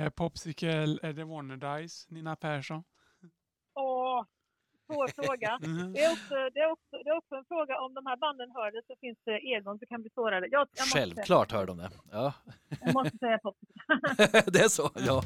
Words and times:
Är 0.00 0.10
Popsicle, 0.10 0.98
är 1.02 1.12
det 1.12 1.24
Wannadies, 1.24 2.06
Nina 2.10 2.36
Persson? 2.36 2.82
Åh, 3.74 4.24
svår 4.86 5.08
fråga. 5.22 5.58
Mhm. 5.62 5.92
Det 5.92 6.04
är, 6.04 6.12
också, 6.12 6.34
det, 6.54 6.60
är 6.60 6.70
också, 6.70 6.96
det 7.04 7.10
är 7.10 7.16
också 7.16 7.34
en 7.34 7.44
fråga 7.44 7.80
om 7.80 7.94
de 7.94 8.06
här 8.06 8.16
banden 8.16 8.50
hör 8.54 8.72
det 8.72 8.82
så 8.86 8.94
finns 9.00 9.18
det 9.24 9.38
egon 9.54 9.78
som 9.78 9.86
kan 9.86 10.00
bli 10.02 10.10
sårade. 10.14 10.46
Jag, 10.50 10.68
jag 10.76 10.86
Självklart 10.86 11.52
hör 11.52 11.66
de 11.66 11.78
det. 11.78 11.90
Ja, 12.12 12.32
Säga, 12.68 12.78
jag 12.80 12.94
måste 12.94 13.18
säga 13.18 13.38
pop. 13.38 13.56
det 14.52 14.60
är 14.60 14.68
så. 14.68 14.90
Ja. 14.94 15.22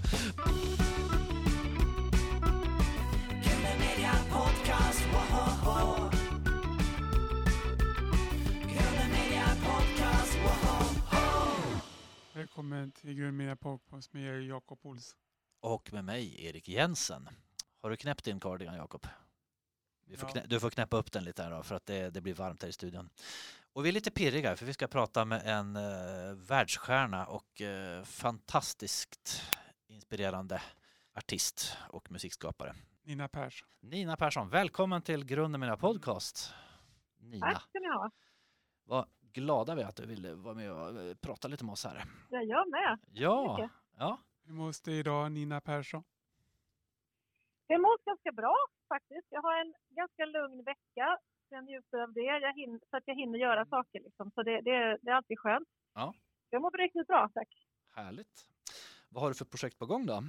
Välkommen 12.34 12.92
till 12.92 13.14
Grundmedia 13.14 13.56
Podcast 13.56 14.12
med 14.12 14.42
Jakob 14.42 14.78
Olsson. 14.82 15.18
Och 15.60 15.92
med 15.92 16.04
mig, 16.04 16.44
Erik 16.46 16.68
Jensen. 16.68 17.28
Har 17.82 17.90
du 17.90 17.96
knäppt 17.96 18.24
din 18.24 18.40
cardigan, 18.40 18.74
Jakob? 18.74 19.06
Får 20.16 20.28
Ja. 20.28 20.34
knä- 20.34 20.46
Du 20.46 20.60
får 20.60 20.70
knäppa 20.70 20.96
upp 20.96 21.12
den 21.12 21.24
lite 21.24 21.42
här 21.42 21.50
då, 21.50 21.62
för 21.62 21.74
att 21.74 21.86
det, 21.86 22.10
det 22.10 22.20
blir 22.20 22.34
varmt 22.34 22.62
här 22.62 22.68
i 22.68 22.72
studion. 22.72 23.10
Och 23.72 23.84
vi 23.84 23.88
är 23.88 23.92
lite 23.92 24.10
pirriga, 24.10 24.56
för 24.56 24.66
vi 24.66 24.72
ska 24.74 24.86
prata 24.88 25.24
med 25.24 25.42
en 25.46 25.76
uh, 25.76 26.34
världsstjärna 26.34 27.26
och 27.26 27.60
eh, 27.60 28.04
fantastiskt 28.04 29.42
inspirerande 29.86 30.62
artist 31.14 31.76
och 31.88 32.10
musikskapare. 32.10 32.74
Nina 33.02 33.28
Persson. 33.28 33.68
Nina 33.80 34.16
Persson, 34.16 34.48
välkommen 34.48 35.02
till 35.02 35.24
Grunden 35.24 35.60
Mina 35.60 35.76
Podcast. 35.76 36.52
Nina, 37.18 37.46
Tack 37.52 37.62
ska 37.68 37.78
ni 37.78 37.88
ha. 37.88 38.10
vad 38.84 39.08
glada 39.34 39.74
vi 39.74 39.82
är 39.82 39.86
att 39.86 39.96
du 39.96 40.06
ville 40.06 40.34
vara 40.34 40.54
med 40.54 40.72
och 40.72 41.02
eh, 41.02 41.14
prata 41.14 41.48
lite 41.48 41.64
med 41.64 41.72
oss 41.72 41.84
här. 41.84 41.96
Är 42.30 42.42
jag 42.42 42.70
med. 42.70 42.98
Ja, 43.12 43.68
ja. 43.98 44.18
Hur 44.46 44.54
mås 44.54 44.80
det 44.80 44.92
idag, 44.92 45.32
Nina 45.32 45.60
Persson? 45.60 46.04
Det 47.66 47.78
mår 47.78 47.98
ganska 48.04 48.32
bra 48.32 48.56
faktiskt. 48.88 49.26
Jag 49.30 49.42
har 49.42 49.60
en 49.60 49.74
ganska 49.90 50.24
lugn 50.24 50.64
vecka. 50.64 51.18
Jag 51.48 51.64
njuter 51.64 51.98
av 51.98 52.12
det. 52.12 52.20
Jag 52.20 52.54
hinner, 52.54 52.80
så 52.90 52.96
att 52.96 53.02
jag 53.06 53.14
hinner 53.14 53.38
göra 53.38 53.66
saker 53.66 54.00
liksom. 54.00 54.30
Så 54.30 54.42
det, 54.42 54.60
det, 54.60 54.98
det 55.02 55.10
är 55.10 55.14
alltid 55.14 55.38
skönt. 55.38 55.68
Ja. 55.94 56.14
Jag 56.50 56.62
mår 56.62 56.70
riktigt 56.70 57.06
bra, 57.06 57.30
tack. 57.34 57.48
Härligt. 57.94 58.48
Vad 59.08 59.22
har 59.22 59.30
du 59.30 59.34
för 59.34 59.44
projekt 59.44 59.78
på 59.78 59.86
gång 59.86 60.06
då? 60.06 60.22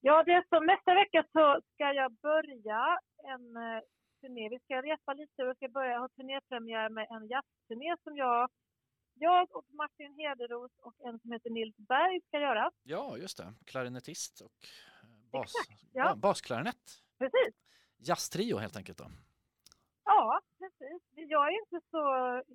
Ja, 0.00 0.22
det 0.24 0.32
är 0.32 0.44
så 0.48 0.60
nästa 0.60 0.94
vecka 0.94 1.24
så 1.32 1.60
ska 1.74 1.92
jag 1.92 2.12
börja 2.12 2.98
en 3.24 3.56
eh, 3.56 3.82
turné. 4.20 4.48
Vi 4.48 4.58
ska 4.58 4.82
repa 4.82 5.12
lite 5.12 5.44
och 5.44 5.56
ska 5.56 5.68
börja 5.68 5.98
ha 5.98 6.08
turnépremiär 6.08 6.88
med 6.88 7.06
en 7.10 7.28
jazzturné 7.28 7.96
som 8.04 8.16
jag, 8.16 8.50
jag 9.14 9.56
och 9.56 9.64
Martin 9.74 10.14
Hederos 10.18 10.72
och 10.78 10.94
en 10.98 11.18
som 11.20 11.32
heter 11.32 11.50
Nils 11.50 11.76
Berg 11.76 12.20
ska 12.28 12.40
göra. 12.40 12.70
Ja, 12.82 13.16
just 13.16 13.38
det. 13.38 13.54
Klarinettist 13.66 14.40
och 14.40 14.52
eh, 15.02 15.30
bas, 15.32 15.52
ja. 15.92 16.04
ba- 16.04 16.16
basklarinett. 16.16 16.84
Precis. 17.18 17.54
Jazztrio 17.98 18.56
helt 18.58 18.76
enkelt 18.76 18.98
då. 18.98 19.04
Ja, 20.04 20.40
precis. 20.58 21.02
Jag 21.14 21.48
är 21.48 21.52
inte 21.62 21.86
så 21.90 22.02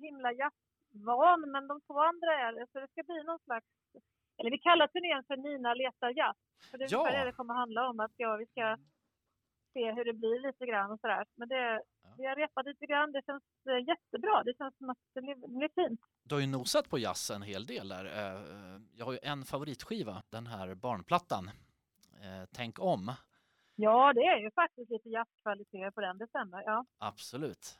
himla 0.00 0.32
jazzvan, 0.32 1.40
men 1.50 1.68
de 1.68 1.80
två 1.80 2.00
andra 2.00 2.32
är 2.40 2.52
det. 2.52 2.66
Så 2.72 2.80
det 2.80 2.88
ska 2.88 3.02
bli 3.02 3.22
någon 3.24 3.38
slags... 3.38 3.66
Eller 4.38 4.50
vi 4.50 4.58
kallar 4.58 4.86
turnén 4.86 5.24
för 5.26 5.36
Nina 5.36 5.74
letar 5.74 6.10
jazz. 6.10 6.36
För 6.70 6.78
det 6.78 6.84
är 6.84 6.88
Ja. 6.92 7.10
det 7.10 7.24
det 7.24 7.32
kommer 7.32 7.54
handla 7.54 7.88
om. 7.88 8.00
Att 8.00 8.12
ja, 8.16 8.36
vi 8.36 8.46
ska 8.46 8.76
se 9.74 9.92
hur 9.92 10.04
det 10.04 10.12
blir 10.12 10.40
lite 10.46 10.66
grann 10.66 10.90
och 10.90 11.00
sådär. 11.00 11.24
Men 11.34 11.48
det, 11.48 11.82
Ja. 12.02 12.14
vi 12.18 12.26
har 12.26 12.36
repat 12.36 12.66
lite 12.66 12.86
grann. 12.86 13.12
Det 13.12 13.22
känns 13.26 13.42
eh, 13.68 13.88
jättebra. 13.88 14.42
Det 14.44 14.54
känns 14.58 14.76
som 14.78 14.90
att 14.90 14.98
det 15.14 15.20
blir, 15.22 15.34
det 15.34 15.48
blir 15.48 15.88
fint. 15.88 16.00
Du 16.22 16.34
har 16.34 16.40
ju 16.40 16.46
nosat 16.46 16.88
på 16.90 16.98
jazz 16.98 17.30
en 17.30 17.42
hel 17.42 17.66
del 17.66 17.88
där. 17.88 18.04
Eh, 18.04 18.80
Jag 18.98 19.04
har 19.04 19.12
ju 19.12 19.18
en 19.22 19.44
favoritskiva, 19.44 20.22
den 20.30 20.46
här 20.46 20.74
barnplattan. 20.74 21.50
Eh, 22.22 22.44
Tänk 22.52 22.78
om. 22.80 23.12
Ja, 23.76 24.12
det 24.12 24.20
är 24.26 24.38
ju 24.38 24.50
faktiskt 24.50 24.90
lite 24.90 25.08
jazzkvaliteter 25.08 25.90
på 25.90 26.00
den. 26.00 26.18
Det 26.18 26.26
stämmer. 26.26 26.62
Ja. 26.66 26.84
Absolut. 26.98 27.78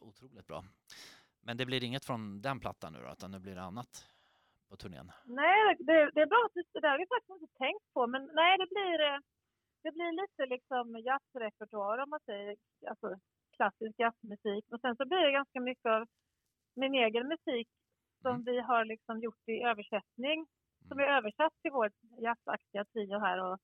Otroligt 0.00 0.46
bra. 0.46 0.64
Men 1.42 1.56
det 1.56 1.66
blir 1.66 1.84
inget 1.84 2.04
från 2.04 2.40
den 2.42 2.60
plattan 2.60 2.92
nu 2.92 2.98
då, 3.06 3.12
utan 3.12 3.30
nu 3.30 3.38
blir 3.38 3.54
det 3.54 3.62
annat 3.62 4.06
på 4.68 4.76
turnén. 4.76 5.12
Nej, 5.24 5.76
det, 5.78 6.10
det 6.14 6.20
är 6.22 6.26
bra. 6.26 6.42
att 6.46 6.54
du- 6.54 6.62
Det 6.72 6.80
där 6.80 6.88
har 6.90 6.98
vi 6.98 7.06
faktiskt 7.06 7.42
inte 7.42 7.54
tänkt 7.58 7.92
på. 7.94 8.06
Men 8.06 8.30
nej, 8.34 8.58
det 8.58 8.66
blir, 8.74 9.20
det 9.84 9.92
blir 9.96 10.12
lite 10.22 10.42
liksom 10.54 10.86
jazzrepertoar 11.08 11.98
om 11.98 12.10
man 12.10 12.20
säger. 12.26 12.56
Alltså 12.90 13.08
klassisk 13.56 13.94
jazzmusik. 13.98 14.64
Och 14.72 14.80
sen 14.80 14.96
så 14.96 15.04
blir 15.06 15.18
det 15.26 15.32
ganska 15.40 15.60
mycket 15.60 15.86
av 15.96 16.06
min 16.76 16.94
egen 16.94 17.28
musik 17.28 17.68
som 18.22 18.30
Mm. 18.34 18.44
vi 18.44 18.60
har 18.60 18.84
liksom 18.84 19.20
gjort 19.20 19.48
i 19.48 19.62
översättning. 19.70 20.46
Som 20.88 20.98
är 20.98 21.04
översatt 21.18 21.52
till 21.62 21.72
vårt 21.72 21.98
jazzaktiga 22.26 22.84
trio 22.84 23.18
här 23.18 23.38
och 23.46 23.58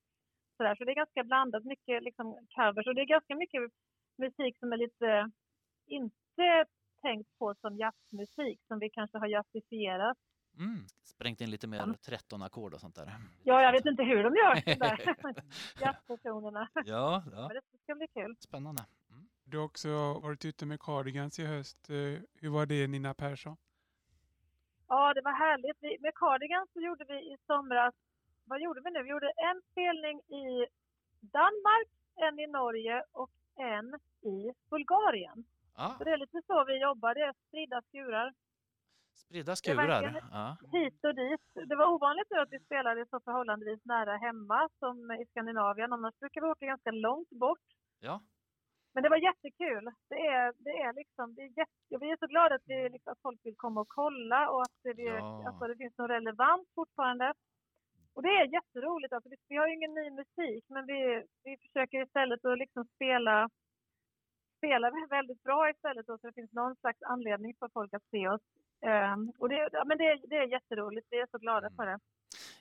sådär. 0.56 0.75
Så 0.75 0.84
det 0.84 0.92
är 0.92 1.03
ganska 1.04 1.25
blandat. 1.25 1.64
Mycket 1.64 2.03
liksom 2.03 2.26
covers. 2.56 2.86
Och 2.86 2.94
det 2.94 3.00
är 3.00 3.16
ganska 3.16 3.34
mycket 3.36 3.60
musik 4.19 4.59
som 4.59 4.72
är 4.72 4.76
lite 4.76 5.30
inte 5.86 6.64
tänkt 7.03 7.38
på 7.38 7.54
som 7.54 7.76
jazzmusik. 7.76 8.60
Som 8.69 8.78
vi 8.78 8.91
kanske 8.91 9.19
har 9.19 9.26
jazzifierat. 9.26 10.19
Mm. 10.59 10.84
Sprängt 11.20 11.41
in 11.41 11.50
lite 11.50 11.66
mer 11.66 11.94
13 12.03 12.42
ackord 12.42 12.75
och 12.75 12.81
sånt 12.81 12.94
där. 12.94 13.12
Ja, 13.42 13.62
jag 13.62 13.72
vet 13.72 13.86
inte 13.86 14.03
hur 14.03 14.22
de 14.25 14.34
gör 14.36 14.54
det 14.64 14.75
där. 14.75 15.16
Jazzpersonerna. 15.81 16.69
Ja, 16.75 17.22
ja. 17.32 17.48
Men 17.48 17.48
det 17.48 17.62
ska 17.82 17.94
bli 17.94 18.08
kul. 18.08 18.36
spännande. 18.41 18.82
Mm. 19.10 19.28
Du 19.44 19.59
har 19.59 19.64
också 19.64 19.88
varit 20.22 20.44
ute 20.44 20.66
med 20.66 20.80
Cardigans 20.80 21.38
i 21.38 21.44
höst. 21.47 21.91
Eh, 21.91 21.97
Hur 22.41 22.48
var 22.50 22.66
det, 22.66 22.86
Nina 22.86 23.14
Persson? 23.14 23.56
Ja, 24.88 25.14
det 25.14 25.20
var 25.20 25.32
härligt. 25.32 25.76
Vi, 25.80 25.97
med 26.00 26.14
Cardigan 26.14 26.66
så 26.72 26.80
gjorde 26.80 27.04
vi 27.04 27.14
i 27.32 27.36
somras, 27.47 27.94
vad 28.44 28.60
gjorde 28.60 28.80
vi 28.84 28.91
nu? 28.91 29.03
Vi 29.03 29.10
gjorde 29.10 29.32
en 29.36 29.62
spelning 29.72 30.20
i 30.20 30.66
Danmark, 31.20 31.88
en 32.16 32.38
i 32.38 32.47
Norge 32.47 33.03
och 33.12 33.30
en 33.56 33.94
i 34.32 34.53
Bulgarien. 34.70 35.44
Ja, 35.76 35.94
Så 35.98 36.04
det 36.04 36.10
är 36.10 36.16
lite 36.16 36.42
så 36.47 36.64
vi 36.64 36.80
jobbar, 36.82 37.14
det 37.14 37.20
är 37.20 37.34
spridda 37.48 37.82
skurar 37.82 38.32
spridda 39.20 39.56
skurar. 39.56 40.22
Ja. 40.32 40.56
hit 40.72 41.04
och 41.04 41.14
dit. 41.14 41.41
Det 41.69 41.76
var 41.76 41.86
ovanligt 41.94 42.31
nu 42.31 42.38
att 42.41 42.53
vi 42.53 42.60
spelade 42.60 43.06
så 43.10 43.20
förhållandevis 43.20 43.84
nära 43.84 44.16
hemma 44.16 44.69
som 44.78 45.12
i 45.12 45.26
Skandinavien. 45.31 45.92
Annars 45.92 46.14
brukar 46.20 46.41
vi 46.41 46.47
åka 46.47 46.66
ganska 46.66 46.91
långt 46.91 47.30
bort. 47.30 47.66
ja. 48.00 48.20
Men 48.94 49.03
det 49.03 49.09
var 49.09 49.16
jättekul. 49.16 49.84
Det 50.09 50.20
är, 50.26 50.53
det 50.59 50.70
är 50.70 50.92
liksom, 50.92 51.34
det 51.34 51.42
är 51.42 51.53
jätte, 51.60 51.98
vi 52.00 52.10
är 52.10 52.16
så 52.16 52.26
glada 52.26 52.54
att, 52.54 52.62
vi, 52.64 52.88
liksom, 52.88 53.12
att 53.12 53.22
folk 53.22 53.41
vill 53.44 53.56
komma 53.56 53.80
och 53.80 53.88
kolla 53.88 54.50
och 54.50 54.62
att 54.62 54.78
det, 54.82 54.92
Ja. 55.03 55.47
alltså, 55.48 55.66
det 55.66 55.76
finns 55.76 55.98
något 55.98 56.10
relevant 56.10 56.69
fortfarande. 56.75 57.34
Och 58.14 58.22
det 58.22 58.28
är 58.28 58.54
jätteroligt. 58.59 59.12
Alltså, 59.12 59.28
vi, 59.30 59.36
vi 59.48 59.56
har 59.56 59.66
ju 59.69 59.75
ingen 59.75 59.94
ny 59.94 60.10
musik 60.10 60.64
men 60.69 60.86
vi, 60.86 61.25
vi 61.44 61.56
försöker 61.56 62.03
istället 62.03 62.44
att 62.44 62.59
liksom 62.59 62.84
spela, 62.84 63.48
spela 64.59 64.91
väldigt 65.10 65.42
bra 65.42 65.70
istället 65.70 66.06
då, 66.06 66.19
så 66.19 66.26
det 66.26 66.32
finns 66.32 66.53
någon 66.53 66.76
slags 66.76 67.03
anledning 67.03 67.54
för 67.59 67.69
folk 67.69 67.94
att 67.94 68.10
se 68.10 68.28
oss. 68.28 68.42
Ehm, 68.82 69.32
och 69.38 69.48
det, 69.48 69.68
ja, 69.72 69.84
men 69.84 69.98
det, 69.98 70.20
det 70.30 70.36
är 70.36 70.46
jätteroligt. 70.46 71.06
Vi 71.10 71.20
är 71.20 71.26
så 71.30 71.38
glada 71.38 71.66
Mm. 71.66 71.76
för 71.76 71.86
det. 71.86 71.98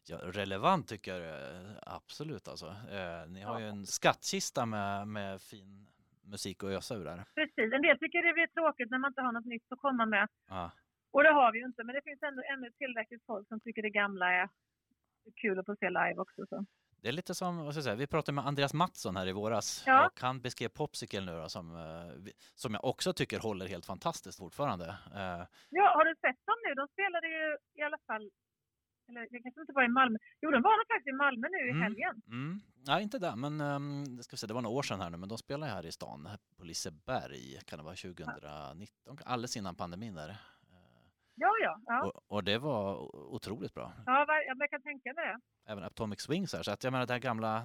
Ja, 0.05 0.17
relevant 0.23 0.87
tycker 0.87 1.15
jag 1.21 1.39
absolut 1.81 2.47
alltså. 2.47 2.65
Eh, 2.67 3.27
ni 3.27 3.41
har 3.41 3.59
ju 3.59 3.65
Ja. 3.65 3.71
en 3.71 3.85
skattkista 3.85 4.65
med, 4.65 5.07
med 5.07 5.41
fin 5.41 5.87
musik 6.23 6.63
att 6.63 6.69
ösa 6.69 6.95
ur 6.95 7.05
där. 7.05 7.23
Precis. 7.35 7.73
En 7.73 7.81
del 7.81 7.99
tycker 7.99 8.23
det 8.27 8.33
blir 8.33 8.47
tråkigt 8.47 8.89
när 8.91 8.97
man 8.97 9.09
inte 9.11 9.21
har 9.21 9.31
något 9.31 9.45
nytt 9.45 9.71
att 9.71 9.79
komma 9.79 10.05
med. 10.05 10.27
Ja. 10.49 10.71
Och 11.11 11.23
det 11.23 11.29
har 11.31 11.51
vi 11.51 11.59
ju 11.59 11.65
inte, 11.65 11.83
men 11.83 11.95
det 11.95 12.01
finns 12.03 12.23
ändå 12.23 12.41
ännu 12.53 12.71
tillräckligt 12.71 13.25
folk 13.25 13.47
som 13.47 13.59
tycker 13.59 13.81
det 13.81 13.89
gamla 13.89 14.33
är 14.33 14.49
kul 15.41 15.59
att 15.59 15.65
få 15.65 15.75
se 15.75 15.89
live 15.89 16.15
också. 16.17 16.45
Så. 16.49 16.65
Det 17.01 17.07
är 17.07 17.11
lite 17.11 17.35
som, 17.35 17.57
vad 17.57 17.73
ska 17.73 17.77
jag 17.77 17.83
säga, 17.83 17.95
vi 17.95 18.07
pratade 18.07 18.35
med 18.35 18.47
Andreas 18.47 18.73
Mattsson 18.73 19.15
här 19.15 19.27
i 19.27 19.31
våras 19.31 19.83
Ja. 19.85 20.05
och 20.07 20.21
han 20.21 20.41
beskrev 20.41 20.69
Popsicle 20.69 21.21
nu 21.21 21.31
då, 21.41 21.49
som, 21.49 21.75
eh, 21.75 22.31
som 22.55 22.73
jag 22.73 22.85
också 22.85 23.13
tycker 23.13 23.39
håller 23.39 23.67
helt 23.67 23.85
fantastiskt 23.85 24.37
fortfarande. 24.37 24.85
Eh, 25.15 25.43
Ja, 25.69 25.93
har 25.97 26.05
du 26.05 26.15
sett 26.15 26.45
dem 26.45 26.55
nu? 26.67 26.73
De 26.75 26.87
spelade 26.87 27.27
ju 27.27 27.57
i 27.75 27.81
alla 27.81 27.97
fall, 28.07 28.31
eller 29.09 29.21
det 29.21 29.39
kanske 29.43 29.61
inte 29.61 29.73
var 29.73 29.83
i 29.83 29.87
Malmö. 29.87 30.17
Jo, 30.41 30.51
de 30.51 30.61
var 30.61 30.77
nog 30.77 30.87
faktiskt 30.87 31.07
i 31.07 31.11
Malmö 31.11 31.47
nu 31.51 31.67
i 31.67 31.71
Mm. 31.71 31.81
helgen. 31.81 32.21
Mm. 32.27 32.61
Nej, 32.87 33.03
inte 33.03 33.19
där, 33.19 33.35
men 33.35 33.61
um, 33.61 34.23
ska 34.23 34.33
vi 34.33 34.37
se, 34.37 34.47
det 34.47 34.53
var 34.53 34.61
några 34.61 34.75
år 34.77 34.83
sedan 34.83 35.01
här 35.01 35.09
nu, 35.09 35.17
men 35.17 35.29
de 35.29 35.37
spelade 35.37 35.71
här 35.71 35.85
i 35.85 35.91
stan, 35.91 36.29
på 36.57 36.63
Liseberg, 36.63 37.59
kan 37.65 37.79
det 37.79 37.85
vara 37.85 37.95
2019, 37.95 39.17
alldeles 39.25 39.57
innan 39.57 39.75
pandemin 39.75 40.15
där. 40.15 40.37
Eh, 41.41 41.47
Ja, 41.47 41.51
ja. 41.63 41.79
ja. 41.85 42.07
Och, 42.07 42.23
och 42.27 42.43
det 42.43 42.57
var 42.57 43.15
otroligt 43.33 43.73
bra. 43.73 43.93
ja 44.05 44.25
jag 44.59 44.69
kan 44.69 44.81
tänka 44.81 45.13
mig 45.13 45.25
det. 45.25 45.39
Även 45.71 45.83
Atomic 45.83 46.21
Swings 46.21 46.53
här, 46.53 46.63
så 46.63 46.71
att 46.71 46.83
jag 46.83 46.91
menar 46.91 47.05
den 47.05 47.13
här 47.13 47.19
gamla 47.19 47.61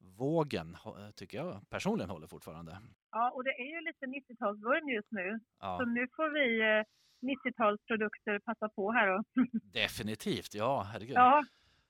90-talsvågen 0.00 0.76
hå- 0.76 1.12
tycker 1.12 1.38
jag 1.38 1.68
personligen 1.70 2.10
håller 2.10 2.26
fortfarande. 2.26 2.78
Ja, 3.10 3.30
och 3.30 3.44
det 3.44 3.50
är 3.50 3.74
ju 3.74 3.80
lite 3.80 4.06
90-talsvurm 4.06 4.90
just 4.94 5.08
nu. 5.10 5.40
Ja, 5.60 5.78
Så 5.78 5.84
nu 5.84 6.08
får 6.16 6.30
vi 6.30 6.60
eh, 6.60 6.84
90-talsprodukter 7.22 8.38
passa 8.44 8.68
på 8.68 8.92
här. 8.92 9.08
Och, 9.18 9.24
definitivt, 9.72 10.54
ja 10.54 10.82
herregud. 10.82 11.16
ja, 11.16 11.44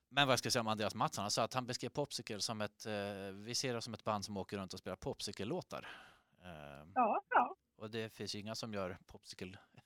Men 0.08 0.26
vad 0.26 0.32
jag 0.32 0.38
ska 0.38 0.50
säga 0.50 0.60
om 0.60 0.68
Andreas 0.68 0.94
Mattsson, 0.94 1.22
han 1.22 1.30
sa 1.30 1.44
att 1.44 1.54
han 1.54 1.66
beskrev 1.66 1.88
Popsicle 1.90 2.40
som 2.40 2.60
ett, 2.60 2.86
eh, 2.86 2.92
vi 3.34 3.54
ser 3.54 3.74
det 3.74 3.82
som 3.82 3.94
ett 3.94 4.04
band 4.04 4.24
som 4.24 4.36
åker 4.36 4.58
runt 4.58 4.72
och 4.72 4.78
spelar 4.78 4.96
Popsicle-låtar. 4.96 5.86
Eh, 6.44 6.84
ja, 6.94 7.22
ja. 7.30 7.56
och 7.76 7.90
det 7.90 8.12
finns 8.12 8.34
ju 8.34 8.38
inga 8.40 8.54
som 8.54 8.72
gör 8.74 8.98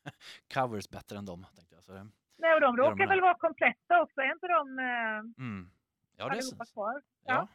Popsicle-covers 0.55 0.91
bättre 0.91 1.19
än 1.19 1.25
dem. 1.27 1.47
Tänkte 1.57 1.75
jag. 1.75 1.85
Så, 1.85 1.93
det- 1.93 2.07
Nej, 2.39 2.55
och 2.55 2.61
de 2.61 2.77
de 2.77 2.83
råkar 2.83 2.97
det? 2.97 3.07
väl 3.07 3.21
vara 3.21 3.35
kompletta 3.35 4.03
också. 4.03 4.21
Är 4.21 4.33
inte 4.33 4.47
de, 4.47 4.79
eh, 4.79 5.45
det 6.17 6.23
är 6.23 6.27
allihopa 6.31 6.65
så- 6.65 6.73
kvar. 6.73 7.03
Ja. 7.25 7.49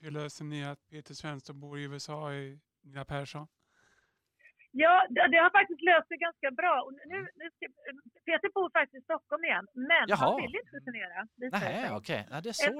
Hur 0.00 0.10
löser 0.10 0.44
ni 0.44 0.64
att 0.64 0.88
Peter 0.90 1.14
Svensson 1.14 1.60
bor 1.60 1.78
i 1.78 1.82
USA 1.84 2.32
i 2.32 2.60
Nina 2.82 3.04
Persson? 3.04 3.46
Ja, 4.72 5.06
det, 5.10 5.28
det 5.28 5.36
har 5.36 5.50
faktiskt 5.50 5.82
löst 5.82 6.08
sig 6.08 6.16
ganska 6.16 6.50
bra. 6.50 6.82
Och 6.82 6.92
nu, 6.92 7.28
nu 7.34 7.50
ska, 7.50 7.66
Peter 8.24 8.50
bor 8.54 8.70
faktiskt 8.70 9.02
i 9.02 9.04
Stockholm 9.04 9.44
igen, 9.44 9.66
men 9.74 10.04
Jaha. 10.08 10.16
han 10.18 10.36
vill 10.42 10.54
inte 10.64 10.80
turnera. 10.84 11.26
sig. 11.60 11.96
okej. 11.96 12.26
Ja, 12.30 12.40
det 12.40 12.48
är 12.48 12.52
så 12.52 12.70
det 12.72 12.78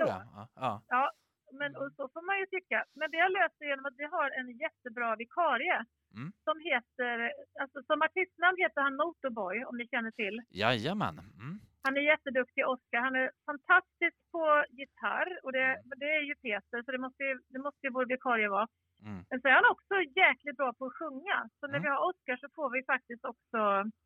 ja. 0.55 0.83
ja. 0.89 1.13
Men 1.53 1.77
och 1.77 1.91
så 1.97 2.09
får 2.13 2.23
man 2.29 2.39
ju 2.41 2.47
tycka. 2.47 2.85
Men 2.95 3.11
det 3.11 3.19
har 3.25 3.29
löst 3.29 3.59
sig 3.59 3.67
genom 3.69 3.87
att 3.87 3.99
vi 4.03 4.05
har 4.05 4.31
en 4.41 4.49
jättebra 4.65 5.17
vikarie. 5.17 5.85
Mm. 6.17 6.33
Som 6.47 6.57
heter, 6.71 7.33
alltså 7.63 7.79
som 7.89 8.03
artistnamn 8.03 8.57
heter 8.65 8.81
han 8.81 8.97
Motorboy, 8.97 9.65
om 9.65 9.77
ni 9.77 9.89
känner 9.89 10.11
till. 10.11 10.37
Jajamän. 10.51 11.19
Mm. 11.19 11.55
Han 11.83 11.97
är 11.97 12.01
jätteduktig, 12.01 12.67
Oscar. 12.69 13.01
Han 13.01 13.17
är 13.17 13.31
fantastisk 13.47 14.17
på 14.33 14.65
gitarr 14.79 15.31
och 15.45 15.53
det, 15.53 15.67
det 15.97 16.11
är 16.19 16.23
ju 16.31 16.35
Peter, 16.35 16.83
så 16.83 16.91
det 16.93 16.99
måste 16.99 17.23
ju, 17.29 17.41
det 17.49 17.59
måste 17.59 17.87
ju 17.87 17.91
vår 17.93 18.07
vikarie 18.07 18.49
vara. 18.49 18.69
Mm. 19.07 19.25
Men 19.31 19.41
så 19.41 19.49
är 19.49 19.53
han 19.53 19.71
också 19.75 19.95
jäkligt 20.23 20.57
bra 20.57 20.73
på 20.79 20.87
att 20.87 20.97
sjunga. 21.01 21.49
Så 21.61 21.67
när 21.67 21.79
Mm. 21.79 21.83
vi 21.83 21.89
har 21.89 22.01
Oscar 22.11 22.37
så 22.37 22.49
får 22.55 22.71
vi 22.71 22.81
faktiskt 22.85 23.25
också 23.25 23.59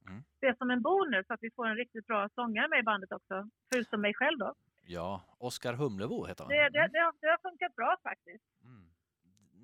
Mm. 0.08 0.20
det 0.40 0.58
som 0.58 0.70
en 0.70 0.82
bonus, 0.82 1.26
att 1.30 1.42
vi 1.42 1.50
får 1.56 1.66
en 1.66 1.76
riktigt 1.76 2.06
bra 2.06 2.28
sångare 2.34 2.68
med 2.68 2.78
i 2.78 2.82
bandet 2.82 3.12
också. 3.12 3.48
Förutom 3.72 4.00
mig 4.00 4.14
själv 4.14 4.38
då. 4.38 4.54
Ja, 4.86 5.22
Oskar 5.38 5.74
Humlebo 5.74 6.26
heter 6.26 6.44
han. 6.44 6.50
Det, 6.50 6.68
det, 6.68 6.88
det, 6.92 6.98
har, 6.98 7.12
det 7.20 7.26
har 7.26 7.38
funkat 7.50 7.74
bra 7.76 7.96
faktiskt. 8.02 8.44
Mm. 8.64 8.84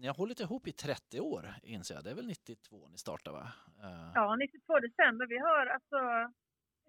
Ni 0.01 0.07
har 0.07 0.15
hållit 0.15 0.41
ihop 0.41 0.67
i 0.67 0.73
30 0.73 1.21
år 1.21 1.47
inser 1.63 1.95
jag. 1.95 2.05
Det 2.05 2.11
är 2.11 2.15
väl 2.15 2.27
92 2.27 2.89
ni 2.89 2.99
startade 2.99 3.37
va? 3.37 3.53
Eh, 3.83 4.11
Ja, 4.15 4.37
92 4.37 4.79
december. 4.81 5.27
Vi 5.27 5.39
har 5.39 5.67
alltså... 5.67 5.97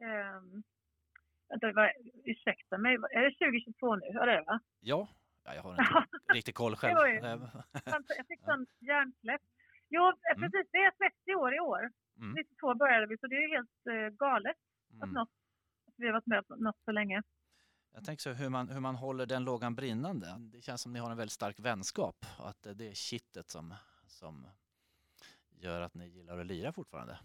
ehm, 0.06 0.64
vänta, 1.50 1.72
vad, 1.76 1.90
ursäkta 2.26 2.78
mig, 2.78 2.94
är 2.96 3.22
det 3.22 3.32
2022 3.32 3.96
nu? 3.96 4.06
Är 4.06 4.28
det 4.28 4.44
va? 4.48 4.60
ja. 4.80 5.08
ja, 5.44 5.56
jag 5.56 5.62
har 5.62 5.72
inte 5.72 5.84
riktigt 6.34 6.56
koll 6.56 6.76
själv. 6.76 6.96
var 6.96 7.08
Eh, 7.08 7.40
Jag 8.18 8.28
fick 8.28 8.42
sån 8.46 8.66
hjärnsläpp. 8.80 9.42
Jo, 9.90 10.04
eh, 10.10 10.38
Mm. 10.38 10.52
precis. 10.52 10.72
Det 10.72 10.78
är 10.78 10.92
30 10.92 11.36
år 11.36 11.56
i 11.56 11.60
år. 11.60 11.92
Mm. 12.18 12.34
92 12.34 12.74
började 12.76 13.06
vi, 13.08 13.18
så 13.18 13.28
det 13.28 13.36
är 13.36 13.42
ju 13.48 13.56
helt 13.56 13.88
eh, 13.94 14.10
galet 14.18 14.58
att, 14.98 15.04
Mm. 15.04 15.14
något, 15.14 15.30
att 15.88 15.94
vi 15.98 16.06
har 16.06 16.14
varit 16.14 16.26
med 16.28 16.48
på 16.48 16.56
något 16.56 16.80
så 16.86 16.92
länge. 16.92 17.22
Jag 17.94 18.06
tänker 18.06 18.22
så 18.22 18.30
hur 18.30 18.50
man, 18.50 18.70
hur 18.70 18.80
man 18.80 18.96
håller 18.96 19.26
den 19.26 19.44
lågan 19.44 19.76
brinnande. 19.76 20.28
Det 20.40 20.62
känns 20.62 20.82
som 20.82 20.94
ni 20.94 21.00
har 21.00 21.12
en 21.12 21.18
väldigt 21.18 21.40
stark 21.42 21.60
vänskap 21.60 22.26
och 22.40 22.50
att 22.50 22.68
det 22.76 22.88
är 22.88 22.94
kittet 22.94 23.50
som, 23.50 23.74
som 24.08 24.48
gör 25.60 25.82
att 25.82 25.94
ni 25.94 26.08
gillar 26.08 26.40
att 26.40 26.46
lira 26.46 26.72
fortfarande. 26.74 27.20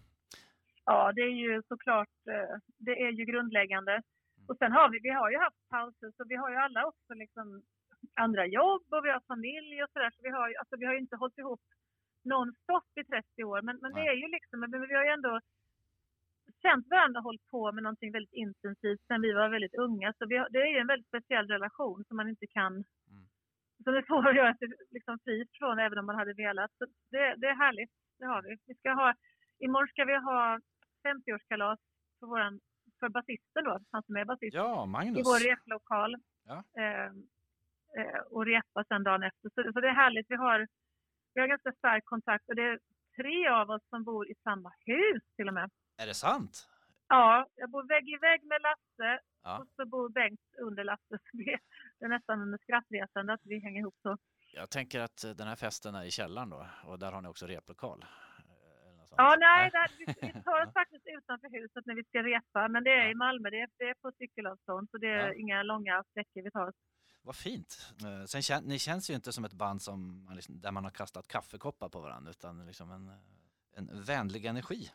Ja, 0.84 1.12
det 1.12 1.20
är 1.20 1.36
ju 1.44 1.62
såklart, 1.68 2.16
eh, 2.28 2.56
det 2.78 3.02
är 3.06 3.12
ju 3.12 3.24
grundläggande. 3.24 3.92
Mm. 3.92 4.46
Och 4.48 4.56
sen 4.58 4.72
har 4.72 4.90
vi, 4.90 4.98
vi 5.02 5.10
har 5.10 5.30
ju 5.30 5.38
haft 5.38 5.68
pauser, 5.68 6.12
så 6.16 6.24
vi 6.28 6.36
har 6.36 6.50
ju 6.50 6.56
alla 6.56 6.86
också 6.86 7.14
liksom 7.14 7.62
andra 8.14 8.46
jobb 8.46 8.86
och 8.94 9.04
vi 9.04 9.10
har 9.10 9.20
familj 9.20 9.82
och 9.82 9.90
sådär. 9.92 10.10
Så 10.10 10.20
vi 10.22 10.30
har 10.30 10.48
ju, 10.48 10.56
alltså 10.56 10.76
vi 10.76 10.86
har 10.86 10.92
ju 10.92 11.00
inte 11.00 11.16
hållit 11.16 11.38
ihop 11.38 11.60
nonstop 12.24 12.90
i 13.00 13.04
30 13.04 13.44
år. 13.44 13.62
Men, 13.62 13.76
men 13.82 13.92
det 13.94 14.00
är 14.00 14.16
ju 14.22 14.28
liksom, 14.28 14.60
men 14.60 14.70
vi 14.70 14.94
har 14.94 15.04
ju 15.04 15.10
ändå 15.10 15.40
känt 16.66 16.86
varandra 16.94 17.18
och 17.20 17.24
hållit 17.28 17.46
på 17.56 17.72
med 17.74 17.82
någonting 17.82 18.12
väldigt 18.16 18.32
intensivt 18.44 19.02
sen 19.08 19.20
vi 19.26 19.32
var 19.32 19.48
väldigt 19.56 19.74
unga. 19.86 20.08
Så 20.18 20.24
har, 20.24 20.48
det 20.54 20.58
är 20.58 20.80
en 20.80 20.86
väldigt 20.92 21.08
speciell 21.12 21.46
relation 21.56 22.04
som 22.08 22.16
man 22.16 22.28
inte 22.28 22.46
kan, 22.58 22.72
Mm. 23.12 23.24
som 23.84 23.94
är 23.98 24.02
svår 24.08 24.28
att 24.28 24.36
göra 24.40 24.54
sig 24.56 24.68
liksom 24.96 25.18
fri 25.24 25.36
från 25.58 25.78
även 25.78 25.98
om 25.98 26.06
man 26.06 26.16
hade 26.20 26.34
velat. 26.44 26.70
Så 26.78 26.84
det, 27.14 27.24
det 27.40 27.46
är 27.52 27.54
härligt, 27.64 27.90
det 28.18 28.26
har 28.32 28.42
vi. 28.42 28.56
Vi 28.66 28.74
ska 28.74 28.90
ha, 29.02 29.14
imorgon 29.64 29.88
ska 29.88 30.04
vi 30.04 30.16
ha 30.30 30.40
50-årskalas 31.08 31.78
för, 32.18 32.26
våran, 32.26 32.60
för 33.00 33.08
basisten 33.08 33.64
då, 33.64 33.74
han 33.92 34.02
som 34.02 34.16
är 34.16 34.24
basist, 34.24 34.54
Ja, 34.54 34.84
i 34.84 34.88
Magnus. 34.88 35.26
vår 35.30 35.40
replokal. 35.50 36.16
Ja. 36.50 36.56
Eh, 36.82 37.10
eh, 37.98 38.20
och 38.30 38.46
repa 38.46 38.84
sen 38.88 39.02
dagen 39.02 39.22
efter. 39.22 39.48
Så, 39.54 39.72
så 39.72 39.80
det 39.80 39.88
är 39.88 40.02
härligt. 40.04 40.26
Vi 40.28 40.36
har, 40.36 40.66
vi 41.34 41.40
har 41.40 41.48
ganska 41.48 41.72
stark 41.72 42.04
kontakt 42.04 42.48
och 42.48 42.54
det 42.56 42.62
är 42.62 42.78
tre 43.16 43.48
av 43.48 43.70
oss 43.70 43.82
som 43.90 44.04
bor 44.04 44.30
i 44.30 44.34
samma 44.42 44.72
hus 44.86 45.22
till 45.36 45.48
och 45.48 45.54
med. 45.54 45.70
Är 45.96 46.06
det 46.06 46.14
sant? 46.14 46.69
Ja, 47.08 47.46
jag 47.54 47.70
bor 47.70 47.88
vägg 47.88 48.08
i 48.08 48.16
vägg 48.16 48.44
med 48.44 48.60
Lasse 48.62 49.20
Ja. 49.43 49.58
och 49.58 49.66
så 49.76 49.87
bor 49.87 50.08
Bengt 50.08 50.40
under 50.62 50.84
Lasse. 50.84 51.19
Det, 51.32 52.04
är 52.04 52.08
nästan 52.08 52.40
en 52.52 52.58
skrattresande 52.58 53.32
att 53.32 53.40
vi 53.44 53.58
hänger 53.60 53.81
ihop 53.81 53.94
så. 54.02 54.16
Jag 54.52 54.70
tänker 54.70 55.00
att 55.00 55.25
eh, 55.25 55.31
den 55.31 55.48
här 55.48 55.56
festen 55.56 55.94
är 55.94 56.04
i 56.04 56.10
källaren 56.10 56.50
då 56.50 56.66
och 56.84 56.98
där 56.98 57.12
har 57.12 57.20
ni 57.22 57.28
också 57.28 57.46
replokal. 57.46 58.02
Eh. 58.02 59.14
Ja, 59.16 59.37
nej, 59.40 59.70
där, 59.70 59.90
vi, 59.98 60.04
vi 60.32 60.43
tar 60.43 60.66
oss 60.66 60.72
faktiskt 60.72 61.06
utanför 61.06 61.48
huset 61.60 61.87
när 61.87 61.94
vi 61.94 62.04
ska 62.04 62.22
repa. 62.22 62.69
Men 62.69 62.84
det 62.84 62.90
är 62.90 63.10
i 63.10 63.14
Malmö, 63.14 63.50
det 63.50 63.60
är, 63.60 63.69
det 63.78 63.84
är 63.84 63.94
på 63.94 64.12
cykelavstånd. 64.19 64.90
Så 64.90 64.99
det 64.99 65.06
är 65.08 65.26
Ja. 65.28 65.34
inga 65.34 65.62
långa 65.62 66.04
sträckor 66.10 66.42
vi 66.42 66.50
tar 66.50 66.69
oss. 66.69 66.75
Vad 67.22 67.37
fint. 67.37 67.92
Eh, 68.04 68.25
Sen 68.42 68.62
ni 68.64 68.78
känns 68.78 69.10
ju 69.10 69.14
inte 69.14 69.32
som 69.32 69.44
ett 69.44 69.52
band 69.52 69.82
som 69.82 70.28
liksom, 70.34 70.60
där 70.60 70.72
man 70.72 70.84
har 70.84 70.90
kastat 70.90 71.28
kaffekoppar 71.28 71.88
på 71.88 72.00
varandra 72.00 72.31
utan 72.31 72.66
liksom 72.66 72.90
en, 72.90 73.08
en 73.76 74.02
vänlig 74.02 74.44
energi. 74.44 74.90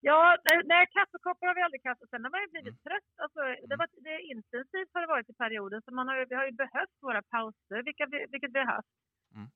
Ja, 0.00 0.36
nej, 0.64 0.86
kaffekoppar 0.92 1.46
har 1.46 1.54
vi 1.54 1.62
aldrig 1.62 1.82
kastat. 1.82 2.10
Sen 2.10 2.24
har 2.24 2.30
man 2.30 2.40
ju 2.40 2.48
blivit 2.48 2.74
Mm. 2.78 2.82
trött. 2.86 3.10
Alltså, 3.24 3.40
det, 3.68 3.76
var, 3.76 3.88
det 4.04 4.10
är 4.14 4.30
intensivt 4.34 4.90
har 4.94 5.00
det 5.00 5.06
varit 5.06 5.30
i 5.30 5.34
perioden. 5.34 5.82
Så 5.82 5.94
man 5.94 6.08
har, 6.08 6.26
vi 6.28 6.34
har 6.34 6.46
ju 6.46 6.52
behövt 6.52 6.96
våra 7.02 7.22
pauser, 7.22 7.82
vilka 7.82 8.06
vi, 8.06 8.26
vilket 8.32 8.50
vi 8.54 8.58
har 8.58 8.66
haft. 8.76 8.88
Mm. 9.34 9.48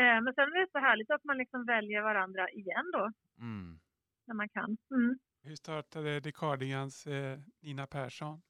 Eh, 0.00 0.18
men 0.24 0.34
sen 0.34 0.44
är 0.52 0.60
det 0.60 0.70
så 0.72 0.78
härligt 0.78 1.10
att 1.10 1.24
man 1.24 1.38
liksom 1.38 1.64
väljer 1.64 2.02
varandra 2.02 2.50
igen 2.50 2.90
då, 2.92 3.04
Mm. 3.38 3.78
när 4.26 4.34
man 4.34 4.48
kan. 4.48 4.76
Mm. 4.90 5.18
Hur 5.42 5.56
startade 5.56 6.20
The 6.20 6.32
Cardigans 6.32 7.06
eh, 7.06 7.38
Nina 7.62 7.86
Persson? 7.86 8.42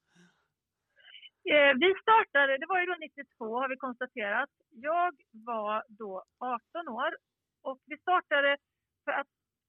Eh, 1.52 1.72
vi 1.82 1.94
startade, 2.02 2.58
det 2.58 2.66
var 2.66 2.80
ju 2.80 2.86
då 2.86 2.94
92 3.00 3.58
har 3.60 3.68
vi 3.68 3.76
konstaterat. 3.76 4.50
Jag 4.70 5.12
var 5.32 5.84
då 5.88 6.24
18 6.38 6.88
år 6.88 7.16
och 7.62 7.78
vi 7.86 7.96
startade 7.98 8.56
för 9.04 9.12
att, 9.12 9.26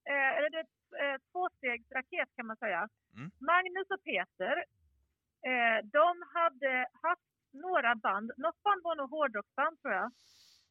eh, 0.09 0.31
eller 0.37 0.49
det 0.49 0.63
eh, 1.01 1.17
tvåstegsraket 1.31 2.29
kan 2.35 2.47
man 2.47 2.57
säga. 2.57 2.89
Mm. 3.17 3.31
Magnus 3.39 3.89
och 3.95 4.03
Peter, 4.03 4.55
eh, 5.49 5.77
de 5.97 6.23
hade 6.33 6.87
haft 7.01 7.31
några 7.53 7.95
band, 7.95 8.31
något 8.37 8.63
band 8.63 8.81
var 8.83 8.95
nog 8.95 9.09
hårdrocksband 9.09 9.81
tror 9.81 9.93
jag. 9.93 10.11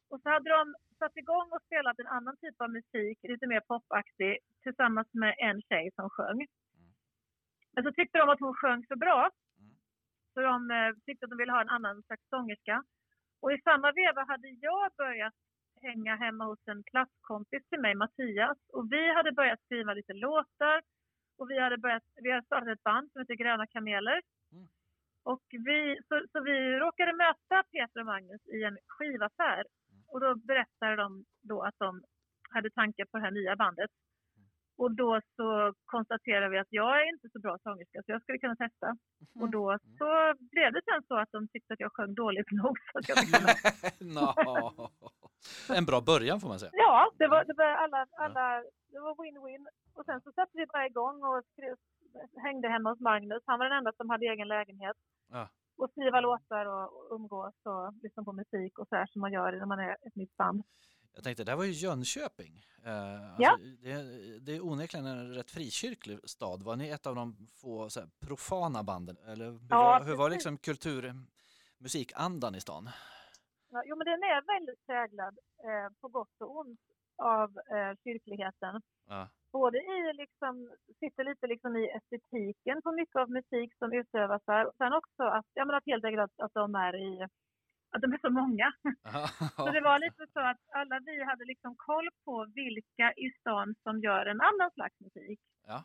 Och 0.09 0.21
så 0.21 0.29
hade 0.29 0.49
de 0.49 0.75
satt 0.99 1.17
igång 1.17 1.47
och 1.51 1.63
spelat 1.65 1.99
en 1.99 2.07
annan 2.07 2.37
typ 2.37 2.61
av 2.61 2.69
musik, 2.69 3.19
lite 3.23 3.47
mer 3.47 3.59
popaktig, 3.59 4.37
tillsammans 4.63 5.07
med 5.13 5.35
en 5.37 5.61
tjej 5.61 5.91
som 5.95 6.09
sjöng. 6.09 6.47
Men 7.73 7.83
så 7.83 7.91
tyckte 7.91 8.17
de 8.17 8.29
att 8.29 8.39
hon 8.39 8.53
sjöng 8.53 8.85
så 8.85 8.95
bra 8.95 9.29
Mm. 9.59 9.73
så 10.33 10.41
de 10.41 10.71
eh, 10.71 10.93
tyckte 11.05 11.25
att 11.25 11.29
de 11.29 11.37
ville 11.37 11.51
ha 11.51 11.61
en 11.61 11.69
annan 11.69 12.03
slags 12.03 12.29
sångerska. 12.29 12.83
Och 13.41 13.53
i 13.53 13.61
samma 13.61 13.91
veva 13.91 14.23
hade 14.23 14.47
jag 14.49 14.91
börjat 14.97 15.33
hänga 15.81 16.15
hemma 16.15 16.45
hos 16.45 16.67
en 16.67 16.83
klasskompis 16.83 17.63
till 17.69 17.79
mig, 17.79 17.95
Mattias. 17.95 18.57
Och 18.73 18.91
vi 18.93 19.13
hade 19.13 19.31
börjat 19.31 19.61
skriva 19.65 19.93
lite 19.93 20.13
låtar. 20.13 20.81
Och 21.37 21.49
vi 21.49 21.59
hade, 21.59 21.77
börjat, 21.77 22.03
vi 22.15 22.31
hade 22.31 22.45
startat 22.45 22.67
ett 22.67 22.83
band 22.83 23.11
som 23.11 23.21
heter 23.21 23.33
Gröna 23.33 23.67
Kameler. 23.67 24.21
Mm. 24.51 24.67
Och 25.23 25.43
vi, 25.49 25.97
så, 26.07 26.25
så 26.31 26.41
vi 26.41 26.79
råkade 26.79 27.13
möta 27.13 27.63
Peter 27.71 27.99
och 27.99 28.05
Magnus 28.05 28.47
i 28.47 28.63
en 28.63 28.77
skivaffär. 28.87 29.63
Och 30.07 30.19
då 30.19 30.35
berättade 30.35 30.95
de 30.95 31.25
då 31.41 31.61
att 31.61 31.75
de 31.77 32.03
hade 32.49 32.69
tankar 32.69 33.05
på 33.05 33.17
det 33.17 33.23
här 33.23 33.31
nya 33.31 33.55
bandet. 33.55 33.91
Och 34.81 34.91
då 34.91 35.21
så 35.35 35.73
konstaterade 35.85 36.49
vi 36.49 36.57
att 36.59 36.73
jag 36.79 37.01
är 37.01 37.05
inte 37.13 37.29
så 37.33 37.39
bra 37.39 37.57
sångerska 37.63 37.97
så 38.03 38.11
jag 38.11 38.21
skulle 38.21 38.37
kunna 38.37 38.55
testa. 38.55 38.87
Och 39.41 39.49
då 39.49 39.77
så 39.99 40.09
blev 40.51 40.73
det 40.73 40.81
sen 40.85 41.03
så 41.07 41.15
att 41.17 41.31
de 41.31 41.47
tyckte 41.47 41.73
att 41.73 41.79
jag 41.79 41.91
sjöng 41.93 42.13
dåligt 42.13 42.51
nog 42.61 42.75
så 42.91 42.99
att 42.99 43.09
jag 43.09 43.17
fick. 43.19 43.33
Nå. 44.15 44.27
En 45.77 45.85
bra 45.85 46.01
början 46.01 46.39
får 46.39 46.47
man 46.47 46.59
säga. 46.59 46.71
Ja, 46.73 47.11
det 47.19 47.27
var, 47.27 47.45
det 47.45 47.53
var 47.57 47.71
alla, 47.83 48.05
alla, 48.25 48.45
det 48.91 48.99
var 48.99 49.13
win-win. 49.21 49.63
Och 49.93 50.05
sen 50.05 50.21
så 50.21 50.31
satte 50.31 50.57
vi 50.57 50.65
bara 50.65 50.85
igång 50.85 51.17
och 51.23 51.43
skrev, 51.51 51.75
hängde 52.45 52.67
hemma 52.69 52.89
hos 52.89 52.99
Magnus. 52.99 53.43
Han 53.45 53.59
var 53.59 53.65
den 53.69 53.77
enda 53.77 53.91
som 53.97 54.09
hade 54.09 54.25
egen 54.25 54.47
lägenhet. 54.47 54.97
Ja. 55.31 55.49
Och 55.77 55.89
skriva 55.91 56.21
låtar 56.21 56.65
och, 56.65 56.85
och 56.97 57.15
umgås 57.15 57.55
och 57.65 57.93
lyssna 58.03 58.23
på 58.23 58.33
musik 58.33 58.79
och 58.79 58.87
så 58.87 58.95
här 58.95 59.05
som 59.05 59.21
man 59.21 59.33
gör 59.33 59.51
när 59.51 59.65
man 59.65 59.79
är 59.79 59.91
ett 60.07 60.15
nytt 60.15 60.37
band. 60.37 60.63
Jag 61.15 61.23
tänkte, 61.23 61.43
det 61.43 61.51
här 61.51 61.57
var 61.57 61.63
ju 61.65 61.71
Jönköping. 61.71 62.65
Eh, 62.85 63.25
alltså, 63.25 63.41
Ja. 63.41 63.57
det, 63.83 64.39
det 64.39 64.55
är 64.55 64.65
onekligen 64.65 65.05
en 65.05 65.33
rätt 65.33 65.51
frikyrklig 65.51 66.19
stad. 66.29 66.63
Var 66.63 66.75
ni 66.75 66.89
ett 66.89 67.07
av 67.07 67.15
de 67.15 67.47
få 67.61 67.83
här, 67.83 68.07
profana 68.27 68.83
banden? 68.83 69.17
Eller 69.27 69.45
hur, 69.45 69.59
Ja, 69.69 69.77
var, 69.77 70.05
hur 70.05 70.15
var 70.15 70.29
liksom 70.29 70.57
kultur, 70.57 71.13
musikandan 71.77 72.55
i 72.55 72.61
stan? 72.61 72.89
Ja, 73.69 73.83
jo, 73.85 73.95
men 73.95 74.05
den 74.05 74.23
är 74.23 74.59
väldigt 74.59 74.85
präglad, 74.85 75.37
eh, 75.63 75.93
på 76.01 76.07
gott 76.07 76.35
och 76.41 76.57
ont, 76.59 76.79
av 77.17 77.49
eh, 77.57 77.93
kyrkligheten. 78.03 78.81
Ja. 79.07 79.29
Både 79.51 79.77
i, 79.77 80.13
liksom, 80.13 80.71
sitter 80.99 81.23
lite 81.23 81.47
liksom 81.47 81.75
i 81.75 81.89
estetiken 81.89 82.81
på 82.81 82.91
mycket 82.91 83.15
av 83.15 83.29
musik 83.29 83.73
som 83.79 83.93
utövas 83.93 84.41
här. 84.47 84.71
Sen 84.77 84.93
också 84.93 85.23
att, 85.23 85.45
ja, 85.53 85.65
men 85.65 85.75
att 85.75 85.85
helt 85.85 86.05
enkelt 86.05 86.23
att, 86.31 86.45
att 86.45 86.53
de 86.53 86.75
är 86.75 86.95
i, 86.95 87.27
att 87.91 88.01
de 88.01 88.13
är 88.13 88.17
så 88.17 88.29
många. 88.29 88.73
så 89.55 89.71
det 89.71 89.81
var 89.81 89.99
lite 89.99 90.27
så 90.33 90.39
att 90.39 90.61
alla 90.73 90.99
vi 90.99 91.23
hade 91.23 91.45
liksom 91.45 91.75
koll 91.77 92.09
på 92.25 92.45
vilka 92.55 93.13
i 93.17 93.31
stan 93.39 93.75
som 93.83 93.99
gör 93.99 94.25
en 94.25 94.41
annan 94.41 94.71
slags 94.73 94.99
musik. 94.99 95.39
Ja. 95.67 95.83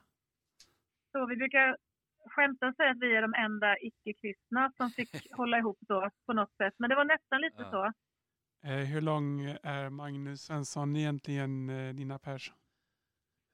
Så 1.12 1.26
vi 1.26 1.36
brukar 1.36 1.76
skämta 2.26 2.68
och 2.68 2.74
säga 2.74 2.90
att 2.90 3.00
vi 3.00 3.16
är 3.16 3.22
de 3.22 3.34
enda 3.34 3.78
icke-kristna 3.78 4.72
som 4.76 4.90
fick 4.90 5.32
hålla 5.36 5.58
ihop 5.58 5.78
då 5.80 6.10
på 6.26 6.32
något 6.32 6.56
sätt, 6.56 6.74
men 6.78 6.90
det 6.90 6.96
var 6.96 7.04
nästan 7.04 7.40
lite 7.40 7.62
ja. 7.62 7.70
så. 7.70 7.84
Eh, 8.68 8.84
hur 8.92 9.00
lång 9.00 9.40
är 9.62 9.90
Magnus 9.90 10.40
Svensson 10.40 10.96
egentligen, 10.96 11.70
eh, 11.70 11.94
Nina 11.94 12.18
Persson? 12.18 12.56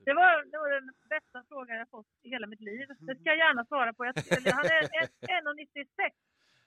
Det 0.04 0.14
var, 0.14 0.44
det 0.50 0.58
var 0.58 0.70
den 0.70 0.92
bästa 1.08 1.44
frågan 1.48 1.76
jag 1.76 1.90
fått 1.90 2.06
i 2.22 2.28
hela 2.28 2.46
mitt 2.46 2.60
liv. 2.60 2.86
Det 2.98 3.14
ska 3.14 3.24
jag 3.24 3.36
gärna 3.36 3.64
svara 3.64 3.92
på. 3.94 4.04
Jag, 4.04 4.14
han 4.52 4.64
är 4.64 4.82
1,96 4.82 6.10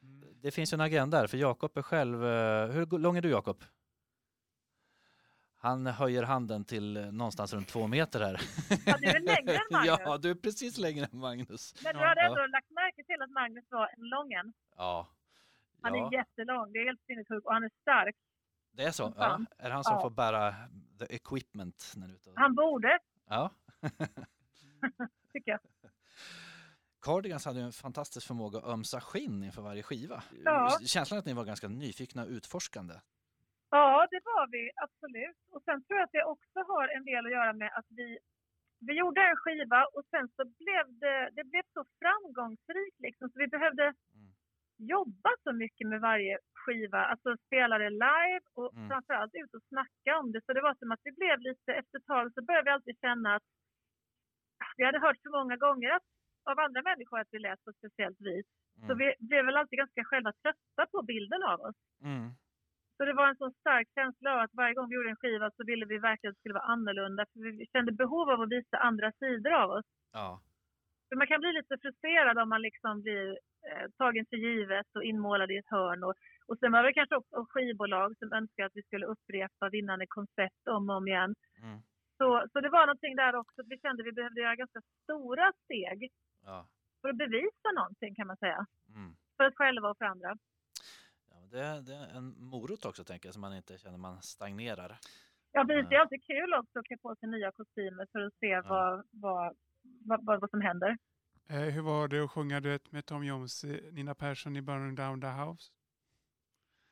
Mm. 0.06 0.42
Det 0.42 0.52
finns 0.52 0.74
en 0.74 0.82
agenda 0.82 1.18
här, 1.18 1.28
för 1.28 1.38
Jakob 1.38 1.78
är 1.78 1.82
själv... 1.82 2.26
Eh, 2.26 2.68
hur 2.68 3.00
lång 3.00 3.18
är 3.18 3.22
du 3.22 3.30
Jakob? 3.30 3.64
Han 5.58 5.88
höjer 5.88 6.24
handen 6.24 6.66
till 6.66 6.98
eh, 6.98 7.12
någonstans 7.12 7.54
runt 7.54 7.68
två 7.68 7.88
meter 7.88 8.20
här. 8.20 8.42
Ja, 8.86 8.98
du 9.02 9.08
är 9.08 9.20
längre 9.20 9.54
än 9.54 9.62
Magnus. 9.72 10.00
Ja, 10.06 10.18
du 10.18 10.30
är 10.30 10.36
precis 10.36 10.78
längre 10.78 11.06
än 11.12 11.20
Magnus. 11.20 11.84
Men 11.84 11.96
du 11.96 12.00
hade 12.02 12.22
ja. 12.22 12.28
ändå 12.28 12.46
lagt 12.46 12.72
märke 12.72 13.04
till 13.04 13.22
att 13.22 13.32
Magnus 13.32 13.66
var 13.70 13.88
en 13.98 14.10
lången. 14.10 14.54
Ja. 14.78 15.08
Han 15.82 15.96
ja. 15.96 16.08
är 16.08 16.14
jättelång, 16.14 16.74
det 16.74 16.80
är 16.80 16.86
helt 16.86 17.06
sinnessjukt 17.06 17.46
och 17.46 17.54
han 17.54 17.64
är 17.64 17.72
stark. 17.82 18.16
Det 18.72 18.84
är 18.84 18.92
så? 18.92 19.14
Ja. 19.18 19.40
Är 19.58 19.70
det 19.70 19.76
han 19.76 19.84
som 19.84 20.02
får 20.02 20.10
bära 20.10 20.56
the 21.00 21.16
equipment? 21.16 21.94
När 21.96 22.08
du. 22.08 22.18
Han 22.36 22.56
borde. 22.56 23.00
Ja. 23.30 23.50
Tycker 25.34 25.52
jag. 25.52 25.60
Cardigans 27.06 27.46
hade 27.46 27.60
ju 27.60 27.66
en 27.66 27.72
fantastisk 27.86 28.28
förmåga 28.28 28.58
att 28.60 28.66
ömsa 28.76 29.00
skinn 29.02 29.44
inför 29.44 29.62
varje 29.62 29.84
skiva. 29.84 30.24
Ja. 30.46 30.78
Känslan 30.96 31.20
att 31.20 31.26
ni 31.26 31.34
var 31.34 31.46
ganska 31.46 31.68
nyfikna 31.68 32.22
och 32.24 32.30
utforskande. 32.38 32.94
Ja, 33.70 34.08
det 34.14 34.22
var 34.32 34.44
vi 34.56 34.64
absolut. 34.86 35.38
Och 35.54 35.62
sen 35.66 35.78
tror 35.84 35.96
jag 36.00 36.06
att 36.06 36.18
det 36.20 36.24
också 36.36 36.60
har 36.72 36.88
en 36.98 37.06
del 37.06 37.26
att 37.26 37.32
göra 37.40 37.54
med 37.54 37.72
att 37.78 37.86
vi, 37.90 38.18
vi 38.88 38.94
gjorde 39.02 39.22
en 39.22 39.36
skiva 39.44 39.82
och 39.96 40.06
sen 40.12 40.26
så 40.36 40.44
blev 40.62 40.84
det, 41.04 41.30
det 41.38 41.44
blev 41.52 41.64
så 41.74 41.82
framgångsrikt 42.02 43.00
liksom 43.08 43.30
så 43.30 43.40
vi 43.40 43.48
behövde 43.48 43.84
Mm. 43.84 44.32
jobba 44.78 45.30
så 45.44 45.52
mycket 45.54 45.88
med 45.88 46.02
varje 46.02 46.38
skiva. 46.54 47.02
Alltså 47.12 47.38
spela 47.48 47.78
det 47.78 47.90
live 47.90 48.46
och 48.54 48.74
Mm. 48.74 48.88
framförallt 48.90 49.36
ut 49.36 49.54
och 49.54 49.64
snacka 49.72 50.12
om 50.22 50.32
det. 50.32 50.42
Så 50.46 50.54
det 50.54 50.62
var 50.62 50.76
som 50.76 50.92
att 50.92 51.00
vi 51.04 51.12
blev 51.12 51.40
lite, 51.40 51.74
efter 51.74 51.98
ett 52.00 52.06
tag 52.06 52.34
så 52.34 52.42
började 52.42 52.66
vi 52.66 52.72
alltid 52.72 52.98
känna 53.02 53.36
att 53.36 53.44
vi 54.78 54.84
hade 54.86 55.00
hört 55.00 55.20
så 55.24 55.30
många 55.30 55.56
gånger 55.58 55.90
att, 55.98 56.04
av 56.52 56.60
andra 56.60 56.82
människor 56.82 57.20
att 57.20 57.28
vi 57.32 57.40
lät 57.40 57.64
på 57.64 57.70
ett 57.70 57.78
speciellt 57.78 58.22
vis. 58.22 58.46
Så 58.88 58.92
Mm. 58.94 58.98
vi 58.98 59.14
blev 59.30 59.46
väl 59.46 59.58
alltid 59.58 59.80
ganska 59.80 60.04
själva 60.04 60.32
trötta 60.42 60.84
på 60.92 61.02
bilden 61.02 61.44
av 61.44 61.60
oss. 61.62 61.76
Mm. 62.04 62.30
Så 62.98 63.06
det 63.06 63.14
var 63.14 63.28
en 63.30 63.36
så 63.36 63.52
stark 63.52 63.88
känsla 63.96 64.34
av 64.34 64.40
att 64.40 64.54
varje 64.54 64.74
gång 64.74 64.90
vi 64.90 64.96
gjorde 64.96 65.10
en 65.10 65.16
skiva 65.24 65.52
så 65.52 65.64
ville 65.64 65.86
vi 65.86 65.98
verkligen 65.98 66.32
att 66.32 66.36
det 66.36 66.40
skulle 66.40 66.54
vara 66.62 66.72
annorlunda. 66.76 67.26
För 67.34 67.40
vi 67.40 67.66
kände 67.74 67.92
behov 67.92 68.30
av 68.30 68.42
att 68.42 68.50
visa 68.50 68.78
andra 68.78 69.12
sidor 69.12 69.52
av 69.54 69.70
oss. 69.72 69.86
Ja. 70.14 70.42
För 71.10 71.16
man 71.16 71.28
kan 71.28 71.40
bli 71.40 71.52
lite 71.54 71.78
frustrerad 71.82 72.38
om 72.38 72.50
man 72.50 72.62
liksom 72.62 73.02
blir 73.02 73.28
eh, 73.70 73.88
tagen 73.98 74.26
för 74.30 74.36
givet 74.38 74.96
och 74.96 75.04
inmålad 75.04 75.52
i 75.52 75.58
ett 75.58 75.70
hörn. 75.70 76.04
Och, 76.04 76.14
och 76.48 76.58
sen 76.60 76.72
var 76.72 76.84
det 76.84 76.94
kanske 76.94 77.16
också 77.16 77.46
skivbolag 77.50 78.18
som 78.18 78.34
önskade 78.34 78.66
att 78.66 78.76
vi 78.76 78.84
skulle 78.84 79.06
upprepa 79.06 79.70
vinnande 79.70 80.06
koncept 80.08 80.68
om 80.68 80.90
och 80.90 80.96
om 80.96 81.08
igen. 81.08 81.36
Mm. 81.62 81.80
Så, 82.18 82.46
så 82.52 82.62
det 82.62 82.70
var 82.70 82.86
någonting 82.86 83.16
där 83.16 83.36
också 83.36 83.62
att 83.62 83.68
vi 83.68 83.80
kände 83.80 84.02
att 84.04 84.08
vi 84.08 84.12
behövde 84.12 84.42
göra 84.42 84.56
ganska 84.56 84.82
stora 85.04 85.52
steg 85.64 86.10
Ja. 86.46 86.68
för 87.02 87.10
att 87.10 87.18
bevisa 87.18 87.72
någonting 87.76 88.16
kan 88.16 88.28
man 88.28 88.38
säga. 88.38 88.66
Mm. 88.96 89.16
För 89.38 89.48
oss 89.48 89.56
själva 89.56 89.90
och 89.90 89.98
för 89.98 90.06
andra. 90.06 90.38
Ja, 91.30 91.36
det, 91.52 91.82
det 91.82 91.96
är 91.96 92.18
en 92.18 92.36
morot 92.38 92.86
också 92.86 93.04
tänker 93.04 93.28
jag, 93.28 93.34
så 93.34 93.40
man 93.40 93.56
inte 93.56 93.78
känner 93.78 93.98
man 93.98 94.22
stagnerar. 94.22 94.98
Ja, 95.52 95.66
precis. 95.66 95.84
Ja. 95.84 95.90
Det 95.90 95.96
är 95.96 96.00
alltid 96.00 96.24
kul 96.24 96.54
också 96.54 96.80
att 96.80 96.86
klä 96.86 96.98
på 96.98 97.16
sig 97.16 97.30
nya 97.30 97.52
kostymer 97.52 98.08
för 98.12 98.20
att 98.20 98.34
se 98.34 98.62
vad, 98.62 99.06
vad, 99.12 99.56
vad, 100.06 100.26
vad, 100.26 100.42
vad 100.42 100.50
som 100.50 100.62
händer. 100.62 100.98
Eh, 101.50 101.60
hur 101.60 101.82
var 101.82 102.08
det 102.08 102.24
att 102.24 102.32
sjunga 102.32 102.60
duett 102.60 102.92
med 102.92 103.06
Tom 103.06 103.24
Jones, 103.24 103.64
eh, 103.64 103.94
Nina 103.94 104.16
Persson 104.16 104.56
i 104.58 104.62
Burning 104.62 104.96
Down 104.96 105.22
the 105.22 105.28
House? 105.28 105.72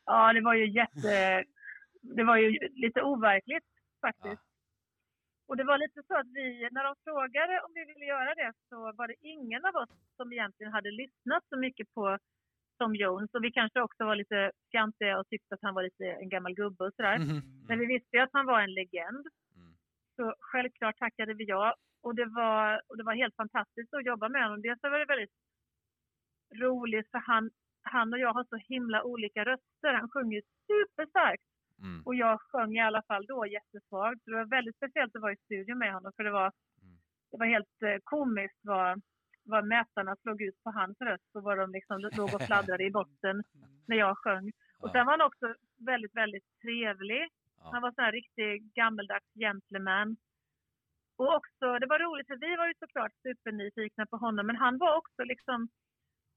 Ja, 0.05 0.33
det 0.33 0.41
var 0.41 0.53
ju 0.53 0.71
jätte... 0.71 1.43
Det 2.01 2.23
var 2.23 2.37
ju 2.37 2.59
lite 2.71 3.01
overkligt 3.01 3.65
faktiskt. 4.01 4.41
Ja. 4.45 4.52
Och 5.47 5.57
det 5.57 5.63
var 5.63 5.77
lite 5.77 6.03
så 6.07 6.15
att 6.17 6.27
vi, 6.27 6.69
när 6.71 6.83
de 6.83 6.95
frågade 7.03 7.61
om 7.65 7.71
vi 7.73 7.85
ville 7.85 8.05
göra 8.05 8.35
det 8.35 8.53
så 8.69 8.77
var 8.97 9.07
det 9.07 9.15
ingen 9.21 9.65
av 9.65 9.75
oss 9.75 9.89
som 10.17 10.33
egentligen 10.33 10.73
hade 10.73 10.91
lyssnat 10.91 11.43
så 11.49 11.57
mycket 11.57 11.93
på 11.93 12.17
Tom 12.77 12.95
Jones. 12.95 13.33
Och 13.33 13.43
vi 13.43 13.51
kanske 13.51 13.81
också 13.81 14.05
var 14.05 14.15
lite 14.15 14.51
fjantiga 14.71 15.19
och 15.19 15.27
tyckte 15.27 15.55
att 15.55 15.61
han 15.61 15.73
var 15.73 15.83
lite 15.83 16.05
en 16.05 16.29
gammal 16.29 16.53
gubbe 16.53 16.83
och 16.83 16.93
sådär. 16.95 17.17
Mhm. 17.17 17.41
Men 17.67 17.79
vi 17.79 17.85
visste 17.85 18.17
ju 18.17 18.23
att 18.23 18.33
han 18.33 18.45
var 18.45 18.61
en 18.61 18.73
legend. 18.73 19.25
Mm. 19.55 19.73
Så 20.15 20.35
självklart 20.39 20.97
tackade 20.97 21.33
vi 21.33 21.43
ja. 21.43 21.75
Och 22.03 22.15
det 22.15 22.25
var, 22.25 22.81
och 22.87 22.97
det 22.97 23.03
var 23.03 23.13
helt 23.13 23.35
fantastiskt 23.35 23.93
att 23.93 24.05
jobba 24.05 24.29
med 24.29 24.43
honom. 24.43 24.61
Dels 24.61 24.83
var 24.83 24.99
det 24.99 25.05
väldigt 25.05 25.35
roligt 26.63 27.11
för 27.11 27.17
han, 27.17 27.49
han 27.81 28.13
och 28.13 28.19
jag 28.19 28.33
har 28.33 28.43
så 28.43 28.55
himla 28.55 29.03
olika 29.03 29.45
röster. 29.45 29.93
Han 29.93 30.09
sjunger 30.09 30.41
superstarkt 30.67 31.43
Mm. 31.79 32.01
och 32.05 32.15
jag 32.15 32.41
sjöng 32.41 32.75
i 32.77 32.81
alla 32.81 33.01
fall 33.07 33.25
då 33.25 33.45
jättesvagt. 33.47 34.21
Det 34.25 34.31
var 34.31 34.45
väldigt 34.45 34.75
speciellt 34.75 35.15
att 35.15 35.21
vara 35.21 35.33
i 35.33 35.37
studion 35.45 35.77
med 35.77 35.93
honom 35.93 36.11
för 36.15 36.23
det 36.23 36.31
var, 36.31 36.51
Mm. 36.81 36.95
det 37.31 37.37
var 37.37 37.45
helt 37.45 37.81
eh, 37.83 37.97
komiskt 38.03 38.59
vad, 38.63 39.01
vad 39.43 39.65
mätarna 39.67 40.15
slog 40.15 40.41
ut 40.41 40.63
på 40.63 40.71
hans 40.71 41.01
röst 41.01 41.35
och 41.35 41.43
vad 41.43 41.57
de 41.57 41.71
liksom 41.71 41.99
låg 41.99 42.33
och 42.35 42.41
fladdrade 42.41 42.83
i 42.83 42.91
botten 42.91 43.43
när 43.87 43.97
jag 43.97 44.17
sjöng. 44.17 44.51
Och 44.79 44.91
sen 44.91 45.05
var 45.05 45.13
han 45.13 45.27
också 45.29 45.55
väldigt, 45.85 46.15
väldigt 46.15 46.47
trevlig. 46.61 47.29
Han 47.71 47.81
var 47.81 47.91
så 47.91 48.01
här 48.01 48.11
riktig 48.11 48.73
gammeldags 48.73 49.33
gentleman. 49.33 50.15
Och 51.17 51.35
också, 51.35 51.79
det 51.79 51.87
var 51.87 51.99
roligt 51.99 52.27
för 52.27 52.35
vi 52.47 52.55
var 52.55 52.67
ju 52.67 52.73
såklart 52.79 53.11
supernyfikna 53.23 54.05
på 54.05 54.17
honom 54.17 54.47
men 54.47 54.55
han 54.55 54.77
var 54.77 54.97
också 54.97 55.23
liksom 55.23 55.67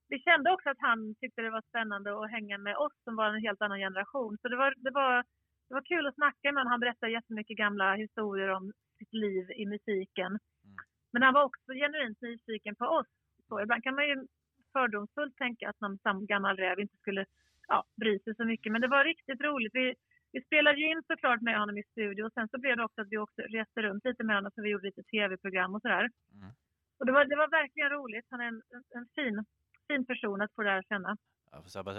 vi 0.08 0.18
kände 0.18 0.52
också 0.52 0.68
att 0.70 0.80
han 0.88 1.14
tyckte 1.20 1.42
det 1.42 1.50
var 1.50 1.62
spännande 1.68 2.08
att 2.24 2.30
hänga 2.30 2.58
med 2.58 2.76
oss 2.76 2.96
som 3.04 3.16
var 3.16 3.28
en 3.28 3.42
helt 3.42 3.62
annan 3.62 3.78
generation. 3.78 4.38
Så 4.42 4.48
det 4.48 4.56
var, 4.56 4.74
det 4.76 4.90
var, 4.90 5.24
det 5.68 5.74
var 5.74 5.82
kul 5.82 6.06
att 6.06 6.14
snacka 6.14 6.52
med 6.52 6.60
honom. 6.60 6.70
Han 6.70 6.80
berättade 6.80 7.12
jättemycket 7.12 7.56
gamla 7.56 7.94
historier 7.94 8.48
om 8.48 8.72
sitt 8.98 9.12
liv 9.12 9.50
i 9.50 9.66
musiken. 9.66 10.26
Mm. 10.26 10.76
Men 11.12 11.22
han 11.22 11.34
var 11.34 11.44
också 11.44 11.72
genuint 11.72 12.20
nyfiken 12.20 12.76
på 12.76 12.84
oss. 12.84 13.06
Så 13.48 13.60
ibland 13.60 13.82
kan 13.82 13.94
man 13.94 14.08
ju 14.08 14.26
fördomsfullt 14.72 15.36
tänka 15.36 15.68
att 15.68 15.80
någon 15.80 16.26
gammal 16.26 16.56
räv 16.56 16.80
inte 16.80 16.96
skulle 16.96 17.24
ja, 17.68 17.84
bry 17.96 18.18
sig 18.18 18.34
så 18.34 18.44
mycket. 18.44 18.72
Men 18.72 18.80
det 18.80 18.88
var 18.88 19.04
riktigt 19.04 19.40
roligt. 19.40 19.74
Vi, 19.74 19.94
vi 20.32 20.40
spelade 20.42 20.78
ju 20.80 20.86
in 20.90 21.02
såklart 21.06 21.40
med 21.40 21.58
honom 21.58 21.78
i 21.78 21.82
studio 21.82 22.22
och 22.24 22.32
sen 22.32 22.48
så 22.48 22.58
blev 22.58 22.76
det 22.76 22.84
också 22.84 23.00
att 23.00 23.10
vi 23.10 23.18
också 23.18 23.42
reste 23.42 23.82
runt 23.82 24.04
lite 24.04 24.24
med 24.24 24.36
honom 24.36 24.50
så 24.54 24.62
vi 24.62 24.70
gjorde 24.70 24.86
lite 24.86 25.02
tv-program 25.02 25.74
och 25.74 25.82
sådär. 25.82 26.10
Mm. 26.34 26.52
Och 26.98 27.06
det 27.06 27.12
var, 27.12 27.24
det 27.24 27.36
var 27.36 27.48
verkligen 27.48 27.90
roligt. 27.90 28.26
Han 28.30 28.40
är 28.40 28.48
en, 28.48 28.62
en, 28.74 28.84
en 28.98 29.06
fin, 29.14 29.44
fin 29.88 30.06
person 30.06 30.42
att 30.42 30.52
få 30.54 30.62
lära 30.62 30.82
känna. 30.82 31.16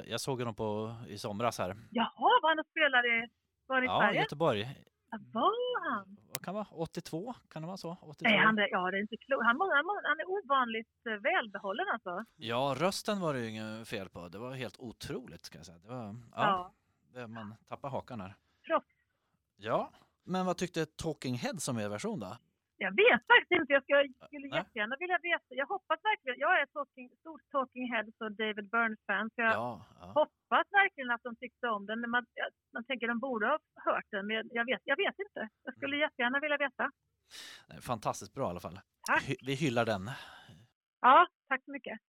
Jag, 0.05 0.21
såg 0.21 0.39
honom 0.39 0.55
på, 0.55 0.95
i 1.07 1.17
somras 1.17 1.57
här. 1.57 1.75
Jaha, 1.91 2.39
var 2.41 2.49
han 2.49 2.59
och 2.59 2.65
spelade? 2.67 3.29
Var 3.67 3.81
i 3.81 3.85
Ja, 3.85 3.99
Sverige? 3.99 4.19
Göteborg. 4.21 4.61
Ja, 5.11 5.17
var 5.33 5.89
han? 5.89 6.17
Vad 6.27 6.41
kan 6.41 6.55
vara? 6.55 6.67
82? 6.71 7.33
Kan 7.49 7.61
det 7.61 7.67
vara 7.67 7.77
så? 7.77 7.97
82? 8.01 8.15
Nej, 8.21 8.37
han, 8.37 8.57
ja, 8.71 8.91
det 8.91 8.97
är 8.97 9.01
inte 9.01 9.17
klokt. 9.17 9.45
Han, 9.45 9.61
han, 9.61 9.85
han 10.03 10.19
är 10.19 10.29
ovanligt 10.29 11.05
eh, 11.09 11.13
välbehållen 11.13 11.85
alltså. 11.93 12.25
Ja, 12.35 12.75
rösten 12.77 13.19
var 13.19 13.33
det 13.33 13.39
ju 13.39 13.49
inget 13.49 13.87
fel 13.87 14.09
på. 14.09 14.27
Det 14.29 14.37
var 14.37 14.53
helt 14.53 14.79
otroligt 14.79 15.45
ska 15.45 15.57
jag 15.59 15.65
säga. 15.65 15.77
Det 15.77 15.87
var, 15.87 16.15
ja, 16.35 16.71
Ja. 17.13 17.27
Man 17.27 17.55
tappar 17.67 17.89
hakan 17.89 18.21
här. 18.21 18.35
Proffs. 18.67 18.85
Ja, 19.57 19.91
men 20.23 20.45
vad 20.45 20.57
tyckte 20.57 20.85
Talking 20.85 21.35
Heads 21.35 21.67
om 21.67 21.77
er 21.79 21.89
version 21.89 22.19
då? 22.19 22.37
Jag 22.85 22.91
vet 23.03 23.21
faktiskt 23.31 23.51
inte. 23.59 23.73
Jag 23.73 23.83
skulle, 23.83 24.47
Nej. 24.47 24.59
jättegärna 24.59 24.95
vilja 24.99 25.19
veta. 25.29 25.45
Jag 25.61 25.67
hoppas 25.67 25.99
verkligen. 26.03 26.39
Jag 26.39 26.59
är 26.59 26.63
ett 26.63 26.73
talking, 26.73 27.09
stort 27.19 27.41
Talking 27.51 27.85
Heads 27.93 28.21
och 28.21 28.31
David 28.31 28.69
Burns-fan. 28.69 29.29
Så 29.35 29.41
jag 29.41 29.53
Ja, 29.53 29.85
ja. 29.99 30.05
hoppas 30.19 30.65
verkligen 30.81 31.11
att 31.11 31.23
de 31.23 31.35
tyckte 31.35 31.67
om 31.67 31.85
den. 31.85 31.99
Men 32.01 32.09
man, 32.09 32.25
man 32.73 32.83
tänker 32.85 33.07
de 33.07 33.19
borde 33.19 33.45
ha 33.47 33.59
hört 33.87 34.05
den. 34.11 34.27
Men 34.27 34.35
jag- 34.51 34.65
vet, 34.65 34.81
jag 34.83 34.97
vet 34.97 35.19
inte. 35.25 35.49
Jag 35.63 35.73
skulle 35.77 35.95
Mm. 35.95 36.05
jättegärna 36.05 36.39
vilja 36.39 36.57
veta. 36.57 36.91
Fantastiskt 37.81 38.33
bra 38.33 38.47
i 38.47 38.49
alla 38.49 38.59
fall. 38.59 38.79
Tack. 39.07 39.35
Vi 39.47 39.53
hyllar 39.55 39.85
den. 39.85 40.11
Ja, 41.01 41.27
tack 41.47 41.63
så 41.65 41.71
mycket. 41.71 41.99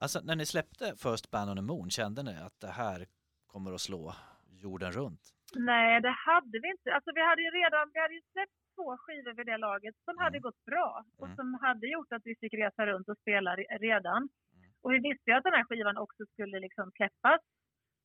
Alltså 0.00 0.20
när 0.24 0.36
ni 0.36 0.46
släppte 0.46 0.84
First 0.96 1.30
Band 1.30 1.50
on 1.50 1.56
the 1.56 1.62
Moon, 1.62 1.90
kände 1.90 2.22
ni 2.22 2.36
att 2.46 2.60
det 2.60 2.72
här 2.82 3.06
kommer 3.46 3.72
att 3.72 3.80
slå 3.80 4.14
jorden 4.50 4.92
runt? 4.92 5.20
Nej, 5.54 6.00
det 6.00 6.10
hade 6.26 6.58
vi 6.62 6.70
inte. 6.70 6.94
Alltså, 6.94 7.10
vi 7.14 7.20
hade 7.28 7.42
ju 7.42 7.50
redan 7.50 7.90
vi 7.94 8.00
hade 8.00 8.14
ju 8.14 8.20
släppt 8.32 8.52
två 8.76 8.96
skivor 9.02 9.32
vid 9.38 9.46
det 9.46 9.56
laget 9.68 9.94
som 10.04 10.18
hade 10.18 10.36
Mm. 10.38 10.42
gått 10.42 10.64
bra 10.70 11.04
och 11.18 11.26
Mm. 11.26 11.36
som 11.36 11.54
hade 11.54 11.86
gjort 11.86 12.12
att 12.12 12.22
vi 12.24 12.34
fick 12.40 12.54
resa 12.54 12.86
runt 12.86 13.08
och 13.08 13.18
spela 13.18 13.56
re- 13.56 13.78
redan. 13.88 14.22
Mm. 14.22 14.70
Och 14.82 14.92
vi 14.92 14.98
visste 14.98 15.30
ju 15.30 15.36
att 15.36 15.44
den 15.48 15.52
här 15.58 15.64
skivan 15.64 15.96
också 15.96 16.22
skulle 16.32 16.58
liksom 16.60 16.90
släppas 16.96 17.40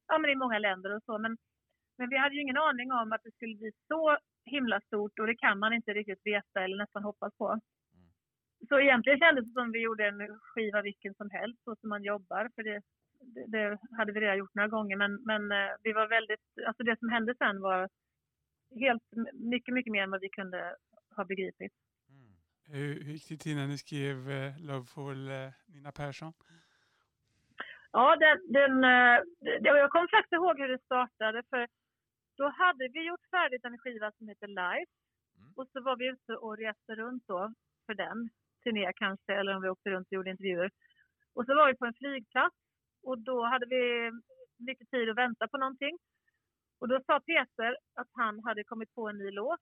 ja, 0.08 0.18
men 0.18 0.30
i 0.32 0.36
många 0.36 0.60
länder 0.60 0.96
och 0.96 1.04
så. 1.04 1.18
Men, 1.18 1.38
men 1.98 2.10
vi 2.10 2.18
hade 2.18 2.36
ju 2.36 2.42
ingen 2.42 2.58
aning 2.58 2.92
om 2.92 3.12
att 3.12 3.24
det 3.24 3.32
skulle 3.32 3.56
bli 3.56 3.72
så 3.88 4.18
himla 4.46 4.82
stort 4.82 5.20
och 5.20 5.28
det 5.28 5.36
kan 5.38 5.60
man 5.60 5.74
inte 5.74 5.94
riktigt 5.94 6.26
veta 6.26 6.64
eller 6.64 6.78
nästan 6.78 7.04
hoppas 7.04 7.34
på. 7.38 7.48
Mm. 7.50 7.60
Så 8.70 8.80
egentligen 8.80 9.20
kändes 9.20 9.46
det 9.46 9.52
som 9.62 9.72
vi 9.72 9.80
gjorde 9.82 10.08
en 10.08 10.40
skiva 10.42 10.82
vilken 10.82 11.14
som 11.16 11.30
helst, 11.30 11.64
så 11.64 11.76
som 11.76 11.90
man 11.90 12.04
jobbar. 12.04 12.50
För 12.56 12.64
det, 12.64 12.82
det, 13.34 13.46
det 13.48 13.78
hade 13.98 14.12
vi 14.12 14.20
redan 14.20 14.38
gjort 14.38 14.56
några 14.56 14.68
gånger. 14.68 14.98
Men, 14.98 15.14
men 15.26 15.52
eh, 15.52 15.72
vi 15.84 15.94
var 15.94 16.08
väldigt, 16.08 16.46
alltså 16.68 16.84
det 16.84 17.00
som 17.00 17.10
hände 17.10 17.36
sen 17.38 17.62
var 17.62 17.90
helt 18.76 19.04
mycket, 19.34 19.74
mycket 19.74 19.92
mer 19.92 20.04
än 20.04 20.12
vad 20.12 20.22
vi 20.22 20.30
kunde 20.30 20.76
ha 21.16 21.26
begripit. 21.26 21.74
Hur, 22.70 23.04
hur 23.04 23.14
gick 23.14 23.30
det 23.30 23.38
till 23.38 23.56
när 23.56 23.68
ni 23.68 23.78
skrev 23.78 24.18
eh, 24.30 24.60
Loveful 24.68 25.30
eh, 25.30 25.50
Nina 25.66 25.92
Persson? 25.92 26.34
Ja, 27.92 28.16
den, 28.16 28.38
den, 28.54 28.84
eh, 28.84 29.18
jag 29.64 29.92
kommer 29.92 30.08
faktiskt 30.18 30.34
ihåg 30.34 30.60
hur 30.60 30.68
det 30.68 30.84
startade. 30.86 31.44
För 31.50 31.68
då 32.38 32.50
hade 32.50 32.88
vi 32.94 33.08
gjort 33.08 33.30
färdigt 33.32 33.66
en 33.66 33.78
skiva 33.78 34.12
som 34.12 34.28
heter 34.28 34.48
Live. 34.48 34.92
Mm. 35.38 35.54
Och 35.56 35.68
så 35.72 35.82
var 35.82 35.96
vi 35.98 36.06
ute 36.08 36.34
och 36.36 36.58
reste 36.58 36.96
runt 36.96 37.24
då 37.28 37.54
för 37.86 37.94
den. 37.94 38.30
Turné 38.64 38.94
kanske, 38.96 39.34
eller 39.34 39.56
om 39.56 39.62
vi 39.62 39.70
åkte 39.70 39.90
runt 39.90 40.08
och 40.08 40.14
gjorde 40.14 40.32
intervjuer. 40.32 40.72
Och 41.34 41.46
så 41.46 41.56
var 41.56 41.68
vi 41.68 41.78
på 41.78 41.86
en 41.86 41.94
flygplats. 41.94 42.56
Och 43.04 43.18
då 43.20 43.46
hade 43.46 43.66
vi 43.66 44.12
mycket 44.58 44.90
tid 44.90 45.10
att 45.10 45.18
vänta 45.18 45.48
på 45.48 45.58
någonting. 45.58 45.98
Och 46.80 46.88
då 46.88 47.00
sa 47.06 47.20
Peter 47.20 47.78
att 47.96 48.08
han 48.12 48.44
hade 48.44 48.64
kommit 48.64 48.96
på 48.96 49.10
en 49.10 49.18
ny 49.18 49.32
låt. 49.32 49.60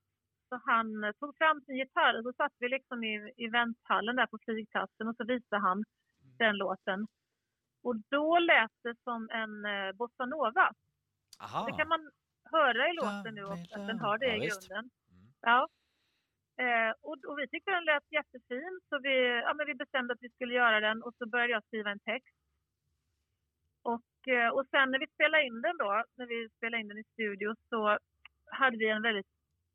Så 0.49 0.61
han 0.65 1.03
eh, 1.03 1.11
tog 1.11 1.37
fram 1.37 1.61
sin 1.61 1.77
gitarr 1.77 2.17
och 2.17 2.23
så 2.23 2.33
satt 2.33 2.53
vi 2.59 2.69
liksom 2.69 3.03
i, 3.03 3.33
i 3.37 3.47
vänthallen 3.47 4.15
där 4.15 4.27
på 4.27 4.37
flygplatsen 4.45 5.07
och 5.07 5.15
så 5.15 5.23
visade 5.25 5.61
han 5.61 5.83
den 6.39 6.57
låten. 6.57 7.07
Och 7.83 7.95
då 8.09 8.39
lät 8.39 8.71
det 8.83 8.95
som 9.03 9.29
en 9.29 9.65
eh, 9.65 9.91
bossa 9.93 10.25
nova. 10.25 10.71
Aha. 11.43 11.65
Det 11.65 11.77
kan 11.77 11.87
man 11.87 12.11
höra 12.51 12.89
i 12.89 12.93
låten 12.93 13.35
nu 13.35 13.43
också, 13.43 13.75
att 13.75 13.87
den 13.87 13.99
har 13.99 14.17
det 14.17 14.25
Ja, 14.27 14.43
i 14.43 14.47
grunden. 14.47 14.89
Mm. 15.11 15.27
Ja. 15.41 15.67
Eh, 16.63 16.93
och, 17.01 17.17
och 17.29 17.39
vi 17.39 17.47
tyckte 17.47 17.71
den 17.71 17.85
lät 17.85 18.11
jättefin 18.11 18.79
så 18.89 18.99
vi, 18.99 19.15
ja, 19.45 19.53
men 19.53 19.65
vi 19.65 19.75
bestämde 19.75 20.13
att 20.13 20.21
vi 20.21 20.29
skulle 20.29 20.53
göra 20.53 20.79
den 20.79 21.03
och 21.03 21.13
så 21.17 21.25
började 21.25 21.53
jag 21.53 21.63
skriva 21.63 21.91
en 21.91 21.99
text. 21.99 22.34
Och, 23.93 24.27
eh, 24.27 24.49
och 24.49 24.65
sen 24.71 24.91
när 24.91 24.99
vi 24.99 25.07
spelade 25.07 25.43
in 25.43 25.61
den 25.61 25.77
då, 25.77 26.03
när 26.15 26.25
vi 26.25 26.49
spelade 26.57 26.81
in 26.81 26.87
den 26.87 26.97
i 26.97 27.03
studio 27.03 27.55
så 27.69 27.97
hade 28.45 28.77
vi 28.77 28.89
en 28.89 29.01
väldigt 29.01 29.27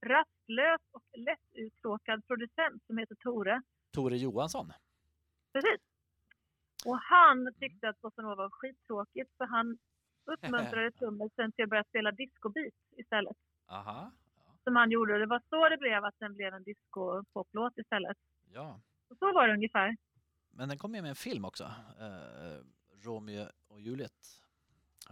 rastlös 0.06 0.80
och 0.90 1.04
lättuttråkad 1.18 2.26
producent 2.26 2.82
som 2.86 2.98
heter 2.98 3.14
Tore. 3.14 3.62
Tore 3.90 4.16
Johansson. 4.16 4.72
Precis. 5.52 5.80
Och 6.84 6.98
han 6.98 7.54
tyckte 7.60 7.88
att 7.88 8.00
Bossa 8.00 8.22
Nova 8.22 8.34
var 8.34 8.50
skittråkigt 8.50 9.30
så 9.36 9.44
han 9.44 9.78
uppmuntrade 10.24 10.90
trummisen 10.98 11.52
till 11.52 11.62
att 11.64 11.70
börja 11.70 11.84
spela 11.84 12.12
discobeat 12.12 12.74
istället. 12.96 13.36
Aha. 13.66 14.10
Som 14.64 14.76
han 14.76 14.90
gjorde 14.90 15.12
och 15.12 15.18
det 15.18 15.26
var 15.26 15.42
så 15.50 15.68
det 15.68 15.76
blev 15.76 16.04
att 16.04 16.18
den 16.18 16.34
blev 16.34 16.54
en 16.54 16.64
disco-poplåt 16.64 17.78
istället. 17.78 18.18
Ja. 18.52 18.80
Och 19.08 19.16
så 19.18 19.32
var 19.32 19.48
det 19.48 19.54
ungefär. 19.54 19.96
Men 20.50 20.68
den 20.68 20.78
kom 20.78 20.94
ju 20.94 21.02
med 21.02 21.08
en 21.08 21.16
film 21.16 21.44
också. 21.44 21.64
Eh, 22.00 22.60
Romeo 23.06 23.46
och 23.68 23.80
Juliet. 23.80 24.20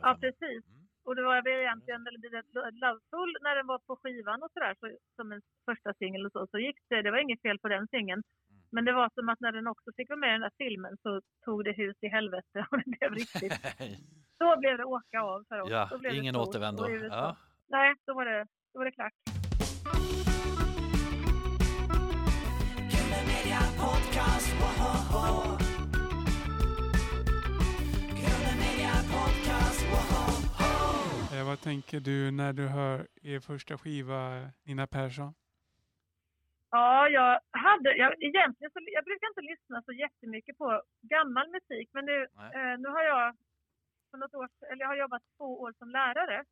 Ja, 0.02 0.18
precis. 0.20 0.64
Mm. 0.66 0.88
Och 1.04 1.16
det 1.16 1.22
var 1.22 1.42
väl 1.42 1.60
egentligen, 1.60 2.06
eller 2.06 2.18
det 2.18 2.28
där 2.28 2.44
Loveful, 2.84 3.30
när 3.40 3.56
den 3.56 3.66
var 3.66 3.78
på 3.78 3.96
skivan 3.96 4.42
och 4.42 4.52
sådär, 4.52 4.74
så, 4.80 4.86
som 5.16 5.32
en 5.32 5.42
första 5.64 5.94
singel 5.94 6.26
och 6.26 6.32
så, 6.32 6.46
så 6.50 6.58
gick 6.58 6.78
det, 6.88 7.02
det 7.02 7.10
var 7.10 7.18
inget 7.18 7.42
fel 7.42 7.58
på 7.58 7.68
den 7.68 7.88
singeln. 7.88 8.22
Mm. 8.50 8.62
Men 8.70 8.84
det 8.84 8.92
var 8.92 9.10
som 9.14 9.28
att 9.28 9.40
när 9.40 9.52
den 9.52 9.66
också 9.66 9.90
fick 9.96 10.08
vara 10.08 10.18
med 10.18 10.30
i 10.30 10.32
den 10.32 10.40
där 10.40 10.58
filmen 10.58 10.96
så 11.02 11.20
tog 11.44 11.64
det 11.64 11.72
hus 11.72 11.96
i 12.00 12.08
helvete 12.08 12.66
och 12.70 12.78
det 12.84 12.90
blev 12.98 13.10
riktigt. 13.12 13.52
Så 14.38 14.56
blev 14.58 14.78
det 14.78 14.84
åka 14.84 15.20
av 15.20 15.44
för 15.48 15.60
oss. 15.60 15.70
ja, 15.70 15.88
Då 16.02 16.08
ingen 16.08 16.36
återvändo. 16.36 16.88
Ja. 16.88 17.36
Nej, 17.66 17.94
då 18.06 18.14
var 18.14 18.24
det, 18.24 18.46
då 18.72 18.78
var 18.78 18.84
det 18.84 18.92
klart. 18.92 19.37
Woho! 31.38 31.44
Eh, 31.44 31.46
vad 31.46 31.60
tänker 31.60 32.00
du 32.00 32.30
när 32.30 32.52
du 32.52 32.66
hör 32.66 33.06
er 33.22 33.40
första 33.40 33.78
skiva 33.78 34.50
Nina 34.62 34.86
Persson? 34.86 35.34
Ja, 36.70 37.08
jag 37.08 37.40
hade, 37.50 37.96
jag, 37.96 38.22
egentligen 38.22 38.70
så, 38.70 38.78
jag 38.86 39.04
brukar 39.04 39.28
inte 39.28 39.40
lyssna 39.40 39.82
så 39.82 39.92
jättemycket 39.92 40.58
på 40.58 40.82
gammal 41.00 41.50
musik, 41.50 41.88
men 41.92 42.04
nu, 42.04 42.22
eh, 42.22 42.78
nu 42.78 42.88
har 42.88 43.02
jag 43.02 43.36
för 44.10 44.18
något 44.18 44.34
år, 44.34 44.48
eller 44.70 44.80
jag 44.84 44.88
har 44.88 44.96
jobbat 44.96 45.22
två 45.36 45.60
år 45.60 45.74
som 45.78 45.90
lärare. 45.90 46.44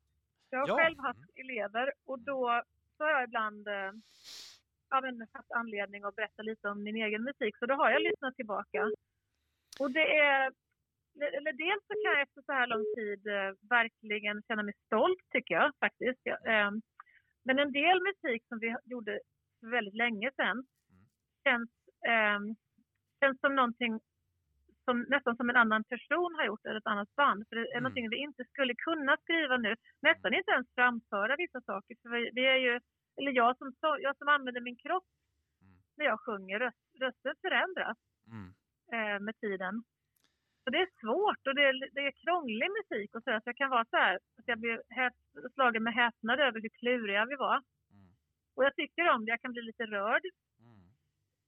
Jag 0.49 0.59
har 0.59 0.67
Ja. 0.67 0.77
själv 0.77 0.99
haft 0.99 1.19
elever 1.35 1.93
och 2.05 2.19
då 2.19 2.61
så 2.97 3.03
har 3.03 3.11
jag 3.11 3.23
ibland 3.23 3.67
eh, 3.67 3.91
ja, 4.89 5.01
men, 5.01 5.27
haft 5.31 5.51
anledning 5.51 6.03
att 6.03 6.15
berätta 6.15 6.41
lite 6.41 6.69
om 6.69 6.83
min 6.83 6.95
egen 6.95 7.23
musik, 7.23 7.57
så 7.57 7.65
då 7.65 7.73
har 7.75 7.89
jag 7.89 8.01
lyssnat 8.01 8.35
tillbaka. 8.35 8.91
Och 9.79 9.91
det 9.91 10.17
är, 10.17 10.51
eller 11.21 11.53
dels 11.53 11.83
så 11.87 11.93
kan 11.93 12.11
jag 12.13 12.21
efter 12.21 12.41
så 12.41 12.51
här 12.51 12.67
lång 12.67 12.85
tid 12.95 13.27
eh, 13.27 13.51
verkligen 13.69 14.43
känna 14.47 14.63
mig 14.63 14.73
stolt 14.85 15.19
tycker 15.31 15.53
jag 15.55 15.71
faktiskt. 15.79 16.19
Jag, 16.23 16.39
eh, 16.47 16.71
men 17.45 17.59
en 17.59 17.71
del 17.71 17.99
musik 18.03 18.43
som 18.47 18.59
vi 18.59 18.75
gjorde 18.85 19.19
för 19.59 19.67
väldigt 19.67 19.95
länge 19.95 20.31
sedan 20.35 20.65
känns, 21.43 21.69
eh, 22.07 22.39
känns 23.19 23.39
som 23.39 23.55
någonting 23.55 23.99
som 24.85 25.01
nästan 25.09 25.35
som 25.37 25.49
en 25.49 25.55
annan 25.55 25.83
person 25.83 26.35
har 26.35 26.45
gjort 26.45 26.65
eller 26.65 26.77
ett 26.77 26.85
annat 26.93 27.15
band. 27.15 27.45
För 27.49 27.55
det 27.55 27.61
är 27.61 27.71
Mm. 27.71 27.83
någonting 27.83 28.09
vi 28.09 28.17
inte 28.17 28.43
skulle 28.45 28.75
kunna 28.75 29.17
skriva 29.17 29.57
nu. 29.57 29.75
Nästan 30.01 30.33
inte 30.33 30.51
ens 30.51 30.67
framföra 30.75 31.35
vissa 31.35 31.61
saker. 31.61 31.95
För 32.01 32.09
vi, 32.09 32.29
vi 32.33 32.45
är 32.45 32.55
ju, 32.57 32.79
eller 33.17 33.31
jag 33.31 33.57
som, 33.57 33.73
jag 33.99 34.17
som 34.17 34.27
använder 34.27 34.61
min 34.61 34.75
kropp 34.77 35.03
Mm. 35.61 35.73
när 35.97 36.05
jag 36.05 36.19
sjunger, 36.19 36.59
röst, 36.59 36.77
rösten 36.99 37.35
förändras 37.41 37.97
Mm. 38.31 38.53
eh, 38.93 39.19
med 39.19 39.35
tiden. 39.39 39.83
Så 40.67 40.71
det 40.71 40.81
är 40.81 40.99
svårt 41.01 41.47
och 41.47 41.55
det 41.55 41.65
är, 41.69 41.73
det 41.95 42.01
är 42.07 42.21
krånglig 42.23 42.69
musik 42.79 43.15
och 43.15 43.23
så, 43.23 43.29
där, 43.29 43.39
så 43.39 43.49
jag 43.49 43.57
kan 43.57 43.69
vara 43.69 43.85
så 43.85 43.97
här 43.97 44.15
att 44.37 44.47
jag 44.51 44.59
blir 44.59 44.81
slagen 45.53 45.83
med 45.83 45.93
häpnad 45.93 46.39
över 46.39 46.61
hur 46.61 46.69
kluriga 46.79 47.25
vi 47.25 47.35
var. 47.35 47.57
Mm. 47.93 48.09
Och 48.55 48.63
jag 48.65 48.75
tycker 48.75 49.09
om 49.09 49.25
det, 49.25 49.29
jag 49.29 49.41
kan 49.41 49.51
bli 49.51 49.61
lite 49.61 49.85
rörd 49.85 50.25
Mm. 50.59 50.87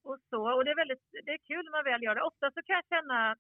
och 0.04 0.18
så. 0.30 0.42
Och 0.56 0.66
det 0.66 0.72
är 0.72 0.76
väldigt, 0.84 1.06
det 1.26 1.32
är 1.32 1.48
kul 1.52 1.64
när 1.66 1.72
man 1.72 1.84
väl 1.84 2.04
gör 2.04 2.16
det. 2.16 2.22
Ofta 2.22 2.52
så 2.52 2.62
kan 2.66 2.76
jag 2.80 2.88
känna 2.96 3.32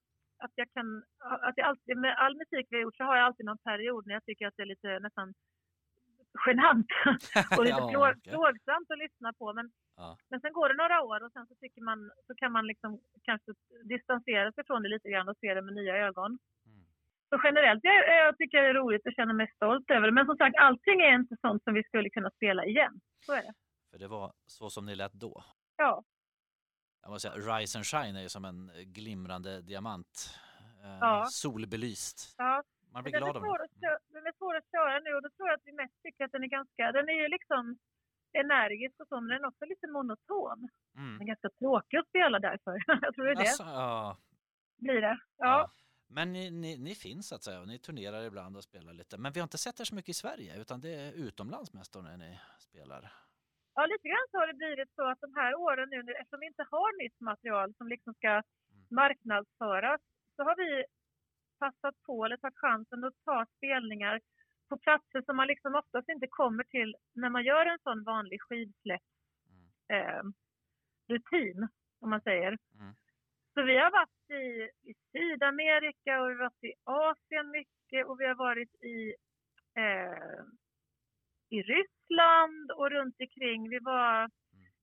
att 0.44 0.54
jag 0.56 0.68
kan, 0.76 1.04
att 1.48 1.58
jag 1.58 1.68
alltid, 1.68 1.98
med 1.98 2.14
all 2.18 2.36
musik 2.38 2.68
vi 2.70 2.76
har 2.76 2.84
gjort 2.84 2.98
så 2.98 3.04
har 3.04 3.16
jag 3.18 3.26
alltid 3.26 3.46
någon 3.46 3.66
period 3.70 4.08
när 4.08 4.14
jag 4.14 4.26
tycker 4.26 4.48
att 4.48 4.58
det 4.58 4.64
är 4.64 4.74
lite 4.74 5.00
nästan 5.00 5.34
genant 6.46 6.88
och 7.58 7.64
lite 7.64 7.78
Ja, 7.78 7.90
plå, 7.92 8.02
okej. 8.10 8.32
plågsamt 8.34 8.92
att 8.92 8.98
lyssna 9.06 9.34
på. 9.34 9.54
Men, 9.54 9.72
Ja. 9.96 10.18
men 10.30 10.40
sen 10.42 10.54
går 10.54 10.70
det 10.70 10.76
några 10.84 11.02
år 11.02 11.24
och 11.26 11.32
sen 11.32 11.48
så 11.48 11.56
tycker 11.56 11.82
man, 11.82 12.12
så 12.28 12.36
kan 12.36 12.52
man 12.52 12.68
liksom 12.68 13.00
kanske 13.24 13.52
distansera 13.84 14.52
sig 14.52 14.64
från 14.68 14.84
det 14.84 14.90
lite 14.90 15.10
grann 15.10 15.30
och 15.30 15.38
se 15.42 15.54
det 15.54 15.62
med 15.62 15.74
nya 15.74 15.96
ögon. 16.08 16.32
Mm. 16.66 16.86
Så 17.30 17.42
generellt, 17.44 17.80
jag, 17.84 17.96
jag 18.28 18.38
tycker 18.38 18.62
det 18.62 18.70
är 18.70 18.74
roligt 18.74 19.06
och 19.08 19.14
känner 19.14 19.34
mig 19.34 19.52
stolt 19.56 19.90
över 19.92 20.08
det. 20.08 20.14
Men 20.14 20.26
som 20.26 20.38
sagt, 20.38 20.56
allting 20.60 21.02
är 21.02 21.14
inte 21.16 21.36
sånt 21.42 21.64
som 21.64 21.74
vi 21.74 21.84
skulle 21.84 22.10
kunna 22.10 22.30
spela 22.32 22.66
igen. 22.66 23.00
Så 23.26 23.34
är 23.34 23.42
det. 23.42 23.54
För 23.92 23.98
det 24.00 24.08
var 24.08 24.34
så 24.46 24.70
som 24.70 24.86
ni 24.86 24.96
lät 24.96 25.14
då. 25.14 25.44
Ja, 25.78 26.04
Jag 27.02 27.12
måste 27.12 27.30
säga, 27.30 27.58
Rise 27.58 27.78
and 27.78 27.86
Shine 27.86 28.16
är 28.16 28.22
ju 28.22 28.30
som 28.30 28.46
en 28.46 28.72
glimrande 28.76 29.62
diamant. 29.62 30.30
Eh, 30.84 30.98
Ja. 31.02 31.26
Solbelyst. 31.32 32.36
ja. 32.38 32.64
Man 32.94 33.04
blir 33.04 33.14
Den 33.14 33.24
är, 33.24 33.32
glad 33.32 33.38
av 33.38 33.44
den. 33.44 33.80
köra, 33.82 33.98
den 34.16 34.26
är 34.30 34.34
svår 34.38 34.56
att 34.56 34.72
köra 34.76 35.00
nu 35.00 35.12
och 35.16 35.22
då 35.26 35.30
tror 35.30 35.48
jag 35.50 35.56
att 35.58 35.66
vi 35.70 35.74
mest 35.74 35.96
tycker 36.04 36.26
att 36.26 36.32
den 36.32 36.44
är 36.44 36.48
ganska, 36.48 36.92
den 36.92 37.10
är 37.10 37.14
ju 37.24 37.28
liksom 37.28 37.78
energisk 38.42 38.96
och 39.02 39.08
så, 39.08 39.16
men 39.22 39.30
den 39.30 39.44
är 39.44 39.48
också 39.48 39.66
lite 39.66 39.88
monoton. 39.88 40.60
Den 40.94 41.04
är 41.04 41.16
Mm. 41.16 41.28
ganska 41.28 41.50
tråkig 41.50 41.98
att 41.98 42.08
spela 42.08 42.40
därför. 42.40 42.74
jag 43.06 43.14
tror 43.16 43.26
det 43.26 43.32
är 43.32 43.36
det 43.36 43.42
Alltså, 43.42 43.64
ja. 43.64 44.18
blir 44.78 45.02
det. 45.02 45.20
Ja. 45.38 45.46
Ja. 45.46 45.72
Men 46.12 46.34
ni, 46.34 46.52
ni, 46.52 46.78
ni 46.78 46.96
finns 46.96 47.28
så 47.28 47.36
att 47.36 47.44
säga 47.44 47.60
och 47.62 47.68
ni 47.68 47.80
turnerar 47.80 48.22
ibland 48.24 48.58
och 48.58 48.64
spelar 48.64 48.94
lite. 48.94 49.18
Men 49.18 49.32
vi 49.34 49.40
har 49.40 49.44
inte 49.46 49.58
sett 49.58 49.80
er 49.80 49.84
så 49.84 49.96
mycket 49.96 50.10
i 50.10 50.14
Sverige 50.24 50.62
utan 50.62 50.82
det 50.82 50.94
är 50.96 51.12
utomlands 51.28 51.74
mest 51.74 51.94
då 51.94 52.00
när 52.02 52.18
ni 52.18 52.40
spelar. 52.60 53.12
ja, 53.76 53.86
lite 53.86 54.08
grann 54.08 54.28
så 54.32 54.38
har 54.38 54.48
det 54.48 54.54
blivit 54.54 54.90
så 54.96 55.04
att 55.12 55.22
de 55.22 55.34
här 55.36 55.56
åren 55.56 55.90
nu, 55.90 56.00
eftersom 56.22 56.40
vi 56.40 56.46
inte 56.48 56.66
har 56.72 57.04
nytt 57.04 57.20
material 57.20 57.74
som 57.78 57.88
liksom 57.88 58.14
ska 58.14 58.44
marknadsföras, 58.92 60.02
så 60.36 60.44
har 60.44 60.56
vi 60.56 60.86
passat 61.60 61.96
på 62.06 62.26
eller 62.26 62.38
tagit 62.38 62.58
chansen 62.58 63.04
att 63.04 63.24
ta 63.26 63.46
spelningar 63.58 64.20
på 64.70 64.78
platser 64.78 65.22
som 65.26 65.36
man 65.38 65.48
liksom 65.48 65.76
oftast 65.76 66.10
inte 66.10 66.28
kommer 66.30 66.64
till 66.64 66.96
när 67.16 67.30
man 67.30 67.44
gör 67.44 67.66
en 67.66 67.80
sån 67.84 68.04
vanlig 68.04 68.42
skivsläpp 68.42 69.02
Mm. 69.50 69.68
eh, 69.96 70.24
rutin, 71.08 71.68
om 72.02 72.10
man 72.10 72.22
säger. 72.22 72.48
Mm. 72.80 72.94
Så 73.54 73.62
vi 73.64 73.78
har 73.78 73.92
varit 73.92 74.30
i, 74.30 74.70
i 74.90 74.94
Sydamerika 75.12 76.22
och 76.22 76.30
vi 76.30 76.34
har 76.34 76.40
varit 76.40 76.64
i 76.64 76.74
Asien 76.84 77.52
mycket 77.52 78.06
och 78.08 78.20
vi 78.20 78.26
har 78.28 78.36
varit 78.36 78.76
i, 78.84 79.16
eh, 79.76 80.44
i 81.50 81.62
Ryssland 81.62 82.72
och 82.72 82.90
runt 82.92 83.16
omkring. 83.20 83.70
Vi, 83.70 83.80
var, 83.80 84.30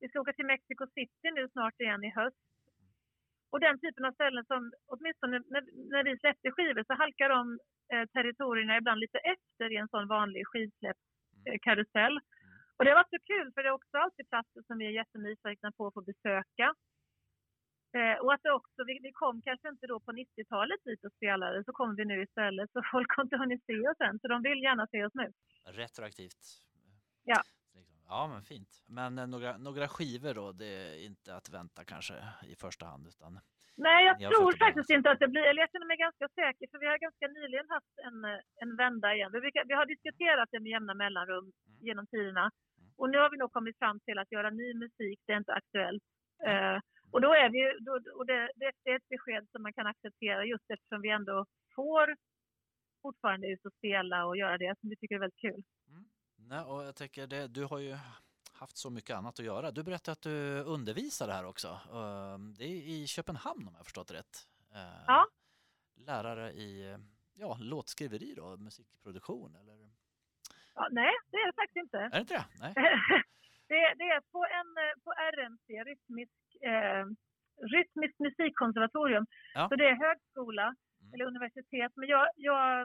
vi 0.01 0.09
ska 0.09 0.21
åka 0.21 0.33
till 0.33 0.47
Mexico 0.47 0.87
City 0.95 1.31
nu 1.35 1.49
snart 1.49 1.81
igen 1.81 2.05
i 2.05 2.11
höst. 2.11 2.37
Och 3.57 3.66
den 3.69 3.81
typen 3.85 4.05
av 4.05 4.12
ställen 4.12 4.45
som, 4.51 4.61
åtminstone 4.95 5.37
när, 5.53 5.62
när 5.92 6.03
vi 6.05 6.19
släppte 6.19 6.51
skivor 6.57 6.85
så 6.87 6.95
halkar 7.03 7.29
de 7.37 7.40
eh, 7.92 8.07
territorierna 8.14 8.77
ibland 8.77 9.01
lite 9.01 9.19
efter 9.35 9.66
i 9.73 9.77
en 9.77 9.92
sån 9.95 10.07
vanlig 10.16 10.42
skivsläppskarusell. 10.47 12.16
Och 12.77 12.85
det 12.85 13.01
varit 13.01 13.16
så 13.16 13.23
kul 13.33 13.49
för 13.53 13.61
det 13.62 13.69
är 13.69 13.79
också 13.81 13.97
alltid 14.05 14.29
platser 14.33 14.62
som 14.66 14.79
vi 14.79 14.85
är 14.87 14.99
jättenyfikna 15.01 15.73
på 15.77 15.87
att 15.87 15.95
få 15.95 16.03
besöka. 16.11 16.66
Eh, 17.99 18.16
och 18.23 18.33
att 18.35 18.42
det 18.42 18.53
också, 18.61 18.81
vi, 18.88 18.95
vi 19.07 19.12
kom 19.12 19.42
kanske 19.42 19.69
inte 19.69 19.87
då 19.87 20.01
på 20.01 20.12
90-talet 20.12 20.81
dit 20.85 21.05
och 21.05 21.12
spelade, 21.19 21.64
så 21.64 21.73
kommer 21.73 21.95
vi 22.01 22.05
nu 22.05 22.23
istället. 22.23 22.73
Så 22.73 22.81
folk 22.92 23.11
har 23.16 23.23
inte 23.25 23.37
hunnit 23.37 23.62
se 23.66 23.79
oss 23.90 24.01
än, 24.01 24.19
så 24.21 24.29
de 24.29 24.42
vill 24.42 24.62
gärna 24.62 24.87
se 24.87 25.05
oss 25.07 25.14
nu. 25.14 25.29
Retroaktivt. 25.81 26.42
Ja. 27.25 27.40
Ja, 28.09 28.29
men 28.33 28.42
fint. 28.42 28.73
Men 28.87 29.19
eh, 29.19 29.27
några, 29.27 29.57
några 29.57 29.88
skivor 29.88 30.35
då, 30.35 30.53
det 30.53 30.66
är 30.66 31.07
inte 31.07 31.35
att 31.35 31.49
vänta 31.51 31.85
kanske 31.85 32.14
i 32.53 32.55
första 32.57 32.87
hand 32.87 33.07
utan 33.07 33.40
Nej, 33.79 34.05
jag 34.05 34.29
har 34.29 34.35
tror 34.35 34.53
faktiskt 34.66 34.90
inte 34.90 35.11
att 35.11 35.19
det 35.19 35.29
blir, 35.29 35.42
eller 35.42 35.62
jag 35.62 35.71
känner 35.73 35.87
mig 35.87 35.97
ganska 35.97 36.29
säker, 36.29 36.66
för 36.71 36.79
vi 36.79 36.87
har 36.87 36.99
ganska 36.99 37.27
nyligen 37.38 37.69
haft 37.69 37.95
en, 38.07 38.25
eh, 38.25 38.40
en 38.62 38.77
vända 38.77 39.14
igen. 39.14 39.31
Vi, 39.33 39.40
vi 39.71 39.75
har 39.75 39.87
diskuterat 39.87 40.49
det 40.53 40.61
med 40.61 40.71
jämna 40.71 40.95
mellanrum 40.95 41.53
Mm. 41.77 41.87
genom 41.88 42.07
tiderna. 42.07 42.47
Mm. 42.51 42.90
Och 42.97 43.11
nu 43.11 43.19
har 43.19 43.31
vi 43.31 43.37
nog 43.37 43.53
kommit 43.53 43.79
fram 43.79 44.01
till 44.01 44.19
att 44.19 44.33
göra 44.33 44.51
ny 44.51 44.75
musik, 44.75 45.19
det 45.27 45.33
är 45.33 45.37
inte 45.37 45.53
aktuellt. 45.53 46.03
Eh, 46.49 46.79
och 47.12 47.21
då 47.21 47.31
är 47.35 47.49
vi, 47.51 47.62
då, 47.87 47.92
och 48.19 48.27
det, 48.27 48.51
det, 48.57 48.73
det 48.85 48.90
är 48.90 48.97
ett 48.97 49.09
besked 49.09 49.45
som 49.53 49.62
man 49.62 49.73
kan 49.73 49.87
acceptera 49.87 50.45
just 50.45 50.71
eftersom 50.71 51.01
vi 51.03 51.11
ändå 51.11 51.47
får 51.77 52.16
fortfarande 53.03 53.47
ut 53.53 53.64
och 53.66 53.73
spela 53.73 54.27
och 54.27 54.37
göra 54.37 54.59
det 54.59 54.75
som 54.81 54.88
vi 54.90 54.97
tycker 54.97 55.14
är 55.14 55.21
väldigt 55.21 55.40
kul. 55.40 55.62
Nej, 56.48 56.61
och 56.64 56.82
jag 56.85 56.96
tänker 56.96 57.26
det, 57.26 57.46
du 57.46 57.64
har 57.64 57.78
ju 57.78 57.96
haft 58.52 58.76
så 58.76 58.90
mycket 58.90 59.16
annat 59.16 59.38
att 59.38 59.44
göra. 59.44 59.70
Du 59.70 59.82
berättade 59.82 60.12
att 60.12 60.22
du 60.22 60.61
undervisar 60.61 61.28
här 61.28 61.44
också. 61.46 61.68
Ehm, 61.68 62.54
Det 62.59 62.64
är 62.64 62.68
i 62.68 63.06
Köpenhamn 63.06 63.66
om 63.68 63.72
jag 63.72 63.78
har 63.78 63.85
förstått 63.85 64.11
rätt. 64.11 64.37
Eh, 64.74 65.02
Ja. 65.06 65.26
Lärare 65.96 66.52
i 66.52 66.96
ja, 67.35 67.56
låtskriveri 67.61 68.35
då, 68.35 68.56
musikproduktion 68.56 69.56
eller? 69.56 69.90
Ja, 70.74 70.88
nej, 70.90 71.12
det 71.30 71.37
är 71.37 71.46
det 71.46 71.52
faktiskt 71.62 71.76
inte. 71.85 71.98
Är 71.98 72.11
det 72.11 72.18
inte 72.20 72.35
det? 72.35 72.44
Nej. 72.61 72.72
det, 73.68 73.94
det 74.00 74.04
är 74.16 74.20
på, 74.20 74.40
en, 74.59 74.70
på 75.04 75.11
RMC, 75.12 75.85
Rytmisk, 75.90 76.62
eh, 76.62 77.04
Rytmiskt 77.74 78.18
musikkonservatorium. 78.20 79.26
Ja. 79.54 79.68
Så 79.68 79.76
det 79.76 79.88
är 79.88 79.94
högskola 80.06 80.74
Mm. 81.00 81.14
eller 81.14 81.24
universitet. 81.24 81.92
Men 81.94 82.09
jag, 82.09 82.28
jag 82.37 82.80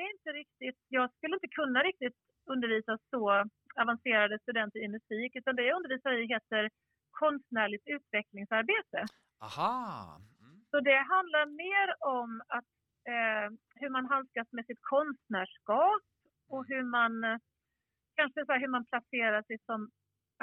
är 0.00 0.10
inte 0.16 0.30
riktigt, 0.32 0.78
jag 0.88 1.12
skulle 1.14 1.34
inte 1.34 1.48
kunna 1.48 1.80
riktigt 1.82 2.16
undervisa 2.46 2.98
så 3.10 3.44
avancerade 3.76 4.38
studenter 4.38 4.80
i 4.84 4.88
musik. 4.88 5.36
Utan 5.36 5.56
det 5.56 5.62
jag 5.62 5.76
undervisar 5.76 6.12
i 6.12 6.26
heter 6.26 6.70
konstnärligt 7.10 7.82
utvecklingsarbete. 7.86 9.04
Aha! 9.40 10.16
Mm. 10.40 10.60
Så 10.70 10.80
det 10.80 10.98
handlar 11.14 11.46
mer 11.46 11.88
om 12.18 12.42
att, 12.48 12.72
eh, 13.12 13.46
hur 13.80 13.88
man 13.90 14.06
handskas 14.06 14.48
med 14.52 14.66
sitt 14.66 14.82
konstnärskap 14.82 16.02
och 16.48 16.66
hur 16.68 16.82
man 16.82 17.40
kanske 18.16 18.46
så 18.46 18.52
hur 18.52 18.68
man 18.68 18.86
placerar 18.86 19.42
sig 19.42 19.58
som 19.66 19.90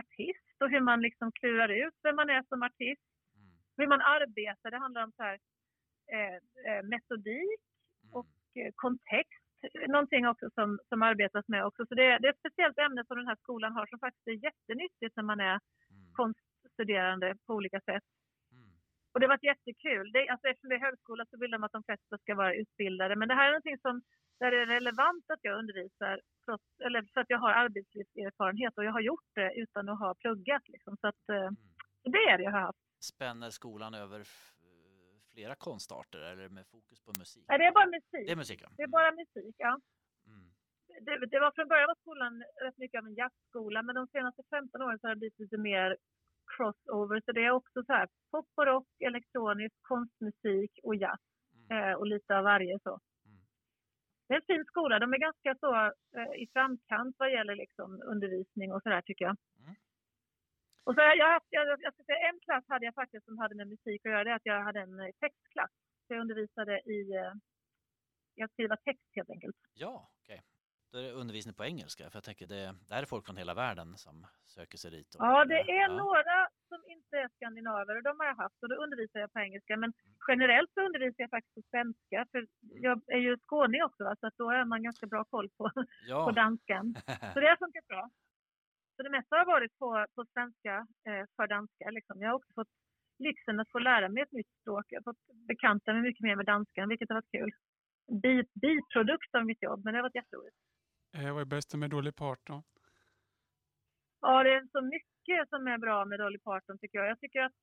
artist 0.01 0.61
och 0.61 0.69
hur 0.69 0.79
man 0.79 1.01
liksom 1.01 1.31
klurar 1.31 1.69
ut 1.69 1.93
vem 2.03 2.15
man 2.15 2.29
är 2.29 2.43
som 2.49 2.63
artist. 2.63 3.07
Mm. 3.35 3.51
Hur 3.77 3.87
man 3.87 4.01
arbetar, 4.01 4.71
det 4.71 4.77
handlar 4.77 5.03
om 5.03 5.11
så 5.11 5.23
här, 5.23 5.39
eh, 6.15 6.35
eh, 6.67 6.83
metodik 6.83 7.61
Mm. 8.03 8.13
och 8.13 8.27
eh, 8.55 8.71
kontext. 8.75 9.40
Någonting 9.87 10.27
också 10.27 10.49
som, 10.53 10.79
som 10.89 11.01
arbetas 11.01 11.47
med 11.47 11.65
också. 11.65 11.85
Så 11.85 11.95
det, 11.95 12.17
det 12.19 12.27
är 12.27 12.33
ett 12.33 12.39
speciellt 12.45 12.77
ämne 12.77 13.05
som 13.07 13.17
den 13.17 13.27
här 13.27 13.35
skolan 13.35 13.73
har 13.73 13.85
som 13.87 13.99
faktiskt 13.99 14.27
är 14.27 14.43
jättenyttigt 14.47 15.15
när 15.15 15.23
man 15.23 15.39
är 15.39 15.59
Mm. 15.91 16.13
konststuderande 16.13 17.35
på 17.45 17.53
olika 17.53 17.79
sätt. 17.81 18.03
Mm. 18.51 18.71
Och 19.11 19.19
det 19.19 19.25
har 19.25 19.33
varit 19.35 19.43
jättekul. 19.53 20.11
Det, 20.11 20.29
alltså 20.29 20.47
eftersom 20.47 20.69
det 20.69 20.75
är 20.75 20.79
högskola 20.89 21.25
så 21.29 21.37
vill 21.37 21.51
de 21.51 21.63
att 21.63 21.71
de 21.71 21.83
flesta 21.83 22.17
ska 22.17 22.35
vara 22.35 22.55
utbildade. 22.55 23.15
Men 23.15 23.27
det 23.27 23.35
här 23.35 23.47
är 23.47 23.51
någonting 23.51 23.77
som 23.77 24.01
där 24.39 24.51
det 24.51 24.57
är 24.61 24.65
relevant 24.65 25.25
att 25.33 25.39
jag 25.41 25.59
undervisar 25.59 26.21
trots, 26.45 26.63
eller 26.85 27.01
för 27.13 27.21
att 27.21 27.29
jag 27.29 27.37
har 27.39 27.51
arbetslivserfarenhet 27.51 28.73
och 28.77 28.83
jag 28.85 28.91
har 28.91 29.01
gjort 29.01 29.29
det 29.35 29.53
utan 29.55 29.89
att 29.89 29.99
ha 29.99 30.15
pluggat. 30.15 30.63
Liksom. 30.67 30.97
Så 31.01 31.07
att, 31.07 31.29
eh, 31.29 31.35
Mm. 31.35 31.55
det 32.03 32.17
är 32.31 32.37
det 32.37 32.43
jag 32.43 32.51
har 32.51 32.59
haft. 32.61 32.79
Spänner 33.13 33.49
skolan 33.49 33.93
över 33.93 34.23
flera 35.33 35.55
konstarter 35.55 36.19
eller 36.19 36.49
med 36.49 36.65
fokus 36.67 36.99
på 37.05 37.11
musik? 37.19 37.45
Nej, 37.47 37.57
det 37.59 37.65
är 37.65 37.71
bara 37.71 37.85
musik. 37.97 38.25
Det 38.27 38.31
är 38.31 38.35
musik, 38.35 38.59
ja. 38.63 38.69
Det 38.77 38.83
är 38.83 38.87
bara 38.87 39.11
musik, 39.11 39.55
ja. 39.57 39.79
Mm. 40.27 40.47
Det, 41.05 41.25
det 41.25 41.39
var 41.39 41.51
från 41.51 41.67
början 41.67 41.87
var 41.87 41.95
skolan 41.95 42.43
rätt 42.65 42.77
mycket 42.77 42.99
av 42.99 43.05
en 43.07 43.15
jazzskola 43.15 43.81
men 43.83 43.95
de 43.95 44.07
senaste 44.07 44.43
15 44.49 44.81
åren 44.81 44.99
så 44.99 45.07
har 45.07 45.15
det 45.15 45.19
blivit 45.19 45.39
lite 45.39 45.57
mer 45.57 45.97
crossover. 46.55 47.21
Så 47.25 47.31
det 47.31 47.45
är 47.45 47.51
också 47.51 47.83
så 47.83 47.93
här 47.93 48.07
pop 48.31 48.47
och 48.55 48.65
rock, 48.65 48.87
elektronisk, 48.99 49.75
konstmusik 49.81 50.71
och 50.83 50.95
jazz 50.95 51.19
Mm. 51.69 51.89
eh, 51.89 51.93
och 51.95 52.07
lite 52.07 52.37
av 52.37 52.43
varje 52.43 52.79
så. 52.83 52.99
Mm. 53.25 53.37
Det 54.27 54.33
är 54.33 54.37
en 54.37 54.45
fin 54.47 54.65
skola. 54.65 54.99
De 54.99 55.13
är 55.13 55.17
ganska 55.17 55.55
så 55.59 55.75
eh, 56.17 56.33
i 56.43 56.47
framkant 56.53 57.15
vad 57.19 57.31
gäller 57.31 57.55
liksom, 57.55 58.01
undervisning 58.05 58.73
och 58.73 58.81
sådär 58.83 59.01
tycker 59.01 59.25
jag. 59.25 59.35
Mm. 59.59 59.75
Och 60.83 60.93
så 60.95 61.01
jag, 61.01 61.29
haft- 61.33 61.47
jag, 61.49 61.67
jag 61.81 61.93
ska 61.93 62.03
säga, 62.03 62.29
en 62.29 62.39
klass 62.39 62.63
hade 62.67 62.85
jag 62.85 62.93
faktiskt 62.95 63.25
som 63.25 63.37
hade 63.37 63.55
med 63.55 63.67
musik 63.67 64.05
att 64.05 64.11
göra. 64.11 64.23
Det 64.23 64.29
är 64.31 64.35
att 64.35 64.45
jag 64.45 64.63
hade 64.63 64.79
en 64.79 64.99
eh, 64.99 65.11
textklass. 65.19 65.71
Så 66.07 66.13
jag 66.13 66.21
undervisade 66.21 66.79
i, 66.79 66.99
eh, 67.15 68.43
att 68.45 68.51
skriva 68.51 68.75
text 68.77 69.09
helt 69.15 69.29
enkelt. 69.29 69.55
Ja, 69.73 70.09
okej. 70.21 70.41
Då 70.91 70.97
är 70.97 71.03
det 71.03 71.11
undervisning 71.11 71.55
på 71.55 71.63
engelska, 71.65 72.09
för 72.09 72.17
jag 72.17 72.23
tänker 72.23 72.47
det, 72.47 72.75
det 72.87 72.93
här 72.95 73.01
är 73.01 73.05
folk 73.05 73.25
från 73.25 73.37
hela 73.37 73.53
världen 73.53 73.97
som 73.97 74.27
söker 74.47 74.77
sig 74.77 74.91
dit. 74.91 75.15
och- 75.15 75.25
Ja, 75.25 75.45
det 75.45 75.59
är 75.61 75.81
Ja. 75.89 75.97
några 76.03 76.37
som 76.69 76.79
inte 76.95 77.17
är 77.17 77.29
skandinaver 77.35 77.95
och 77.97 78.03
de 78.03 78.19
har 78.19 78.25
jag 78.25 78.35
haft 78.35 78.63
och 78.63 78.69
då 78.69 78.75
undervisar 78.75 79.19
jag 79.19 79.33
på 79.33 79.39
engelska. 79.39 79.77
Men 79.77 79.93
generellt 80.27 80.71
så 80.73 80.81
undervisar 80.81 81.23
jag 81.23 81.29
faktiskt 81.29 81.55
på 81.55 81.61
svenska 81.69 82.25
för 82.31 82.47
jag 82.59 83.01
är 83.07 83.17
ju 83.17 83.37
skåning 83.37 83.83
också 83.83 84.03
va? 84.03 84.15
så 84.19 84.27
att 84.27 84.37
då 84.37 84.45
har 84.51 84.65
man 84.65 84.83
ganska 84.83 85.05
bra 85.07 85.23
koll 85.23 85.49
på, 85.49 85.69
på 85.69 85.83
Ja. 86.07 86.31
danskan. 86.31 86.95
Så 87.33 87.39
det 87.39 87.47
har 87.49 87.57
funkat 87.65 87.87
bra. 87.87 88.09
Så 89.01 89.05
det 89.05 89.17
mesta 89.17 89.35
har 89.35 89.45
varit 89.45 89.77
på, 89.77 90.05
på 90.15 90.25
svenska 90.33 90.73
eh, 91.07 91.25
för 91.35 91.47
danska. 91.47 91.89
Liksom. 91.89 92.21
Jag 92.21 92.29
har 92.29 92.35
också 92.35 92.53
fått 92.53 92.73
lyxen 93.19 93.59
att 93.59 93.71
få 93.71 93.79
lära 93.79 94.09
mig 94.09 94.23
ett 94.23 94.31
nytt 94.31 94.51
språk. 94.61 94.85
Jag 94.89 94.99
har 94.99 95.13
fått 95.13 95.23
bekanta 95.47 95.93
mig 95.93 96.01
mycket 96.01 96.23
mer 96.23 96.35
med 96.35 96.45
danskan, 96.45 96.89
vilket 96.89 97.09
har 97.09 97.15
varit 97.15 97.31
kul. 97.31 97.51
Bi, 98.21 98.43
biprodukt 98.61 99.35
av 99.35 99.45
mitt 99.45 99.61
jobb, 99.63 99.83
men 99.83 99.93
det 99.93 99.97
har 99.97 100.03
varit 100.03 100.15
jätteroligt. 100.15 100.57
Eh, 101.17 101.33
vad 101.33 101.41
är 101.41 101.45
bäst 101.45 101.75
med 101.75 101.89
Dolly 101.89 102.11
Parton? 102.11 102.63
Ja, 104.21 104.43
det 104.43 104.53
är 104.53 104.67
så 104.71 104.81
mycket 104.81 105.49
som 105.49 105.67
är 105.67 105.77
bra 105.77 106.05
med 106.05 106.19
Dolly 106.19 106.39
Parton 106.39 106.77
tycker 106.79 106.97
jag. 106.97 107.07
Jag 107.07 107.19
tycker 107.19 107.41
att 107.41 107.53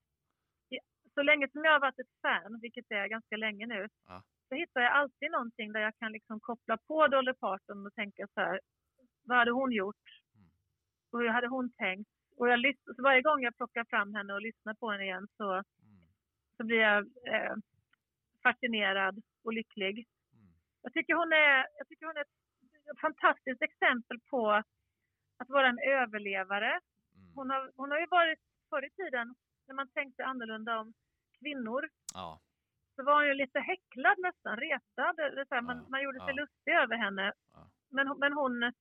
så 1.15 1.23
länge 1.23 1.49
som 1.53 1.65
jag 1.65 1.73
har 1.73 1.81
varit 1.81 1.99
ett 1.99 2.21
fan, 2.23 2.61
vilket 2.61 2.85
det 2.89 2.95
är 2.95 3.09
ganska 3.09 3.37
länge 3.37 3.67
nu, 3.67 3.89
Ja. 4.09 4.23
så 4.49 4.55
hittar 4.55 4.81
jag 4.81 4.93
alltid 4.93 5.31
någonting 5.31 5.73
där 5.73 5.81
jag 5.81 5.97
kan 5.99 6.13
liksom 6.13 6.41
koppla 6.41 6.77
på 6.77 7.07
Dolly 7.09 7.35
Parton 7.35 7.87
och 7.87 7.95
tänka 7.95 8.27
så 8.35 8.41
här, 8.41 8.61
vad 9.25 9.39
hade 9.39 9.51
hon 9.51 9.73
gjort? 9.73 10.18
Och 11.11 11.19
hur 11.21 11.29
hade 11.29 11.49
hon 11.49 11.71
tänkt? 11.73 12.11
Och 12.37 12.49
jag 12.49 12.75
så 12.97 13.03
varje 13.03 13.23
gång 13.23 13.43
jag 13.43 13.57
plockar 13.57 13.85
fram 13.85 14.15
henne 14.15 14.33
och 14.35 14.43
lyssnar 14.43 14.75
på 14.75 14.91
henne 14.91 15.05
igen 15.05 15.29
så, 15.37 15.53
Mm. 15.53 15.65
så 16.57 16.65
blir 16.65 16.79
jag 16.81 16.99
eh, 17.27 17.55
fascinerad 18.43 19.23
och 19.45 19.53
lycklig. 19.53 20.07
Mm. 20.33 20.47
Jag 20.83 20.93
tycker 20.93 21.15
hon 21.15 21.33
är, 21.33 21.67
jag 21.79 21.89
tycker 21.89 22.07
hon 22.07 22.17
är 22.17 22.21
ett 22.21 23.01
fantastiskt 23.01 23.63
exempel 23.63 24.21
på 24.31 24.51
att 25.39 25.49
vara 25.49 25.69
en 25.69 25.79
överlevare. 25.79 26.71
Mm. 26.71 27.33
Hon 27.35 27.51
har, 27.51 27.73
hon 27.77 27.91
har 27.91 27.99
ju 28.01 28.07
varit 28.11 28.39
förr 28.71 28.85
i 28.85 28.91
tiden, 28.91 29.35
när 29.67 29.75
man 29.75 29.89
tänkte 29.89 30.25
annorlunda 30.25 30.79
om 30.81 30.93
kvinnor, 31.39 31.89
Ja. 32.15 32.41
så 32.97 33.03
var 33.03 33.15
hon 33.15 33.27
ju 33.27 33.35
lite 33.35 33.61
häcklad 33.61 34.19
nästan, 34.19 34.57
retad. 34.57 35.17
Det 35.17 35.23
är 35.41 35.45
så 35.49 35.55
här, 35.55 35.63
man, 35.63 35.77
Ja, 35.77 35.85
man 35.89 36.03
gjorde 36.03 36.19
sig 36.19 36.35
ja. 36.37 36.43
lustig 36.43 36.73
över 36.73 36.97
henne. 36.97 37.33
Men, 37.91 38.19
men 38.19 38.33
hon, 38.33 38.73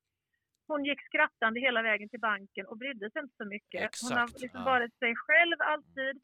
hon 0.67 0.85
gick 0.85 1.01
skrattande 1.01 1.59
hela 1.59 1.81
vägen 1.81 2.09
till 2.09 2.19
banken 2.19 2.65
och 2.67 2.77
brydde 2.77 3.11
sig 3.11 3.21
inte 3.21 3.35
så 3.37 3.45
mycket. 3.45 3.81
hon 4.01 4.17
har 4.17 4.23
Exakt, 4.23 4.41
liksom 4.41 4.59
ja. 4.59 4.65
varit 4.65 4.95
sig 4.99 5.15
själv 5.15 5.57
alltid. 5.59 6.21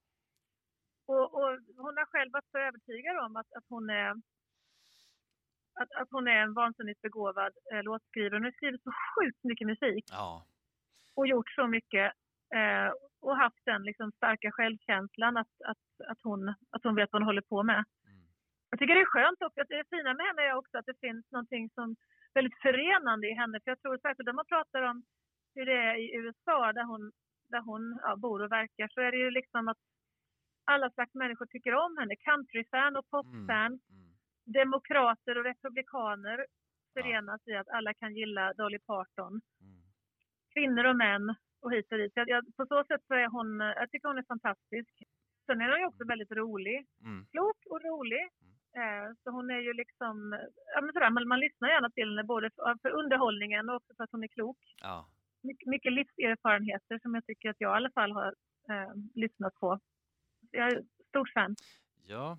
Och, 1.05 1.33
och 1.33 1.49
hon 1.77 1.97
har 1.97 2.05
själv 2.05 2.31
varit 2.31 2.51
så 2.51 2.57
övertygad 2.57 3.17
om 3.25 3.35
att, 3.35 3.53
att 3.57 3.65
hon 3.69 3.89
är 3.89 4.09
att, 5.81 5.91
att 6.01 6.07
hon 6.11 6.27
är 6.27 6.37
en 6.41 6.53
vansinnigt 6.53 7.01
begåvad 7.01 7.53
eh, 7.73 7.83
låtskrivare. 7.83 8.35
Hon 8.35 8.43
har 8.43 8.51
skrivit 8.51 8.83
så 8.83 8.91
sjukt 8.91 9.43
mycket 9.43 9.67
musik 9.67 10.05
Ja. 10.09 10.45
och 11.15 11.27
gjort 11.27 11.49
så 11.49 11.67
mycket 11.67 12.13
eh, 12.55 12.91
och 13.21 13.37
haft 13.37 13.65
den 13.65 13.83
liksom 13.83 14.11
starka 14.11 14.51
självkänslan 14.51 15.37
att, 15.37 15.53
att, 15.65 16.07
att, 16.07 16.19
hon, 16.23 16.49
att 16.49 16.83
hon 16.83 16.95
vet 16.95 17.09
vad 17.11 17.21
hon 17.21 17.27
håller 17.27 17.41
på 17.41 17.63
med. 17.63 17.83
Mm. 18.07 18.23
Jag 18.69 18.79
tycker 18.79 18.95
det 18.95 19.01
är 19.01 19.15
skönt 19.15 19.41
också, 19.41 19.61
att 19.61 19.67
det 19.67 19.89
fina 19.89 20.13
med 20.13 20.25
henne 20.25 20.41
är 20.41 20.53
också 20.53 20.77
att 20.77 20.85
det 20.85 20.99
finns 21.01 21.31
någonting 21.31 21.69
som 21.69 21.95
väldigt 22.33 22.61
förenande 22.61 23.27
i 23.27 23.33
henne. 23.33 23.59
För 23.63 23.71
jag 23.71 23.81
tror 23.81 23.97
särskilt 23.97 24.29
om 24.29 24.35
man 24.35 24.45
pratar 24.45 24.81
om 24.81 25.03
hur 25.55 25.65
det 25.65 25.77
är 25.77 25.95
i 25.95 26.15
USA 26.15 26.73
där 26.73 26.83
hon, 26.83 27.11
där 27.49 27.61
hon 27.61 27.99
ja, 28.01 28.15
bor 28.15 28.41
och 28.41 28.51
verkar 28.51 28.87
så 28.87 29.01
är 29.01 29.11
det 29.11 29.17
ju 29.17 29.31
liksom 29.31 29.67
att 29.67 29.77
alla 30.65 30.89
slags 30.91 31.13
människor 31.13 31.45
tycker 31.45 31.73
om 31.75 31.97
henne. 31.97 32.15
Countryfan 32.15 32.95
och 32.95 33.09
popfan, 33.09 33.79
Mm. 33.89 34.09
demokrater 34.45 35.37
och 35.37 35.43
republikaner 35.43 36.45
förenas 36.93 37.47
i 37.47 37.53
att 37.55 37.69
alla 37.69 37.93
kan 37.93 38.15
gilla 38.15 38.53
Dolly 38.53 38.79
Parton. 38.79 39.33
Mm. 39.61 39.81
Kvinnor 40.53 40.85
och 40.85 40.95
män 40.95 41.35
och 41.61 41.71
hit 41.73 41.91
och 41.91 41.97
dit. 41.97 42.11
Jag, 42.15 42.29
jag, 42.29 42.55
på 42.57 42.65
så 42.65 42.83
sätt 42.83 43.01
så 43.07 43.13
är 43.13 43.27
hon, 43.27 43.59
jag 43.59 43.91
tycker 43.91 44.07
hon 44.07 44.17
är 44.17 44.23
fantastisk. 44.23 45.03
Sen 45.45 45.61
är 45.61 45.69
hon 45.69 45.79
ju 45.79 45.85
också 45.85 46.05
väldigt 46.07 46.31
rolig. 46.31 46.85
Mm. 47.03 47.25
Klok 47.31 47.57
och 47.69 47.81
rolig. 47.81 48.29
Eh, 48.75 49.13
så 49.23 49.29
hon 49.31 49.49
är 49.51 49.59
ju 49.59 49.73
liksom, 49.73 50.39
ja 50.75 50.81
men 50.81 50.93
sådär, 50.93 51.09
man, 51.09 51.27
man 51.27 51.39
lyssnar 51.39 51.69
gärna 51.69 51.89
till 51.89 52.09
henne 52.09 52.23
både 52.23 52.49
för, 52.55 52.77
för 52.81 52.89
underhållningen 52.89 53.69
och 53.69 53.75
också 53.75 53.93
för 53.97 54.03
att 54.03 54.11
hon 54.11 54.23
är 54.23 54.27
klok. 54.27 54.57
Ja. 54.81 55.07
Mycket, 55.41 55.67
mycket 55.67 55.93
livserfarenheter 55.93 56.99
som 57.01 57.15
jag 57.15 57.25
tycker 57.25 57.49
att 57.49 57.55
jag 57.59 57.71
i 57.73 57.75
alla 57.75 57.91
fall 57.91 58.11
har 58.11 58.35
eh, 58.69 58.91
lyssnat 59.15 59.55
på. 59.55 59.79
Jag 60.51 60.67
är 60.73 60.83
stort 61.09 61.29
fan. 61.33 61.55
Ja, 62.05 62.37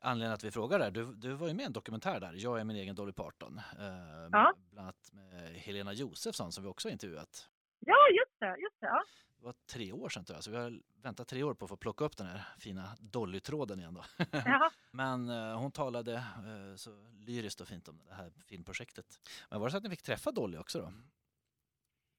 anledningen 0.00 0.34
att 0.34 0.44
vi 0.44 0.50
frågar 0.50 0.78
där, 0.78 0.90
du, 0.90 1.14
du 1.14 1.32
var 1.32 1.48
ju 1.48 1.54
med 1.54 1.62
i 1.62 1.66
en 1.66 1.72
dokumentär 1.72 2.20
där, 2.20 2.32
Jag 2.36 2.60
är 2.60 2.64
min 2.64 2.76
egen 2.76 2.94
Dolly 2.94 3.12
Parton. 3.12 3.58
Eh, 3.58 4.28
Ja. 4.32 4.54
Bland 4.70 4.86
annat 4.86 5.10
med 5.12 5.54
Helena 5.54 5.92
Josefsson 5.92 6.52
som 6.52 6.64
vi 6.64 6.70
också 6.70 6.88
har 6.88 6.92
intervjuat. 6.92 7.48
Ja, 7.80 7.96
just 8.18 8.40
det. 8.40 8.56
Just 8.60 8.80
det 8.80 8.86
ja. 8.86 9.02
Det 9.44 9.48
var 9.48 9.54
tre 9.72 9.92
år 9.92 10.08
sedan 10.08 10.24
tror 10.24 10.36
jag, 10.36 10.44
så 10.44 10.50
vi 10.50 10.56
har 10.56 10.72
väntat 11.02 11.28
tre 11.28 11.42
år 11.42 11.54
på 11.54 11.64
att 11.64 11.68
få 11.68 11.76
plocka 11.76 12.04
upp 12.04 12.16
den 12.16 12.26
här 12.26 12.40
fina 12.58 12.82
Dolly-tråden 13.00 13.78
igen 13.80 13.94
då. 13.94 14.04
ja. 14.32 14.70
Men 14.90 15.28
eh, 15.30 15.58
hon 15.60 15.72
talade 15.72 16.14
eh, 16.14 16.74
så 16.76 16.90
lyriskt 17.26 17.60
och 17.60 17.68
fint 17.68 17.88
om 17.88 17.98
det 18.08 18.14
här 18.14 18.30
filmprojektet. 18.48 19.06
Men 19.50 19.60
var 19.60 19.66
det 19.66 19.70
så 19.70 19.76
att 19.76 19.82
ni 19.82 19.90
fick 19.90 20.02
träffa 20.02 20.30
Dolly 20.30 20.58
också 20.58 20.78
då? 20.78 20.92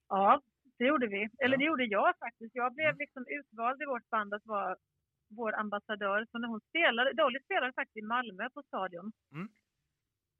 Ja, 0.08 0.40
det 0.78 0.84
gjorde 0.84 1.06
vi. 1.06 1.28
Eller 1.38 1.54
Ja. 1.54 1.58
det 1.58 1.64
gjorde 1.64 1.84
jag 1.84 2.18
faktiskt. 2.18 2.54
Jag 2.54 2.74
blev 2.74 2.86
Mm. 2.88 2.98
liksom 2.98 3.24
utvald 3.28 3.82
i 3.82 3.86
vårt 3.86 4.08
band 4.10 4.34
att 4.34 4.46
vara 4.46 4.76
vår 5.28 5.54
ambassadör. 5.54 6.26
Så 6.30 6.38
när 6.38 6.48
hon 6.48 6.60
spelade, 6.60 7.12
Dolly 7.12 7.40
spelade 7.44 7.72
faktiskt 7.72 7.96
i 7.96 8.02
Malmö 8.02 8.50
på 8.50 8.62
Stadion. 8.62 9.12
Mm. 9.32 9.48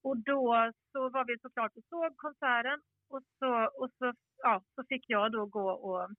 Och 0.03 0.16
då 0.16 0.72
så 0.92 1.09
var 1.09 1.25
vi 1.25 1.38
såklart 1.42 1.77
och 1.77 1.85
såg 1.88 2.16
konserten 2.16 2.81
och 3.09 3.22
så, 3.38 3.51
och 3.83 3.90
så, 3.99 4.12
ja, 4.37 4.62
så 4.75 4.85
fick 4.88 5.05
jag 5.11 5.33
då 5.33 5.46
gå 5.46 5.70
och 5.70 6.11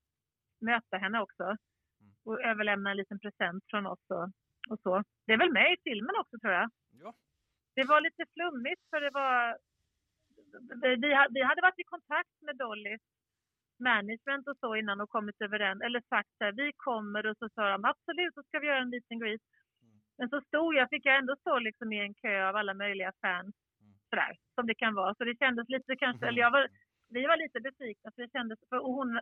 möta 0.61 0.97
henne 0.97 1.19
också. 1.21 1.55
Och 2.25 2.41
överlämna 2.41 2.91
en 2.91 2.97
liten 2.97 3.19
present 3.19 3.63
från 3.69 3.85
oss 3.85 3.99
och, 4.09 4.27
och 4.69 4.79
så. 4.83 5.03
Det 5.25 5.33
är 5.33 5.37
väl 5.37 5.51
med 5.53 5.73
i 5.73 5.77
filmen 5.83 6.15
också 6.19 6.39
tror 6.39 6.53
jag. 6.53 6.69
Ja. 7.03 7.13
Det 7.75 7.83
var 7.83 8.01
lite 8.01 8.25
flummigt 8.33 8.81
för 8.89 9.01
det 9.01 9.09
var... 9.09 9.57
Vi, 10.81 10.95
vi 10.95 11.13
ha- 11.15 11.27
vi 11.29 11.41
hade 11.43 11.61
varit 11.61 11.79
i 11.79 11.83
kontakt 11.83 12.41
med 12.41 12.57
Dollys 12.57 13.01
management 13.79 14.47
och 14.47 14.57
så 14.59 14.75
innan 14.75 15.01
och 15.01 15.09
kommit 15.09 15.41
överens. 15.41 15.81
Eller 15.81 16.01
sagt 16.09 16.29
så 16.37 16.43
här, 16.43 16.51
vi 16.51 16.71
kommer 16.75 17.25
och 17.25 17.37
så 17.37 17.49
sa 17.49 17.69
de 17.69 17.85
absolut, 17.85 18.33
så 18.33 18.43
ska 18.43 18.59
vi 18.59 18.67
göra 18.67 18.79
en 18.81 18.89
liten 18.89 19.19
greet. 19.19 19.41
Men 20.17 20.29
så 20.29 20.41
stod 20.41 20.75
jag, 20.75 20.89
fick 20.89 21.05
jag 21.05 21.17
ändå 21.17 21.35
stå 21.35 21.59
liksom 21.59 21.93
i 21.93 21.99
en 21.99 22.13
kö 22.13 22.49
av 22.49 22.55
alla 22.55 22.73
möjliga 22.73 23.11
fans. 23.21 23.55
Sådär, 24.09 24.37
som 24.55 24.67
det 24.67 24.75
kan 24.75 24.93
vara. 24.95 25.15
Så 25.15 25.23
det 25.23 25.37
kändes 25.39 25.69
lite 25.69 25.95
kanske, 25.95 26.25
Mhm. 26.25 26.27
eller 26.29 26.41
jag 26.41 26.51
var, 26.51 26.67
vi 27.09 27.25
var 27.27 27.37
lite 27.37 27.59
besvikna 27.59 28.11
för 28.15 28.21
det 28.21 28.31
kändes, 28.31 28.59
för, 28.69 28.77
hon 28.77 29.19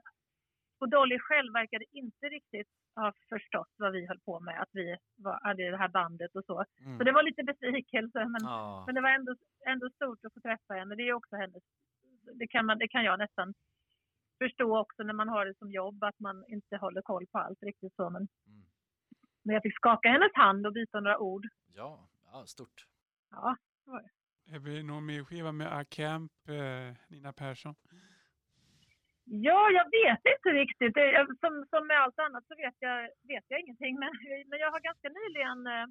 och 0.79 0.89
Dolly 0.89 1.19
själv 1.19 1.53
verkade 1.53 1.85
inte 1.91 2.25
riktigt 2.29 2.67
ha 2.95 3.13
förstått 3.29 3.69
vad 3.77 3.91
vi 3.91 4.07
höll 4.07 4.19
på 4.19 4.39
med, 4.39 4.61
att 4.61 4.69
vi 4.71 4.97
var, 5.15 5.39
hade 5.43 5.71
det 5.71 5.77
här 5.77 5.87
bandet 5.87 6.35
och 6.35 6.45
så. 6.45 6.65
Mm. 6.79 6.97
Så 6.97 7.03
det 7.03 7.11
var 7.11 7.23
lite 7.23 7.43
besvikelse, 7.43 8.25
men, 8.25 8.41
Ja. 8.41 8.83
men 8.85 8.95
det 8.95 9.01
var 9.01 9.09
ändå, 9.09 9.35
ändå 9.65 9.89
stort 9.89 10.25
att 10.25 10.33
få 10.33 10.39
träffa 10.39 10.73
henne. 10.73 10.95
Det 10.95 11.03
är 11.09 11.13
också 11.13 11.35
hennes, 11.35 11.63
det 12.33 12.47
kan, 12.47 12.65
man, 12.65 12.77
det 12.77 12.87
kan 12.87 13.03
jag 13.03 13.19
nästan 13.19 13.53
förstå 14.37 14.77
också 14.79 15.03
när 15.03 15.13
man 15.13 15.29
har 15.29 15.45
det 15.45 15.57
som 15.57 15.71
jobb, 15.71 16.03
att 16.03 16.19
man 16.19 16.45
inte 16.47 16.77
håller 16.77 17.01
koll 17.01 17.27
på 17.27 17.37
allt 17.39 17.63
riktigt 17.63 17.95
så. 17.95 18.09
Men, 18.09 18.27
Mm. 18.47 18.61
men 19.43 19.53
jag 19.53 19.63
fick 19.63 19.75
skaka 19.75 20.09
hennes 20.09 20.33
hand 20.33 20.67
och 20.67 20.73
byta 20.73 20.99
några 20.99 21.19
ord. 21.19 21.47
Ja, 21.75 22.07
ja, 22.31 22.45
stort. 22.45 22.85
Ja, 23.31 23.57
Är 24.47 24.59
vi 24.59 24.83
någon 24.83 25.05
mer 25.05 25.23
skiva 25.23 25.51
med 25.51 25.73
A-Camp, 25.77 26.31
eh, 26.47 26.95
Nina 27.09 27.33
Persson? 27.33 27.75
Ja, 29.25 29.69
jag 29.69 29.87
vet 29.99 30.23
inte 30.35 30.49
riktigt. 30.61 30.95
Som, 31.39 31.65
som 31.69 31.87
med 31.87 32.01
allt 32.01 32.19
annat 32.19 32.45
så 32.47 32.55
vet 32.55 32.75
jag, 32.79 33.01
vet 33.01 33.45
jag 33.47 33.59
ingenting. 33.59 33.99
Men, 33.99 34.11
men 34.49 34.59
jag 34.59 34.71
har 34.71 34.79
ganska 34.79 35.09
nyligen 35.09 35.67
eh, 35.67 35.87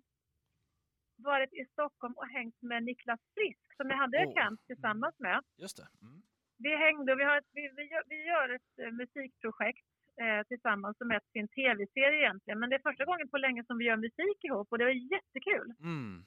varit 1.16 1.52
i 1.52 1.64
Stockholm 1.72 2.14
och 2.16 2.26
hängt 2.26 2.62
med 2.62 2.82
Niklas 2.82 3.20
Frisk 3.34 3.76
som 3.76 3.90
jag 3.90 3.96
hade 3.96 4.26
Åh. 4.26 4.34
camp 4.34 4.60
tillsammans 4.66 5.18
med. 5.18 5.40
Just 5.58 5.76
det. 5.76 5.88
Mm. 6.02 6.22
Vi 6.58 6.76
hängde 6.76 7.12
och 7.12 7.20
vi, 7.20 7.24
har 7.24 7.36
ett, 7.38 7.50
vi, 7.52 7.70
vi, 7.76 7.84
gör, 7.92 8.02
vi 8.08 8.24
gör 8.24 8.48
ett 8.56 8.72
eh, 8.82 8.90
musikprojekt 8.90 9.86
eh, 10.22 10.42
tillsammans 10.48 10.98
som 10.98 11.10
är 11.10 11.20
en 11.32 11.48
tv-serie 11.48 12.20
egentligen. 12.20 12.58
Men 12.58 12.70
det 12.70 12.76
är 12.76 12.88
första 12.90 13.04
gången 13.04 13.28
på 13.28 13.38
länge 13.38 13.64
som 13.64 13.78
vi 13.78 13.84
gör 13.84 13.96
musik 13.96 14.44
ihop 14.44 14.68
och 14.70 14.78
det 14.78 14.84
var 14.84 15.12
jättekul. 15.14 15.68
Mm. 15.80 16.24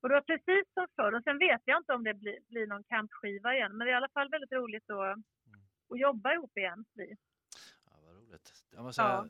Och 0.00 0.08
det 0.08 0.14
var 0.14 0.30
precis 0.32 0.66
som 0.74 0.86
förr. 0.96 1.14
Och 1.14 1.24
sen 1.24 1.38
vet 1.38 1.62
jag 1.64 1.78
inte 1.80 1.92
om 1.92 2.04
det 2.04 2.14
blir, 2.14 2.38
blir 2.48 2.66
någon 2.66 2.84
campskiva 2.84 3.54
igen. 3.54 3.76
Men 3.76 3.84
det 3.84 3.90
är 3.90 3.94
i 3.94 4.00
alla 4.02 4.16
fall 4.16 4.28
väldigt 4.28 4.52
roligt 4.52 4.90
att, 4.90 5.18
att 5.92 6.00
jobba 6.00 6.32
ihop 6.34 6.56
igen. 6.56 6.84
Vi. 6.94 7.16
Ja, 7.86 7.92
vad 8.06 8.14
roligt. 8.16 8.52
Jag 8.70 8.82
måste 8.84 9.02
säga, 9.02 9.08
Ja. 9.08 9.28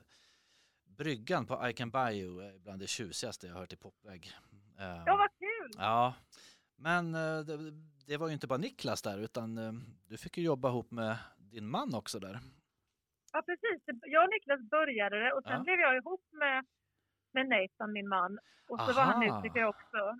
bryggan 0.97 1.45
på 1.45 1.67
I 1.69 1.73
can 1.73 1.89
buy 1.91 2.13
you 2.21 2.41
är 2.43 2.59
bland 2.59 2.79
det 2.79 2.87
tjusigaste 2.87 3.47
jag 3.47 3.53
hört 3.53 3.73
i 3.73 3.75
popväg. 3.77 4.31
Eh, 4.79 5.03
Ja, 5.05 5.17
vad 5.17 5.29
kul! 5.39 5.71
Ja, 5.77 6.13
men 6.75 7.15
eh, 7.15 7.39
det, 7.39 7.71
det 8.07 8.17
var 8.17 8.27
ju 8.27 8.33
inte 8.33 8.47
bara 8.47 8.57
Niklas 8.57 9.01
där 9.01 9.17
utan 9.19 9.57
eh, 9.57 9.71
du 10.07 10.17
fick 10.17 10.37
ju 10.37 10.43
jobba 10.43 10.69
ihop 10.69 10.91
med 10.91 11.17
din 11.37 11.67
man 11.67 11.95
också 11.95 12.19
där. 12.19 12.39
Ja, 13.31 13.41
precis. 13.45 13.81
Jag 14.01 14.23
och 14.23 14.29
Niklas 14.29 14.61
började 14.69 15.19
det 15.19 15.31
och 15.33 15.43
sen 15.43 15.51
Ja. 15.57 15.63
blev 15.63 15.79
jag 15.79 15.95
ihop 15.97 16.21
med, 16.31 16.65
med 17.33 17.47
Nathan, 17.49 17.93
min 17.93 18.07
man. 18.09 18.39
Och 18.67 18.79
så 18.79 18.93
var 18.93 19.03
han 19.03 19.23
Aha. 19.23 19.41
musiker 19.41 19.63
också. 19.65 20.17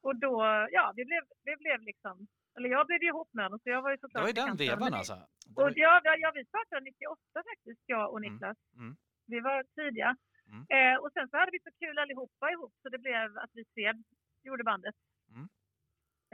Och 0.00 0.16
då, 0.16 0.42
ja, 0.70 0.92
vi 0.96 1.04
blev, 1.04 1.22
vi 1.44 1.56
blev 1.56 1.80
liksom, 1.80 2.26
eller 2.56 2.68
jag 2.68 2.86
blev 2.86 3.02
ju 3.02 3.08
ihop 3.08 3.28
med 3.32 3.44
honom 3.44 3.58
så 3.62 3.68
jag 3.70 3.82
var 3.82 3.90
ju 3.90 3.96
Det 3.96 4.00
såklart 4.00 4.22
var 4.22 4.28
ju 4.28 4.32
den 4.42 4.56
vevan 4.56 4.94
alltså. 4.94 5.14
Det 5.14 5.52
var, 5.54 5.64
Och 5.64 5.72
ja, 5.76 6.00
ja, 6.04 6.16
ja, 6.22 6.32
vi 6.34 6.44
startade 6.44 6.80
98 6.84 7.20
faktiskt, 7.50 7.82
jag 7.86 8.12
och 8.12 8.18
Mm, 8.18 8.32
Niklas. 8.32 8.58
mm. 8.76 8.96
Vi 9.26 9.40
var 9.40 9.64
tidiga. 9.78 10.16
Mm. 10.52 10.62
Eh, 10.76 10.96
och 11.02 11.12
sen 11.12 11.28
så 11.28 11.36
hade 11.36 11.50
vi 11.52 11.60
så 11.60 11.70
kul 11.78 11.98
allihopa 11.98 12.50
ihop 12.50 12.72
så 12.82 12.88
det 12.88 12.98
blev 12.98 13.38
att 13.38 13.50
vi 13.52 13.64
tre 13.64 13.92
gjorde 14.42 14.64
bandet. 14.64 14.94
Mm. 15.34 15.48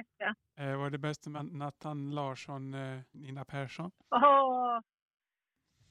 Efter. 0.03 0.35
Eh, 0.63 0.79
var 0.79 0.91
det 0.91 0.99
bäst 0.99 1.27
med 1.27 1.45
Nathan 1.53 2.11
Larsson, 2.15 2.75
eh, 2.75 3.01
Nina 3.13 3.45
Persson? 3.45 3.91
Åh, 4.11 4.81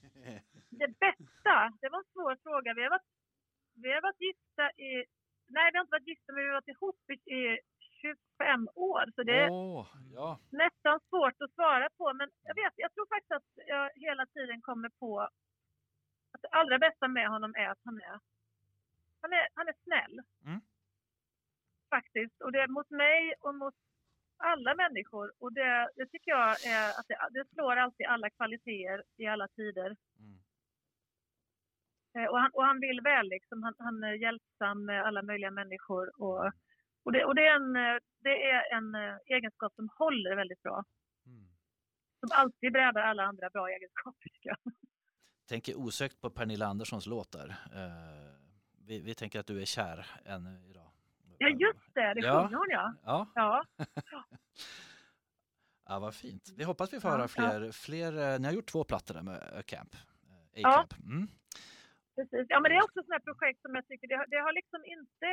det 0.70 0.88
bästa, 1.00 1.56
det 1.82 1.90
var 1.90 2.00
en 2.00 2.12
svår 2.14 2.36
fråga. 2.44 2.74
Vi 2.74 2.84
har 2.84 2.90
varit, 2.90 3.10
vi 3.84 3.94
har 3.94 4.02
varit 4.02 4.22
gifta 4.22 4.66
i, 4.88 4.92
nej 5.48 5.72
vi 5.72 5.78
har 5.78 5.84
inte 5.84 5.92
varit 5.98 6.08
gifta 6.08 6.34
men 6.34 6.44
vi 6.44 6.48
har 6.50 6.54
varit 6.62 6.68
ihop 6.76 7.00
i, 7.10 7.34
i 7.36 7.60
25 8.06 8.70
år. 8.76 9.04
Så 9.16 9.24
det 9.24 9.40
är 9.40 9.50
Åh, 9.52 9.88
ja. 10.14 10.40
nästan 10.50 11.00
svårt 11.10 11.42
att 11.42 11.54
svara 11.54 11.88
på. 11.98 12.14
Men 12.14 12.30
jag 12.44 12.56
vet, 12.56 12.74
jag 12.76 12.94
tror 12.94 13.08
faktiskt 13.14 13.32
att 13.32 13.50
jag 13.68 13.90
hela 13.96 14.26
tiden 14.26 14.62
kommer 14.62 14.90
på 14.90 15.20
att 16.34 16.42
det 16.42 16.48
allra 16.50 16.80
bästa 16.80 17.08
med 17.08 17.28
honom 17.30 17.56
är 17.56 17.68
att 17.70 17.82
han 17.84 17.98
är, 18.02 18.20
han 19.22 19.34
är, 19.34 19.48
han 19.54 19.68
är 19.68 19.76
snäll. 19.84 20.16
Mm. 20.46 20.62
Faktiskt. 21.90 22.42
Och 22.42 22.52
det 22.52 22.60
är 22.60 22.68
mot 22.68 22.90
mig 22.90 23.34
och 23.40 23.56
mot 23.56 23.76
alla 24.38 24.76
människor. 24.76 25.34
Och 25.40 25.54
det, 25.54 25.90
det 25.96 26.06
tycker 26.06 26.32
jag 26.32 26.66
är 26.66 26.90
att 27.00 27.08
det, 27.08 27.18
det 27.32 27.46
slår 27.54 27.76
alltid 27.76 28.06
alla 28.06 28.30
kvaliteter 28.30 29.04
i 29.18 29.26
alla 29.28 29.48
tider. 29.48 29.96
Mm. 30.20 30.38
Eh, 32.16 32.30
Och 32.32 32.40
han, 32.40 32.52
och 32.54 32.64
han 32.64 32.80
vill 32.80 33.02
väl 33.02 33.28
liksom. 33.30 33.64
Han, 33.64 33.74
han 33.78 34.04
är 34.04 34.14
hjälpsam 34.14 34.86
med 34.86 35.06
alla 35.06 35.22
möjliga 35.22 35.52
människor. 35.52 36.22
Och, 36.22 36.52
och, 37.06 37.12
det, 37.12 37.26
och 37.26 37.36
det 37.36 37.48
är 37.48 37.56
en, 37.56 37.76
eh, 37.76 37.98
det 38.20 38.44
är 38.52 38.78
en 38.78 38.96
eh, 38.96 39.18
egenskap 39.26 39.74
som 39.76 39.90
håller 39.98 40.36
väldigt 40.36 40.62
bra. 40.62 40.84
Mm. 41.26 41.46
Som 42.20 42.30
alltid 42.32 42.72
brädar 42.74 43.02
alla 43.02 43.24
andra 43.24 43.50
bra 43.50 43.68
egenskaper 43.70 44.30
tycker 44.30 44.50
jag. 44.50 44.74
Tänker 45.50 45.76
osökt 45.80 46.22
på 46.22 46.30
Pernilla 46.30 46.66
Anderssons 46.66 47.06
låt 47.08 47.32
där. 47.32 47.50
Eh, 47.50 48.34
vi, 48.88 49.02
vi 49.02 49.16
tänker 49.16 49.40
att 49.40 49.48
du 49.48 49.62
är 49.62 49.66
kär 49.66 50.06
ännu 50.26 50.70
idag. 50.70 50.90
Ja 51.38 51.48
just 51.50 51.94
det, 51.94 52.14
det 52.14 52.20
Ja. 52.22 52.44
sjunger 52.44 52.58
hon 52.58 52.68
ja. 52.70 52.94
Ja, 53.06 53.28
Ja, 53.36 53.66
ja 55.88 56.00
vad 56.00 56.16
fint. 56.16 56.50
Vi 56.58 56.64
hoppas 56.64 56.94
vi 56.94 57.00
får 57.00 57.12
Ja, 57.12 57.18
höra 57.18 57.24
ja. 57.24 57.28
fler, 57.28 57.72
fler. 57.72 58.34
eh, 58.34 58.40
Ni 58.40 58.46
har 58.48 58.54
gjort 58.54 58.66
två 58.72 58.84
plattor 58.84 59.14
där 59.14 59.22
med 59.22 59.38
A 59.60 59.62
Camp. 59.66 59.94
eh, 59.96 60.62
Ja. 60.62 60.70
A-Camp. 60.80 60.94
Mm. 61.06 61.28
precis. 62.16 62.46
Ja 62.50 62.60
men 62.60 62.72
det 62.72 62.78
är 62.78 62.84
också 62.84 63.04
sådana 63.04 63.20
projekt 63.20 63.62
som 63.62 63.76
jag 63.76 63.88
tycker, 63.88 64.08
det 64.08 64.16
har, 64.16 64.28
det 64.28 64.38
har 64.38 64.54
liksom 64.54 64.82
inte 64.86 65.28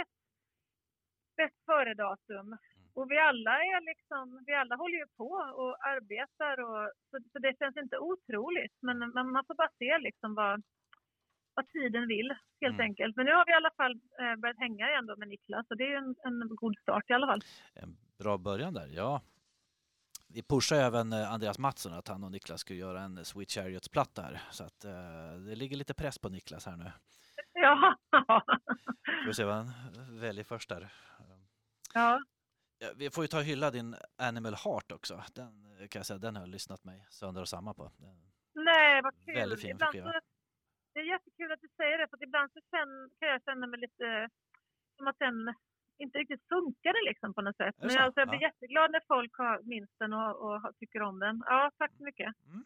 bäst 1.36 1.56
före-datum. 1.66 2.56
Och 2.94 3.10
vi 3.10 3.18
alla 3.18 3.50
är 3.50 3.80
liksom, 3.90 4.44
vi 4.46 4.54
alla 4.54 4.76
håller 4.76 4.98
ju 4.98 5.06
på 5.16 5.30
och 5.60 5.86
arbetar 5.86 6.60
och 6.66 6.90
så, 7.10 7.18
så 7.32 7.38
det 7.38 7.58
känns 7.58 7.76
inte 7.76 7.98
otroligt. 7.98 8.76
Men, 8.80 8.98
men 8.98 9.30
man 9.32 9.44
får 9.46 9.54
bara 9.54 9.70
se 9.78 9.98
liksom 9.98 10.34
vad, 10.34 10.62
vad 11.54 11.68
tiden 11.68 12.08
vill 12.08 12.28
helt 12.60 12.74
Mm. 12.74 12.84
enkelt. 12.84 13.16
Men 13.16 13.26
nu 13.26 13.32
har 13.32 13.46
vi 13.46 13.52
i 13.52 13.54
alla 13.54 13.70
fall 13.76 13.92
eh, 14.20 14.36
börjat 14.36 14.58
hänga 14.58 14.88
igen 14.90 15.06
då 15.06 15.16
med 15.16 15.28
Niklas 15.28 15.66
så 15.68 15.74
det 15.74 15.84
är 15.92 15.96
en, 15.96 16.14
en 16.24 16.48
god 16.56 16.78
start 16.78 17.10
i 17.10 17.12
alla 17.12 17.26
fall. 17.26 17.42
En 17.74 17.96
bra 18.18 18.38
början 18.38 18.74
där, 18.74 18.86
ja. 18.86 19.20
Vi 20.34 20.42
pushar 20.42 20.76
även 20.76 21.12
eh, 21.12 21.32
Andreas 21.32 21.58
Mattsson 21.58 21.92
att 21.92 22.08
han 22.08 22.24
och 22.24 22.30
Niklas 22.32 22.60
ska 22.60 22.74
göra 22.74 23.00
en 23.00 23.24
Sweet 23.24 23.50
Chariots-platta 23.50 24.22
här. 24.22 24.40
Så 24.50 24.64
att 24.64 24.84
eh, 24.84 25.32
det 25.48 25.54
ligger 25.54 25.76
lite 25.76 25.94
press 25.94 26.18
på 26.18 26.28
Niklas 26.28 26.66
här 26.66 26.76
nu. 26.76 26.92
Ja, 27.54 27.96
får 29.26 29.32
se 29.32 29.44
vad 29.44 29.54
han 29.54 29.72
väljer 30.20 30.44
först 30.44 30.68
där. 30.68 30.92
Ja. 31.94 32.20
Ja, 32.78 32.88
Vi 32.96 33.10
får 33.10 33.24
ju 33.24 33.28
ta 33.28 33.38
och 33.38 33.44
hylla 33.44 33.70
din 33.70 33.94
Animal 34.18 34.54
Heart 34.54 34.92
också. 34.92 35.22
Den 35.34 35.52
eh, 35.80 35.88
kan 35.88 35.98
jag 36.00 36.06
säga, 36.06 36.18
den 36.18 36.36
har 36.36 36.42
jag 36.42 36.48
lyssnat 36.48 36.84
mig 36.84 37.06
sönder 37.10 37.40
och 37.40 37.48
samman 37.48 37.74
på. 37.74 37.90
Den- 37.96 38.32
Nej, 38.54 39.02
vad 39.02 39.14
kul. 39.24 39.34
Väldigt 39.34 39.60
fin 39.60 39.70
ibland 39.70 39.92
så, 39.96 40.20
det 40.94 41.00
är 41.00 41.04
jättekul 41.14 41.52
att 41.52 41.60
du 41.60 41.68
säger 41.76 41.98
det, 41.98 42.08
för 42.08 42.16
att 42.16 42.22
ibland 42.22 42.52
så 42.52 42.60
känn, 42.70 43.10
kan 43.18 43.28
jag 43.28 43.42
känna 43.44 43.66
mig 43.66 43.80
lite 43.80 44.28
som 44.96 45.06
att 45.06 45.18
den 45.18 45.54
inte 45.98 46.18
riktigt 46.18 46.48
funkade 46.48 46.98
liksom 47.08 47.34
på 47.34 47.40
något 47.42 47.56
sätt. 47.56 47.74
Men 47.78 47.90
så? 47.90 47.98
alltså, 47.98 48.20
jag 48.20 48.28
blir 48.28 48.42
Ja. 48.42 48.48
jätteglad 48.48 48.90
när 48.90 49.02
folk 49.08 49.32
har 49.36 49.62
minst 49.62 49.98
den 49.98 50.12
och, 50.12 50.32
och 50.46 50.76
tycker 50.78 51.02
om 51.02 51.18
den. 51.18 51.42
Ja, 51.46 51.70
tack 51.78 51.92
så 51.98 52.02
mycket. 52.04 52.30
Mm. 52.46 52.64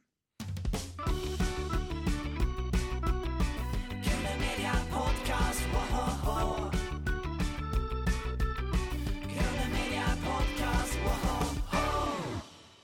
Kule 4.05 4.33
Media 4.45 4.75
Podcast, 4.95 5.62
woho! 5.73 6.65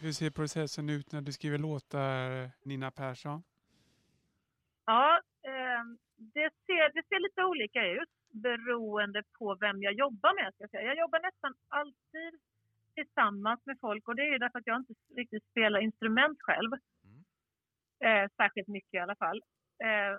Hur 0.02 0.12
ser 0.12 0.30
processen 0.30 0.88
ut 0.88 1.12
när 1.12 1.20
du 1.20 1.32
skriver 1.32 1.58
låtar, 1.58 2.50
Nina 2.68 2.90
Persson? 2.90 3.42
Ja, 4.84 5.20
eh, 5.42 5.82
det, 6.16 6.50
ser, 6.66 6.84
det 6.96 7.02
ser 7.08 7.20
lite 7.26 7.44
olika 7.44 7.86
ut 7.86 8.12
beroende 8.30 9.22
på 9.38 9.54
vem 9.54 9.82
jag 9.82 9.94
jobbar 9.94 10.34
med. 10.42 10.54
Ska 10.54 10.62
jag, 10.64 10.70
säga. 10.70 10.82
jag 10.82 10.98
jobbar 10.98 11.20
nästan 11.20 11.54
alltid 11.68 12.32
tillsammans 12.94 13.60
med 13.66 13.76
folk 13.80 14.08
och 14.08 14.16
det 14.16 14.22
är 14.22 14.32
ju 14.32 14.38
därför 14.38 14.58
att 14.58 14.66
jag 14.66 14.80
inte 14.80 14.94
riktigt 15.16 15.44
spelar 15.50 15.80
instrument 15.80 16.38
själv. 16.40 16.70
Mm. 17.08 17.20
Eh, 18.06 18.30
särskilt 18.36 18.68
mycket 18.68 18.94
i 18.94 18.98
alla 18.98 19.16
fall. 19.16 19.42
Eh, 19.86 20.14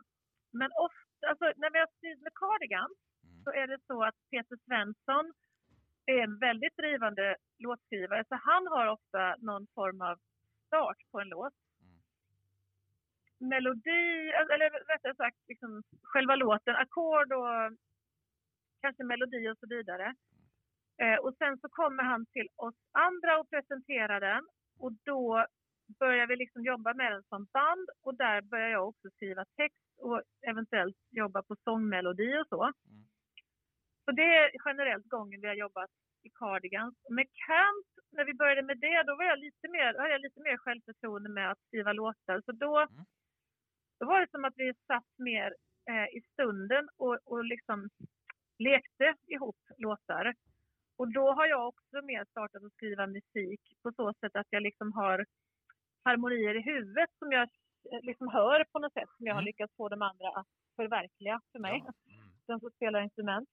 men 0.59 0.69
ofta, 0.87 1.27
alltså, 1.29 1.45
när 1.61 1.71
vi 1.73 1.79
har 1.79 1.89
skrivit 1.97 2.21
med 2.21 2.33
Cardigan 2.33 2.91
Mm. 3.23 3.43
så 3.43 3.49
är 3.51 3.67
det 3.67 3.79
så 3.87 4.03
att 4.03 4.15
Peter 4.31 4.57
Svensson 4.65 5.33
är 6.11 6.23
en 6.23 6.39
väldigt 6.39 6.77
drivande 6.77 7.35
låtskrivare 7.59 8.23
så 8.29 8.35
han 8.35 8.67
har 8.67 8.87
ofta 8.87 9.35
någon 9.39 9.67
form 9.75 10.01
av 10.01 10.17
start 10.67 10.97
på 11.11 11.19
en 11.19 11.29
låt. 11.29 11.53
Mm. 11.81 13.49
Melodi, 13.49 14.31
eller 14.53 14.69
rättare 14.93 15.15
sagt 15.15 15.37
liksom 15.47 15.83
själva 16.03 16.35
låten, 16.35 16.75
ackord 16.75 17.31
och 17.33 17.77
kanske 18.81 19.03
melodi 19.03 19.49
och 19.49 19.57
så 19.57 19.67
vidare. 19.67 20.15
Eh, 21.01 21.17
och 21.25 21.35
sen 21.37 21.57
så 21.57 21.69
kommer 21.69 22.03
han 22.03 22.25
till 22.25 22.47
oss 22.55 22.75
andra 22.91 23.39
och 23.39 23.49
presenterar 23.49 24.19
den 24.19 24.47
och 24.79 24.91
då 25.05 25.45
börjar 25.99 26.27
vi 26.27 26.35
liksom 26.35 26.63
jobba 26.63 26.93
med 26.93 27.11
den 27.11 27.23
som 27.23 27.47
band 27.53 27.89
och 28.01 28.15
där 28.15 28.41
börjar 28.41 28.69
jag 28.69 28.87
också 28.87 29.09
skriva 29.09 29.45
text 29.45 29.93
och 29.97 30.21
eventuellt 30.41 30.97
jobba 31.09 31.41
på 31.43 31.55
sångmelodi 31.63 32.37
och 32.37 32.47
så. 32.47 32.63
Mm. 32.63 33.05
Så 34.05 34.11
det 34.11 34.23
är 34.37 34.51
generellt 34.65 35.09
gången 35.09 35.41
vi 35.41 35.47
har 35.47 35.55
jobbat 35.55 35.89
i 36.23 36.29
Cardigans. 36.29 36.95
Med 37.09 37.27
Kant, 37.45 37.87
när 38.11 38.25
vi 38.25 38.33
började 38.33 38.61
med 38.61 38.77
det, 38.79 39.03
då 39.03 39.15
var 39.15 39.23
jag 39.23 39.39
lite 39.39 39.67
mer, 39.67 39.93
hade 39.99 40.09
jag 40.11 40.21
lite 40.21 40.39
mer 40.41 40.57
självförtroende 40.57 41.29
med 41.29 41.51
att 41.51 41.59
skriva 41.67 41.93
låtar. 41.93 42.41
Så 42.45 42.51
då, 42.51 42.77
Mm. 42.79 43.05
då 43.99 44.05
var 44.05 44.19
det 44.21 44.31
som 44.31 44.45
att 44.45 44.53
vi 44.57 44.73
satt 44.87 45.11
mer 45.17 45.55
eh, 45.89 46.17
i 46.17 46.21
stunden 46.33 46.89
och, 46.97 47.17
och 47.25 47.43
liksom 47.45 47.89
lekte 48.59 49.15
ihop 49.27 49.57
låtar. 49.77 50.33
Och 50.97 51.07
då 51.13 51.31
har 51.31 51.45
jag 51.45 51.67
också 51.67 52.01
mer 52.03 52.25
startat 52.25 52.63
att 52.63 52.73
skriva 52.73 53.07
musik 53.07 53.61
på 53.83 53.91
så 53.91 54.13
sätt 54.13 54.35
att 54.35 54.47
jag 54.49 54.63
liksom 54.63 54.93
har 54.93 55.25
harmonier 56.03 56.55
i 56.55 56.61
huvudet 56.61 57.09
som 57.19 57.31
jag 57.31 57.43
eh, 57.91 57.99
liksom 58.01 58.27
hör 58.27 58.65
på 58.71 58.79
något 58.79 58.93
sätt 58.93 59.09
som 59.17 59.25
jag 59.25 59.33
har 59.33 59.41
Mm. 59.41 59.45
lyckats 59.45 59.75
få 59.75 59.89
de 59.89 60.01
andra 60.01 60.27
att 60.29 60.47
förverkliga 60.75 61.41
för 61.51 61.59
mig. 61.59 61.79
Mm. 61.79 61.93
den 62.47 62.59
som 62.59 62.71
spelar 62.71 63.01
instrument. 63.01 63.49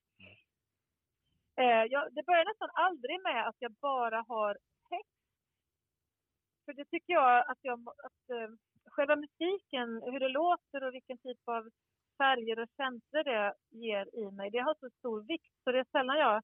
Eh, 1.60 1.84
jag, 1.94 2.02
det 2.14 2.22
börjar 2.26 2.44
nästan 2.44 2.70
aldrig 2.72 3.22
med 3.22 3.48
att 3.48 3.56
jag 3.58 3.72
bara 3.72 4.24
har 4.28 4.52
text. 4.90 5.20
För 6.64 6.72
det 6.72 6.84
tycker 6.84 7.12
jag 7.12 7.50
att, 7.50 7.58
jag, 7.62 7.78
att 7.88 8.22
eh, 8.36 8.50
själva 8.86 9.16
musiken, 9.16 9.88
hur 10.12 10.20
det 10.20 10.28
låter 10.28 10.84
och 10.84 10.94
vilken 10.94 11.18
typ 11.18 11.38
av 11.48 11.70
färger 12.18 12.58
och 12.58 12.68
känslor 12.76 13.24
det 13.24 13.54
ger 13.70 14.04
i 14.14 14.30
mig, 14.30 14.50
det 14.50 14.58
har 14.58 14.74
så 14.80 14.90
stor 14.98 15.22
vikt 15.22 15.52
så 15.64 15.72
det 15.72 15.78
är 15.78 15.86
sällan 15.92 16.18
jag 16.18 16.42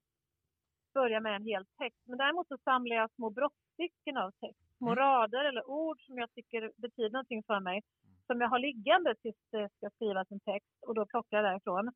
börjar 0.94 1.20
med 1.20 1.36
en 1.36 1.44
hel 1.44 1.66
text. 1.78 2.02
Men 2.06 2.18
däremot 2.18 2.48
så 2.48 2.58
samlar 2.64 2.96
jag 2.96 3.10
små 3.10 3.30
brottstycken 3.30 4.16
av 4.16 4.30
text, 4.30 4.76
små 4.78 4.92
Mm. 4.92 4.96
rader 5.04 5.44
eller 5.44 5.70
ord 5.70 6.00
som 6.06 6.18
jag 6.18 6.32
tycker 6.34 6.72
betyder 6.76 7.10
någonting 7.10 7.42
för 7.46 7.60
mig 7.60 7.82
som 8.26 8.40
jag 8.40 8.48
har 8.48 8.58
liggande 8.58 9.14
tills 9.22 9.36
det 9.50 9.68
ska 9.76 9.90
skrivas 9.90 10.30
en 10.30 10.40
text 10.40 10.76
och 10.86 10.94
då 10.94 11.06
plockar 11.06 11.36
jag 11.36 11.44
därifrån. 11.44 11.92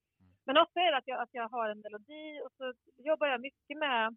Men 0.47 0.57
ofta 0.57 0.81
är 0.81 0.91
det 0.93 0.99
att 0.99 1.07
jag, 1.09 1.21
att 1.23 1.29
jag 1.33 1.49
har 1.49 1.69
en 1.69 1.81
melodi 1.81 2.41
och 2.45 2.53
så 2.57 2.73
jobbar 2.97 3.27
jag 3.27 3.41
mycket 3.41 3.79
med 3.79 4.17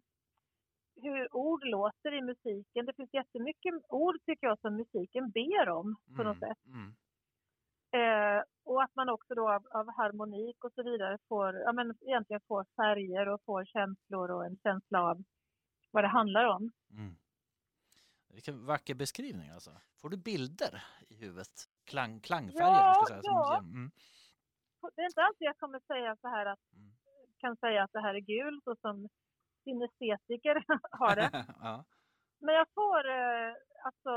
hur 1.02 1.36
ord 1.36 1.64
låter 1.64 2.14
i 2.14 2.22
musiken. 2.22 2.86
Det 2.86 2.94
finns 2.96 3.14
jättemycket 3.14 3.74
ord 3.88 4.16
tycker 4.26 4.46
jag 4.46 4.60
som 4.60 4.76
musiken 4.76 5.30
ber 5.30 5.68
om 5.68 5.96
på 6.16 6.22
något 6.22 6.36
Mm. 6.42 6.48
sätt. 6.48 6.66
Mm. 6.66 6.94
Eh, 7.98 8.42
och 8.64 8.82
att 8.82 8.94
man 8.94 9.08
också 9.08 9.34
då 9.34 9.50
av, 9.52 9.66
av 9.70 9.86
harmonik 9.96 10.64
och 10.64 10.72
så 10.72 10.82
vidare 10.82 11.18
får, 11.28 11.54
ja 11.54 11.72
men 11.72 11.94
egentligen 12.00 12.40
får 12.48 12.64
färger 12.76 13.28
och 13.28 13.40
får 13.46 13.64
känslor 13.64 14.30
och 14.30 14.44
en 14.46 14.56
känsla 14.62 15.02
av 15.02 15.24
vad 15.90 16.04
det 16.04 16.08
handlar 16.08 16.44
om. 16.44 16.72
Mm. 16.90 17.16
Vilken 18.28 18.66
vacker 18.66 18.94
beskrivning 18.94 19.50
alltså. 19.50 19.70
Får 20.00 20.08
du 20.08 20.16
bilder 20.16 20.84
i 21.08 21.14
huvudet? 21.14 21.68
Klang, 21.84 22.20
klangfärger? 22.20 22.60
Ja, 22.66 22.94
ska 22.94 23.06
säga, 23.14 23.22
som 23.22 23.32
ja. 23.32 23.58
mm. 23.58 23.90
Det 24.94 25.02
är 25.02 25.06
inte 25.06 25.22
alltid 25.22 25.46
jag 25.46 25.58
kommer 25.58 25.80
säga 25.80 26.16
så 26.20 26.28
här 26.28 26.46
att, 26.46 26.60
Mm. 26.72 26.90
kan 27.38 27.56
säga 27.56 27.82
att 27.82 27.92
det 27.92 28.00
här 28.00 28.14
är 28.14 28.20
gul 28.20 28.60
så 28.64 28.76
som 28.76 29.08
synestetiker 29.64 30.64
har 30.90 31.16
det. 31.16 31.30
ja. 31.60 31.84
Men 32.40 32.54
jag 32.54 32.66
får 32.74 33.08
eh, 33.08 33.54
alltså, 33.84 34.12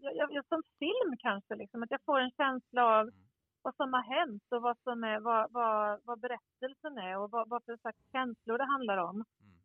jag, 0.00 0.32
jag, 0.32 0.46
som 0.46 0.62
film 0.78 1.16
kanske, 1.18 1.54
liksom, 1.54 1.82
att 1.82 1.90
jag 1.90 2.04
får 2.04 2.20
en 2.20 2.30
känsla 2.30 2.84
av 2.84 3.08
Mm. 3.08 3.14
vad 3.62 3.76
som 3.76 3.92
har 3.92 4.02
hänt 4.02 4.42
och 4.50 4.62
vad, 4.62 4.78
som 4.82 5.04
är, 5.04 5.20
vad, 5.20 5.52
vad, 5.52 6.00
vad 6.04 6.20
berättelsen 6.20 6.98
är 6.98 7.18
och 7.18 7.30
vad, 7.30 7.48
vad 7.48 7.64
för 7.64 7.76
slags 7.76 7.98
känslor 8.12 8.58
det 8.58 8.64
handlar 8.64 8.96
om. 8.96 9.14
Mm. 9.16 9.56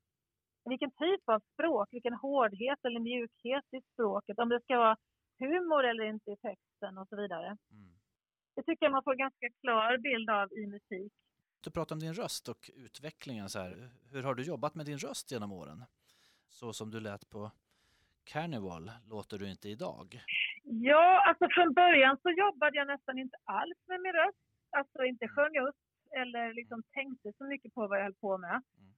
Vilken 0.66 0.92
typ 0.92 1.30
av 1.30 1.40
språk, 1.54 1.88
vilken 1.92 2.14
hårdhet 2.14 2.80
eller 2.86 3.00
mjukhet 3.00 3.66
i 3.72 3.82
språket, 3.94 4.40
om 4.40 4.50
det 4.50 4.62
ska 4.62 4.78
vara 4.78 4.98
humor 5.40 5.84
eller 5.84 6.04
inte 6.04 6.32
i 6.32 6.38
texten 6.38 6.98
och 6.98 7.08
så 7.08 7.16
vidare. 7.16 7.58
Mm. 7.72 7.91
Det 8.56 8.64
tycker 8.64 8.86
jag 8.86 8.92
man 8.92 9.04
får 9.04 9.12
en 9.12 9.18
ganska 9.18 9.50
klar 9.62 9.98
bild 9.98 10.30
av 10.30 10.54
i 10.54 10.68
musik. 10.68 11.14
Du 11.64 11.72
pratar 11.72 11.96
om 11.96 12.00
din 12.00 12.14
röst 12.14 12.50
och 12.50 12.70
utvecklingen. 12.76 13.50
Så 13.50 13.60
här. 13.60 13.90
Hur 14.12 14.24
har 14.24 14.36
du 14.36 14.44
jobbat 14.44 14.76
med 14.76 14.86
din 14.86 14.98
röst 14.98 15.32
genom 15.32 15.52
åren? 15.52 15.84
Så 16.50 16.74
som 16.74 16.92
du 16.92 17.00
lät 17.00 17.30
på 17.30 17.52
Carnival 18.24 18.92
låter 19.10 19.38
du 19.38 19.50
inte 19.50 19.70
idag. 19.70 20.22
Ja, 20.64 21.24
alltså 21.28 21.48
från 21.52 21.74
början 21.74 22.18
så 22.22 22.30
jobbade 22.30 22.78
jag 22.78 22.88
nästan 22.88 23.18
inte 23.20 23.38
alls 23.44 23.78
med 23.88 24.02
min 24.02 24.14
röst. 24.14 24.38
Alltså 24.70 25.04
inte 25.04 25.26
Mm. 25.26 25.36
sjöng 25.36 25.58
upp 25.68 25.76
eller 26.12 26.54
liksom 26.54 26.84
tänkte 26.94 27.34
så 27.38 27.44
mycket 27.44 27.74
på 27.74 27.88
vad 27.88 27.98
jag 28.00 28.04
höll 28.04 28.14
på 28.14 28.38
med. 28.38 28.50
Mm. 28.80 28.94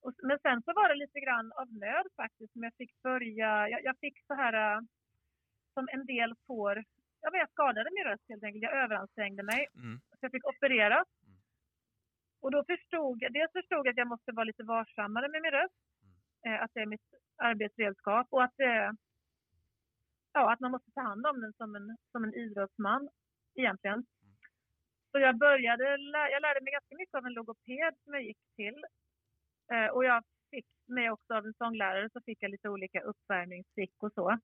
Och, 0.00 0.12
men 0.22 0.38
sen 0.42 0.62
så 0.62 0.72
var 0.72 0.88
det 0.88 0.94
lite 0.94 1.20
grann 1.20 1.52
av 1.52 1.72
nöd 1.72 2.06
faktiskt 2.16 2.52
som 2.52 2.62
jag 2.62 2.74
fick 2.74 3.02
börja. 3.02 3.68
Jag, 3.68 3.84
jag 3.84 3.98
fick 3.98 4.26
så 4.26 4.34
här 4.34 4.76
äh, 4.76 4.80
som 5.74 5.88
en 5.92 6.06
del 6.06 6.34
får. 6.46 6.84
Ja, 7.24 7.30
men 7.30 7.40
jag 7.40 7.50
skadade 7.50 7.90
min 7.96 8.04
röst 8.04 8.24
helt 8.28 8.44
enkelt. 8.44 8.62
Jag 8.62 8.82
överansträngde 8.84 9.42
mig 9.42 9.66
Mm. 9.74 10.00
så 10.00 10.18
jag 10.20 10.32
fick 10.32 10.46
opereras. 10.52 11.08
Mm. 11.26 11.36
Och 12.42 12.50
då 12.50 12.64
förstod 12.64 13.22
jag, 13.22 13.32
dels 13.32 13.52
förstod 13.52 13.86
jag 13.86 13.92
att 13.92 14.02
jag 14.02 14.08
måste 14.14 14.32
vara 14.32 14.44
lite 14.44 14.62
varsammare 14.62 15.28
med 15.28 15.42
min 15.42 15.50
röst. 15.60 15.80
Mm. 16.44 16.54
Eh, 16.54 16.62
att 16.62 16.70
det 16.74 16.80
är 16.80 16.86
mitt 16.86 17.08
arbetsredskap 17.36 18.26
och 18.30 18.44
att, 18.44 18.60
eh, 18.60 18.90
ja, 20.32 20.52
att 20.52 20.60
man 20.60 20.70
måste 20.70 20.90
ta 20.90 21.00
hand 21.00 21.26
om 21.26 21.40
den 21.40 21.52
som 21.52 21.74
en, 21.76 21.96
som 22.12 22.24
en 22.24 22.34
idrottsman 22.34 23.08
egentligen. 23.54 24.04
Så 25.10 25.18
jag 25.18 25.38
började, 25.38 25.84
jag 26.34 26.42
lärde 26.42 26.60
mig 26.60 26.72
ganska 26.72 26.96
mycket 26.96 27.14
av 27.14 27.26
en 27.26 27.32
logoped 27.32 27.94
som 28.04 28.14
jag 28.14 28.22
gick 28.22 28.42
till. 28.56 28.84
Eh, 29.72 29.86
och 29.86 30.04
jag 30.04 30.24
fick 30.50 30.66
mig 30.86 31.10
också 31.10 31.34
av 31.34 31.46
en 31.46 31.54
sånglärare 31.54 32.10
så 32.10 32.20
fick 32.20 32.42
jag 32.42 32.50
lite 32.50 32.68
olika 32.68 33.00
uppvärmningstrick 33.00 34.02
och 34.02 34.12
så. 34.12 34.38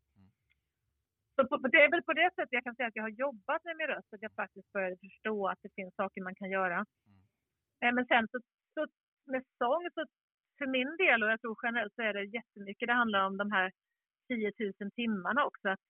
Så 1.49 1.59
på, 1.61 1.69
det 1.69 1.83
är 1.83 1.91
väl 1.91 2.03
på 2.03 2.13
det 2.13 2.31
sättet 2.35 2.53
jag 2.53 2.65
kan 2.65 2.75
säga 2.77 2.89
att 2.89 2.97
jag 2.97 3.03
har 3.03 3.11
jobbat 3.27 3.65
med 3.65 3.77
min 3.77 3.87
röst, 3.87 4.15
att 4.15 4.23
jag 4.23 4.35
faktiskt 4.35 4.73
började 4.73 4.97
förstå 4.97 5.49
att 5.49 5.59
det 5.63 5.75
finns 5.75 5.95
saker 5.95 6.23
man 6.23 6.35
kan 6.35 6.51
göra. 6.51 6.87
Eh, 7.85 7.93
Men 7.95 8.07
sen 8.07 8.29
så, 8.29 8.39
så 8.75 8.87
med 9.27 9.45
sång, 9.59 9.89
så 9.95 10.05
för 10.59 10.67
min 10.67 10.97
del 10.97 11.23
och 11.23 11.31
jag 11.31 11.41
tror 11.41 11.59
generellt 11.63 11.95
så 11.95 12.03
är 12.03 12.15
det 12.15 12.25
jättemycket, 12.25 12.87
det 12.87 12.93
handlar 12.93 13.27
om 13.27 13.37
de 13.37 13.53
här 13.53 13.73
10 14.29 14.53
000 14.81 14.91
timmarna 14.91 15.45
också. 15.45 15.69
Att, 15.69 15.81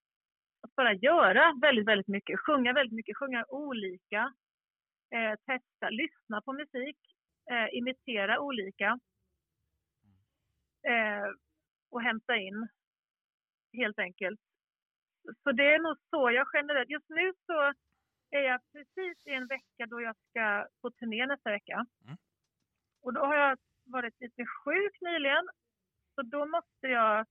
att 0.61 0.75
bara 0.75 0.95
göra 0.95 1.55
väldigt, 1.63 1.89
väldigt 1.89 2.09
mycket, 2.09 2.41
sjunga 2.41 2.73
väldigt 2.73 2.95
mycket, 2.95 3.17
sjunga 3.17 3.45
olika, 3.49 4.35
eh, 5.15 5.35
testa, 5.47 5.91
lyssna 5.91 6.43
på 6.43 6.53
musik, 6.53 6.97
eh, 7.51 7.79
imitera 7.79 8.41
olika 8.41 8.99
eh, 10.89 11.29
och 11.91 12.03
hämta 12.03 12.37
in 12.37 12.69
helt 13.73 13.99
enkelt. 13.99 14.41
Så 15.43 15.53
det 15.53 15.75
är 15.75 15.79
nog 15.79 15.97
så 16.11 16.31
jag 16.31 16.47
generellt, 16.53 16.90
just 16.90 17.09
nu 17.09 17.33
så 17.47 17.73
är 18.31 18.40
jag 18.40 18.61
precis 18.73 19.27
i 19.27 19.33
en 19.35 19.47
vecka 19.47 19.87
då 19.87 20.01
jag 20.01 20.16
ska 20.31 20.66
på 20.83 20.90
turné 20.90 21.27
nästa 21.27 21.51
vecka. 21.51 21.87
Mm. 22.05 22.16
Och 23.03 23.12
då 23.12 23.20
har 23.20 23.35
jag 23.37 23.59
varit 23.85 24.20
lite 24.20 24.47
sjuk 24.47 25.01
nyligen. 25.01 25.49
Så 26.14 26.22
då 26.22 26.47
måste 26.47 26.87
jag, 26.87 27.26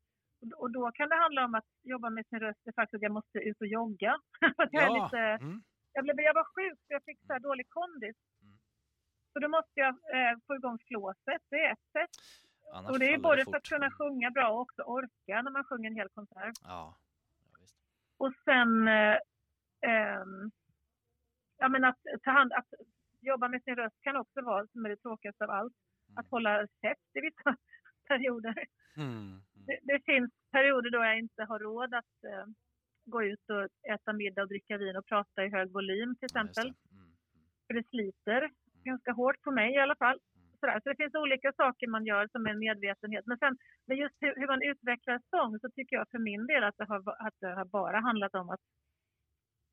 och 0.55 0.71
då 0.71 0.91
kan 0.91 1.09
det 1.09 1.15
handla 1.15 1.45
om 1.45 1.55
att 1.55 1.69
jobba 1.83 2.09
med 2.09 2.27
sin 2.27 2.39
röst, 2.39 2.59
det 2.63 2.73
faktiskt 2.73 2.95
att 2.95 3.01
jag 3.01 3.11
måste 3.11 3.37
ut 3.39 3.61
och 3.61 3.67
jogga. 3.67 4.15
För 4.55 4.63
att 4.63 4.73
jag, 4.73 4.83
är 4.83 5.03
lite, 5.03 5.17
Mm. 5.45 5.61
jag, 5.93 6.03
blev, 6.03 6.19
jag 6.19 6.33
var 6.33 6.47
sjuk 6.55 6.79
så 6.79 6.93
jag 6.93 7.03
fick 7.03 7.19
så 7.27 7.39
dålig 7.39 7.69
kondis. 7.69 8.17
Mm. 8.41 8.57
Så 9.33 9.39
då 9.39 9.47
måste 9.47 9.79
jag 9.79 9.89
eh, 9.89 10.37
få 10.47 10.55
igång 10.55 10.77
flåset, 10.87 11.41
det 11.49 11.65
är 11.65 11.71
ett 11.71 11.87
sätt. 11.91 12.09
Annars 12.73 12.91
Och 12.91 12.99
det 12.99 13.13
är 13.13 13.17
både 13.17 13.37
för 13.37 13.45
fort. 13.45 13.55
att 13.55 13.69
kunna 13.69 13.91
sjunga 13.91 14.31
bra 14.31 14.49
och 14.49 14.59
också 14.59 14.81
orka 14.81 15.41
när 15.41 15.51
man 15.51 15.63
sjunger 15.63 15.89
en 15.89 15.95
hel 15.95 16.09
konsert. 16.09 16.55
Ja. 16.63 16.95
Ja. 18.19 18.25
Och 18.25 18.33
sen 18.45 18.87
eh, 18.87 19.17
ehm, 19.81 20.51
ja, 21.57 21.69
men 21.69 21.83
att, 21.85 21.97
ta 22.23 22.31
hand, 22.31 22.53
att 22.53 22.67
jobba 23.21 23.47
med 23.47 23.63
sin 23.63 23.75
röst 23.75 23.95
kan 24.01 24.15
också 24.15 24.41
vara, 24.41 24.67
som 24.67 24.85
är 24.85 24.89
det 24.89 24.97
tråkigaste 24.97 25.43
av 25.43 25.49
allt, 25.51 25.73
Mm. 26.09 26.17
att 26.19 26.29
hålla 26.31 26.67
käft 26.81 27.15
i 27.15 27.21
vissa 27.21 27.55
perioder. 28.07 28.65
Mm. 28.97 29.09
Mm. 29.11 29.41
Det, 29.53 29.79
det 29.83 29.99
finns 30.05 30.31
perioder 30.51 30.89
då 30.91 30.97
jag 30.97 31.19
inte 31.19 31.43
har 31.43 31.59
råd 31.59 31.93
att 31.93 32.23
eh, 32.23 32.45
gå 33.05 33.23
ut 33.23 33.49
och 33.49 33.91
äta 33.93 34.13
middag 34.13 34.41
och 34.41 34.47
dricka 34.47 34.77
vin 34.77 34.95
och 34.95 35.05
prata 35.05 35.45
i 35.45 35.49
hög 35.49 35.71
volym 35.71 36.15
till 36.15 36.27
Ja, 36.33 36.39
exempel. 36.45 36.73
det. 36.73 36.95
Mm. 36.95 37.11
För 37.67 37.73
det 37.73 37.87
sliter 37.89 38.51
ganska 38.83 39.11
hårt 39.11 39.41
på 39.41 39.51
mig 39.51 39.73
i 39.73 39.77
alla 39.77 39.95
fall. 39.95 40.19
Sådär. 40.59 40.79
Så 40.83 40.89
det 40.89 40.95
finns 40.95 41.15
olika 41.15 41.53
saker 41.53 41.87
man 41.87 42.05
gör 42.05 42.27
som 42.31 42.45
är 42.45 42.49
en 42.49 42.59
medvetenhet. 42.59 43.25
Men, 43.25 43.37
sen, 43.37 43.57
men 43.87 43.97
just 43.97 44.15
hur, 44.19 44.33
hur 44.35 44.47
man 44.47 44.61
utvecklar 44.61 45.21
sång 45.29 45.59
så 45.59 45.69
tycker 45.69 45.95
jag 45.95 46.09
för 46.11 46.19
min 46.19 46.47
del 46.47 46.63
att 46.63 46.77
det 46.77 46.85
har, 46.85 46.99
att 47.27 47.37
det 47.39 47.53
har 47.59 47.65
bara 47.65 47.99
handlat 47.99 48.35
om 48.35 48.49
att 48.49 48.59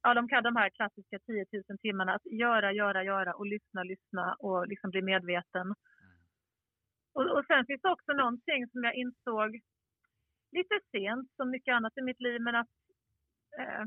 Ja, 0.02 0.14
de 0.14 0.28
kan 0.28 0.42
de 0.42 0.56
här 0.56 0.70
klassiska 0.70 1.18
10 1.18 1.44
000 1.68 1.78
timmarna. 1.78 2.14
Att 2.14 2.26
göra, 2.26 2.72
göra, 2.72 3.04
göra 3.04 3.34
och 3.34 3.46
lyssna, 3.46 3.82
lyssna 3.82 4.34
och 4.38 4.68
liksom 4.68 4.90
bli 4.90 5.02
medveten. 5.02 5.74
Och, 7.14 7.26
och 7.36 7.44
sen 7.46 7.66
finns 7.66 7.82
det 7.82 7.90
också 7.90 8.12
någonting 8.12 8.68
som 8.68 8.84
jag 8.84 8.94
insåg 8.94 9.60
lite 10.52 10.80
sent, 10.90 11.30
som 11.36 11.50
mycket 11.50 11.74
annat 11.74 11.98
i 11.98 12.02
mitt 12.02 12.20
liv, 12.20 12.40
men 12.40 12.54
att, 12.54 12.68
eh, 13.58 13.82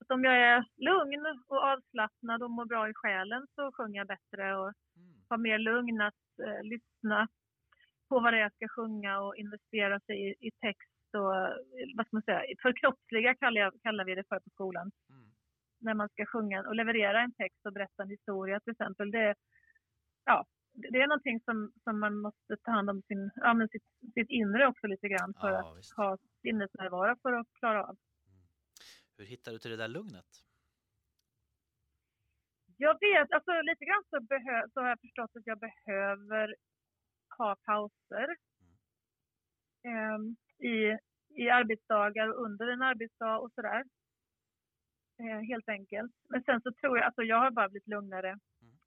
att 0.00 0.10
om 0.10 0.24
jag 0.24 0.36
är 0.36 0.64
lugn 0.76 1.42
och 1.48 1.62
avslappnad 1.62 2.42
och 2.42 2.50
mår 2.50 2.66
bra 2.66 2.88
i 2.88 2.94
själen 2.94 3.46
så 3.54 3.72
sjunger 3.72 3.98
jag 4.00 4.06
bättre 4.06 4.56
och 4.56 4.72
Mm. 5.30 5.30
har 5.30 5.38
mer 5.48 5.58
lugn 5.58 6.00
att 6.00 6.24
eh, 6.46 6.62
lyssna 6.62 7.28
på 8.08 8.20
vad 8.20 8.32
det 8.32 8.36
är 8.38 8.42
jag 8.42 8.54
ska 8.54 8.68
sjunga 8.68 9.20
och 9.20 9.36
investera 9.36 10.00
sig 10.00 10.16
i, 10.28 10.46
i 10.48 10.50
text 10.50 11.14
och 11.16 11.36
eh, 11.36 11.52
vad 11.96 12.06
ska 12.06 12.16
man 12.16 12.22
säga, 12.22 12.42
förkroppsliga 12.62 13.34
kallar, 13.34 13.60
jag, 13.60 13.72
kallar 13.82 14.04
vi 14.04 14.14
det 14.14 14.24
för 14.28 14.40
på 14.40 14.50
skolan. 14.50 14.90
Mm. 15.10 15.28
När 15.80 15.94
man 15.94 16.08
ska 16.08 16.26
sjunga 16.26 16.60
och 16.68 16.74
leverera 16.74 17.20
en 17.22 17.34
text 17.34 17.66
och 17.66 17.72
berätta 17.72 18.02
en 18.02 18.08
historia 18.10 18.60
till 18.60 18.70
exempel. 18.72 19.10
Det, 19.10 19.34
ja, 20.24 20.46
det 20.72 20.98
är 21.02 21.06
någonting 21.08 21.40
som, 21.40 21.72
som 21.84 22.00
man 22.00 22.16
måste 22.20 22.56
ta 22.62 22.70
hand 22.70 22.90
om 22.90 23.02
sin, 23.02 23.30
ja, 23.34 23.54
men 23.54 23.68
sitt, 23.68 23.84
sitt 24.14 24.30
inre 24.30 24.66
också 24.66 24.86
lite 24.86 25.08
grann 25.08 25.34
för 25.40 25.50
Ja, 25.52 25.70
att 25.72 25.78
visst. 25.78 25.92
ha 25.96 26.18
sinnesnärvaro 26.42 27.16
för 27.22 27.32
att 27.32 27.46
klara 27.52 27.84
av. 27.84 27.96
Hur 29.16 29.24
hittar 29.24 29.52
du 29.52 29.58
till 29.58 29.70
det 29.70 29.76
där 29.76 29.88
lugnet? 29.88 30.26
Jag 32.80 32.96
vet, 33.00 33.32
alltså 33.32 33.52
lite 33.62 33.84
grann 33.84 34.04
så, 34.10 34.20
behö, 34.20 34.68
så 34.72 34.80
har 34.80 34.88
jag 34.88 35.00
förstått 35.00 35.30
att 35.36 35.46
jag 35.46 35.58
behöver 35.58 36.54
ha 37.38 37.56
pauser 37.64 38.36
ehm, 39.84 40.36
i, 40.58 40.98
i 41.42 41.50
arbetsdagar 41.50 42.28
och 42.28 42.44
under 42.44 42.68
en 42.68 42.82
arbetsdag 42.82 43.38
och 43.38 43.52
sådär. 43.52 43.84
Eh, 45.18 45.40
helt 45.40 45.68
enkelt. 45.68 46.12
Men 46.28 46.42
sen 46.42 46.60
så 46.60 46.72
tror 46.72 46.98
jag, 46.98 47.04
alltså 47.06 47.22
jag 47.22 47.36
har 47.36 47.50
bara 47.50 47.68
blivit 47.68 47.88
lugnare 47.88 48.38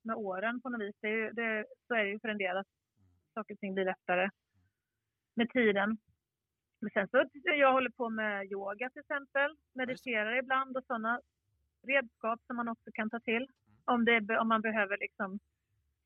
med 0.02 0.16
åren 0.16 0.62
på 0.62 0.70
något 0.70 0.82
vis. 0.82 0.96
Det 1.02 1.08
är, 1.08 1.18
ju- 1.18 1.32
det, 1.32 1.66
så 1.88 1.96
är 1.96 2.04
det 2.04 2.10
ju 2.10 2.20
för 2.20 2.30
en 2.30 2.38
del 2.38 2.58
att 2.58 2.68
saker 3.34 3.54
och 3.54 3.60
ting 3.60 3.74
blir 3.74 3.86
lättare 3.86 4.30
med 5.36 5.50
tiden. 5.50 5.98
Men 6.80 6.92
sen 6.92 7.08
så 7.08 7.26
jag 7.44 7.74
håller 7.74 7.90
på 7.90 8.10
med 8.10 8.52
yoga 8.52 8.90
till 8.90 9.00
exempel, 9.00 9.56
mediterar 9.74 10.38
ibland 10.38 10.78
och 10.78 10.86
sådana 10.86 11.22
redskap 11.88 12.42
som 12.48 12.56
man 12.56 12.68
också 12.68 12.90
kan 12.94 13.10
ta 13.10 13.20
till 13.20 13.48
om, 13.86 14.06
det, 14.06 14.38
om 14.38 14.48
man 14.48 14.62
behöver 14.62 14.98
liksom 14.98 15.40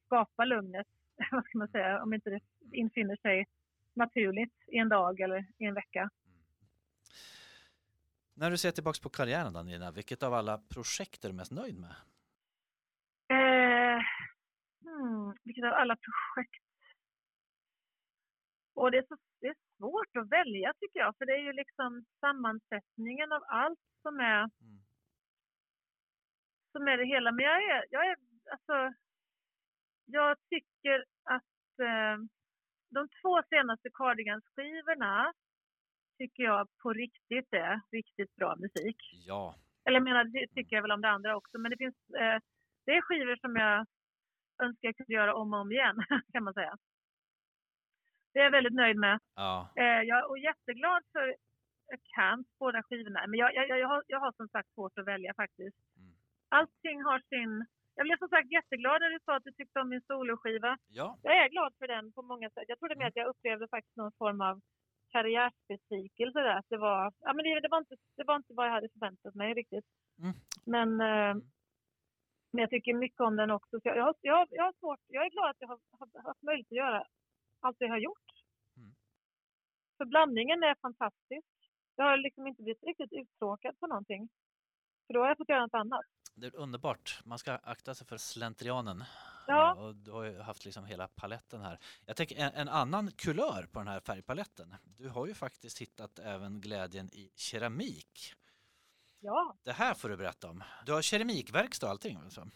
skapa 0.06 0.46
lugnet, 0.46 0.88
vad 1.32 1.46
ska 1.46 1.58
man 1.58 1.68
säga, 1.68 2.04
om 2.04 2.14
inte 2.14 2.30
det 2.30 2.40
infinner 2.72 3.16
sig 3.16 3.46
naturligt 3.94 4.54
i 4.68 4.78
en 4.78 4.90
dag 4.90 5.20
eller 5.20 5.46
i 5.58 5.66
en 5.66 5.74
vecka. 5.74 6.10
När 8.34 8.52
du 8.52 8.58
ser 8.58 8.72
tillbaks 8.72 9.00
på 9.00 9.10
karriären 9.10 9.54
då 9.54 9.62
Nina, 9.62 9.92
vilket 9.92 10.24
av 10.24 10.34
alla 10.34 10.58
projekt 10.58 11.26
är 11.26 11.30
du 11.30 11.36
mest 11.36 11.52
nöjd 11.52 11.80
med? 11.80 11.96
Eh, 13.28 14.02
hmm, 14.84 15.38
vilket 15.44 15.66
av 15.66 15.74
alla 15.74 15.96
projekt? 15.96 16.64
Och 18.74 18.92
det 18.92 18.98
är, 18.98 19.06
så, 19.08 19.18
det 19.40 19.48
är 19.48 19.56
svårt 19.78 20.16
att 20.18 20.30
välja 20.30 20.74
tycker 20.80 21.00
jag, 21.00 21.18
för 21.18 21.26
det 21.26 21.34
är 21.34 21.44
ju 21.44 21.54
liksom 21.54 22.06
sammansättningen 22.20 23.32
av 23.32 23.44
allt 23.48 23.80
som 24.02 24.20
är, 24.20 24.40
Mm. 24.40 24.82
Som 26.76 26.88
är 26.88 26.98
det 26.98 27.06
hela. 27.06 27.32
Men 27.32 27.46
jag 27.46 27.64
är, 27.64 27.86
jag 27.90 28.08
är 28.08 28.16
alltså, 28.52 28.78
jag 30.06 30.38
tycker 30.50 31.06
att 31.24 31.80
eh, 31.90 32.18
de 32.90 33.10
två 33.22 33.44
senaste 33.50 33.90
Cardigans-skivorna 33.90 35.34
tycker 36.18 36.44
jag 36.44 36.68
på 36.82 36.94
riktigt 36.94 37.54
är 37.54 37.82
riktigt 37.92 38.36
bra 38.36 38.56
musik. 38.56 38.98
Ja, 39.28 39.56
Eller 39.86 39.96
jag 40.00 40.04
menar, 40.04 40.24
det 40.24 40.48
tycker 40.48 40.76
jag 40.76 40.82
väl 40.82 40.92
om 40.92 41.02
det 41.02 41.10
andra 41.10 41.36
också. 41.36 41.58
Men 41.58 41.72
det 41.72 41.78
finns, 41.78 42.10
eh, 42.10 42.40
det 42.86 42.92
är 42.92 43.02
skivor 43.02 43.36
som 43.36 43.56
jag 43.56 43.86
önskar 44.64 44.88
jag 44.88 44.98
kunde 44.98 45.14
göra 45.14 45.36
om 45.36 45.54
och 45.54 45.60
om 45.60 45.72
igen, 45.72 45.96
kan 46.34 46.44
man 46.44 46.54
säga. 46.54 46.78
Det 48.34 48.40
är 48.40 48.44
jag 48.44 48.52
väldigt 48.52 48.74
nöjd 48.74 48.98
med. 48.98 49.20
ja, 49.36 49.70
Eh, 49.76 50.02
jag 50.10 50.38
är 50.38 50.44
jätteglad 50.44 51.04
för 51.12 51.36
Camps, 52.16 52.50
båda 52.60 52.84
skivorna. 52.84 53.28
Men 53.28 53.40
jag, 53.40 53.56
jag, 53.56 53.80
jag, 53.80 53.88
har, 53.88 54.04
jag 54.08 54.20
har 54.20 54.32
som 54.32 54.48
sagt 54.48 54.74
svårt 54.74 54.98
att 54.98 55.08
välja 55.08 55.34
faktiskt. 55.34 55.78
Mm. 56.52 56.60
Allting 56.60 57.04
har 57.04 57.20
sin... 57.30 57.66
Jag 57.96 58.06
blev 58.06 58.18
som 58.18 58.30
sagt 58.30 58.52
jätteglad 58.52 59.02
när 59.02 59.10
du 59.10 59.20
sa 59.26 59.36
att 59.36 59.44
du 59.44 59.52
tyckte 59.52 59.80
om 59.80 59.90
min 59.90 60.02
soloskiva. 60.02 60.78
ja, 60.88 61.18
Jag 61.24 61.38
är 61.38 61.50
glad 61.50 61.74
för 61.80 61.88
den 61.88 62.12
på 62.14 62.22
många 62.22 62.50
sätt. 62.50 62.64
Jag 62.68 62.80
trodde 62.80 62.96
mer 62.96 63.08
att 63.08 63.16
jag 63.16 63.28
upplevde 63.28 63.68
faktiskt 63.68 63.96
någon 63.96 64.12
form 64.12 64.42
av 64.42 64.62
karriärsbesvikelse 65.16 66.40
där. 66.40 66.58
Att 66.60 66.70
det 66.70 66.78
var, 66.78 67.14
ja 67.20 67.34
men 67.34 67.44
det, 67.46 67.60
det, 67.60 67.68
var 67.68 67.78
inte, 67.78 67.96
det 68.18 68.24
var 68.24 68.36
inte 68.36 68.54
vad 68.54 68.68
jag 68.68 68.72
hade 68.72 68.90
förväntat 68.90 69.36
mig 69.36 69.54
riktigt. 69.54 69.86
Mm. 70.22 70.34
Men, 70.66 70.90
eh, 71.02 71.36
men 72.52 72.62
jag 72.64 72.70
tycker 72.70 72.94
mycket 72.94 73.20
om 73.20 73.36
den 73.36 73.52
också. 73.52 73.80
Så 73.80 73.88
jag, 73.88 73.98
jag, 73.98 74.16
jag, 74.22 74.48
jag, 74.52 74.64
har 74.64 74.74
svårt, 74.80 75.00
jag 75.08 75.26
är 75.26 75.30
glad 75.30 75.50
att 75.50 75.60
jag 75.60 75.68
har, 75.68 75.80
har 76.00 76.24
haft 76.24 76.42
möjlighet 76.42 76.72
att 76.72 76.84
göra 76.86 77.04
allt 77.60 77.80
det 77.80 77.86
jag 77.86 77.92
har 77.92 78.08
gjort. 78.10 78.30
Mm. 78.78 78.92
För 79.98 80.06
blandningen 80.06 80.64
är 80.64 80.76
fantastisk. 80.82 81.48
Jag 81.96 82.06
har 82.06 82.18
liksom 82.18 82.48
inte 82.48 82.62
blivit 82.64 82.84
riktigt 82.84 83.14
uttråkad 83.14 83.80
på 83.80 83.88
någonting. 83.88 84.30
För 85.08 85.14
då 85.14 85.20
har 85.20 85.28
jag 85.28 85.38
fått 85.38 85.50
göra 85.50 85.62
något 85.62 85.74
annat. 85.74 86.06
Det 86.36 86.48
är 86.48 86.56
underbart. 86.56 87.20
Man 87.26 87.40
ska 87.40 87.52
akta 87.54 87.96
sig 87.96 88.08
för 88.08 88.18
slentrianen. 88.18 89.04
Ja. 89.48 89.74
Och 89.76 89.96
du 89.96 90.12
har 90.12 90.24
ju 90.24 90.40
haft 90.40 90.66
liksom 90.66 90.86
hela 90.86 91.08
paletten 91.08 91.62
här. 91.62 91.80
Jag 92.06 92.16
tänker 92.16 92.36
en, 92.36 92.54
en 92.54 92.70
annan 92.70 93.12
kulör 93.12 93.68
på 93.72 93.80
den 93.80 93.88
här 93.88 94.00
färgpaletten. 94.00 94.76
Du 94.84 95.10
har 95.10 95.28
ju 95.28 95.34
faktiskt 95.34 95.82
hittat 95.82 96.20
även 96.20 96.62
glädjen 96.62 97.10
i 97.14 97.32
keramik. 97.36 98.34
Ja, 99.20 99.56
Det 99.64 99.72
här 99.72 99.94
får 99.94 100.10
du 100.10 100.18
berätta 100.18 100.50
om. 100.50 100.64
Du 100.86 100.94
har 100.94 101.02
keramikverkstad 101.02 101.88
och 101.88 101.92
allting 101.92 102.18
alltså? 102.18 102.48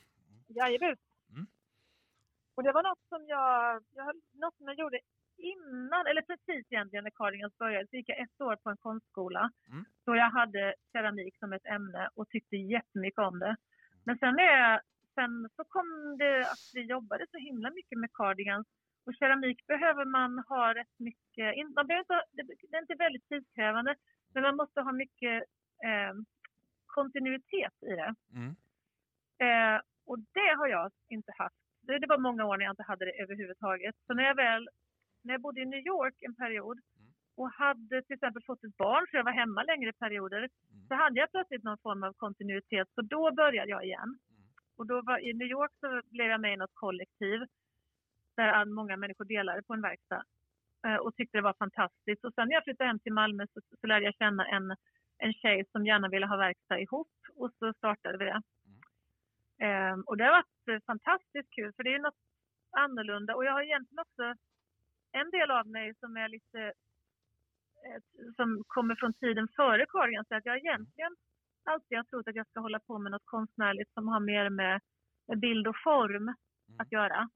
jajamän. 0.48 0.98
Mm. 1.30 1.48
Och 2.56 2.64
det 2.64 2.72
var 2.72 2.84
något 2.84 3.04
som 3.10 3.28
jag, 3.28 3.84
jag, 3.96 4.16
något 4.34 4.58
som 4.58 4.66
jag 4.68 4.76
gjorde 4.80 5.00
innan, 5.38 6.08
eller 6.08 6.22
precis 6.22 6.66
egentligen 6.72 7.04
när 7.04 7.12
Cardigans 7.12 7.58
började, 7.58 7.88
så 7.88 7.96
gick 7.96 8.10
jag 8.10 8.20
ett 8.20 8.42
år 8.42 8.56
på 8.56 8.70
en 8.70 8.78
konstskola. 8.78 9.52
Mm. 9.68 9.86
Då 10.06 10.16
jag 10.16 10.30
hade 10.32 10.76
keramik 10.92 11.38
som 11.40 11.54
ett 11.54 11.66
ämne 11.66 12.10
och 12.16 12.30
tyckte 12.30 12.56
jättemycket 12.56 13.20
om 13.20 13.40
det. 13.40 13.56
Men 14.10 14.18
sen, 14.18 14.39
är, 14.39 14.82
sen 15.16 15.49
så 15.55 15.64
kom 15.64 16.18
det 16.18 16.39
att 16.41 16.66
vi 16.74 16.82
jobbade 16.82 17.26
så 17.32 17.38
himla 17.38 17.70
mycket 17.70 17.97
med 17.99 18.14
cardigans. 18.14 18.68
Och 19.05 19.16
keramik 19.20 19.68
behöver 19.68 20.05
man 20.05 20.43
ha 20.47 20.74
rätt 20.74 20.95
mycket, 20.99 21.47
man 21.76 21.88
behöver 21.88 22.01
inte, 22.01 22.22
det 22.70 22.78
är 22.78 22.82
inte 22.82 23.03
väldigt 23.05 23.28
tidskrävande, 23.30 23.95
men 24.34 24.43
man 24.43 24.55
måste 24.55 24.82
ha 24.82 24.91
mycket 24.91 25.43
eh, 25.88 26.14
kontinuitet 26.86 27.76
i 27.82 27.93
det. 28.01 28.16
Mm. 28.34 28.51
Eh, 29.45 29.82
och 30.05 30.20
det 30.20 30.51
har 30.57 30.68
jag 30.68 30.91
inte 31.10 31.32
haft. 31.38 31.62
Det, 31.82 31.99
det 31.99 32.07
var 32.07 32.18
många 32.18 32.45
år 32.45 32.57
när 32.57 32.66
jag 32.66 32.74
inte 32.74 32.89
hade 32.91 33.05
det 33.05 33.22
överhuvudtaget. 33.24 33.95
Så 34.07 34.14
när 34.14 34.24
jag 34.24 34.36
väl, 34.36 34.70
när 35.24 35.34
jag 35.34 35.41
bodde 35.41 35.62
i 35.62 35.66
New 35.66 35.86
York 35.88 36.16
en 36.22 36.36
period 36.36 36.80
och 37.40 37.52
hade 37.52 38.02
till 38.02 38.14
exempel 38.14 38.44
fått 38.44 38.64
ett 38.64 38.78
barn, 38.78 39.08
så 39.08 39.18
jag 39.18 39.24
var 39.24 39.32
hemma 39.32 39.64
längre 39.64 39.94
perioder, 39.94 40.50
så 40.88 40.94
hade 40.96 41.20
jag 41.20 41.32
plötsligt 41.32 41.64
någon 41.64 41.78
form 41.78 42.04
av 42.04 42.14
kontinuitet. 42.14 42.88
Så 42.96 43.02
då 43.02 43.32
började 43.32 43.72
jag 43.72 43.84
igen. 43.86 44.20
Och 44.78 44.88
då 44.88 45.02
var, 45.02 45.20
i 45.20 45.34
New 45.34 45.48
York 45.48 45.72
så 45.80 46.02
blev 46.12 46.28
jag 46.28 46.42
med 46.42 46.54
i 46.54 46.58
något 46.58 46.74
kollektiv 46.74 47.40
där 48.36 48.66
många 48.66 48.98
människor 48.98 49.26
delade 49.26 49.64
på 49.64 49.74
en 49.74 49.82
verkstad 49.82 50.24
eh, 50.86 50.96
och 50.96 51.16
tyckte 51.16 51.38
det 51.38 51.42
var 51.42 51.54
fantastiskt. 51.54 52.26
Och 52.26 52.34
sen 52.34 52.48
när 52.48 52.56
jag 52.56 52.64
flyttade 52.64 52.88
hem 52.88 53.00
till 53.00 53.14
Malmö 53.14 53.48
så, 53.54 53.60
så 53.82 53.88
lärde 53.88 54.06
jag 54.06 54.16
känna 54.16 54.48
en, 54.48 54.76
en 55.18 55.34
tjej 55.34 55.66
som 55.72 55.86
gärna 55.86 56.10
ville 56.10 56.26
ha 56.26 56.38
verkstad 56.38 56.80
ihop 56.80 57.14
och 57.36 57.52
så 57.60 57.74
startade 57.74 58.18
vi 58.18 58.26
det. 58.26 58.42
Ehm, 59.66 60.02
och 60.02 60.18
det 60.18 60.24
har 60.24 60.32
varit 60.32 60.68
eh, 60.72 60.86
fantastiskt 60.86 61.56
kul 61.56 61.74
för 61.76 61.84
det 61.84 61.94
är 61.96 62.00
något 62.00 62.22
annorlunda 62.72 63.36
och 63.36 63.46
jag 63.46 63.52
har 63.52 63.62
egentligen 63.62 64.00
också 64.00 64.24
en 65.12 65.30
del 65.32 65.52
av 65.52 65.68
mig 65.68 65.94
som 66.00 66.18
är 66.18 66.28
lite 66.28 66.74
som 68.36 68.64
kommer 68.68 68.96
från 68.96 69.14
tiden 69.14 69.48
före 69.56 69.86
Cardigan 69.90 70.26
så 70.26 70.36
att 70.36 70.46
jag 70.46 70.58
egentligen 70.58 71.16
alltid 71.64 71.98
har 71.98 72.04
trott 72.06 72.28
att 72.28 72.36
jag 72.36 72.48
ska 72.48 72.60
hålla 72.60 72.80
på 72.80 73.00
med 73.00 73.12
något 73.12 73.26
konstnärligt 73.26 73.94
som 73.94 74.08
har 74.08 74.20
mer 74.20 74.50
med, 74.50 74.82
bild 75.36 75.68
och 75.68 75.76
form 75.84 76.36
att 76.80 76.92
göra 76.92 77.30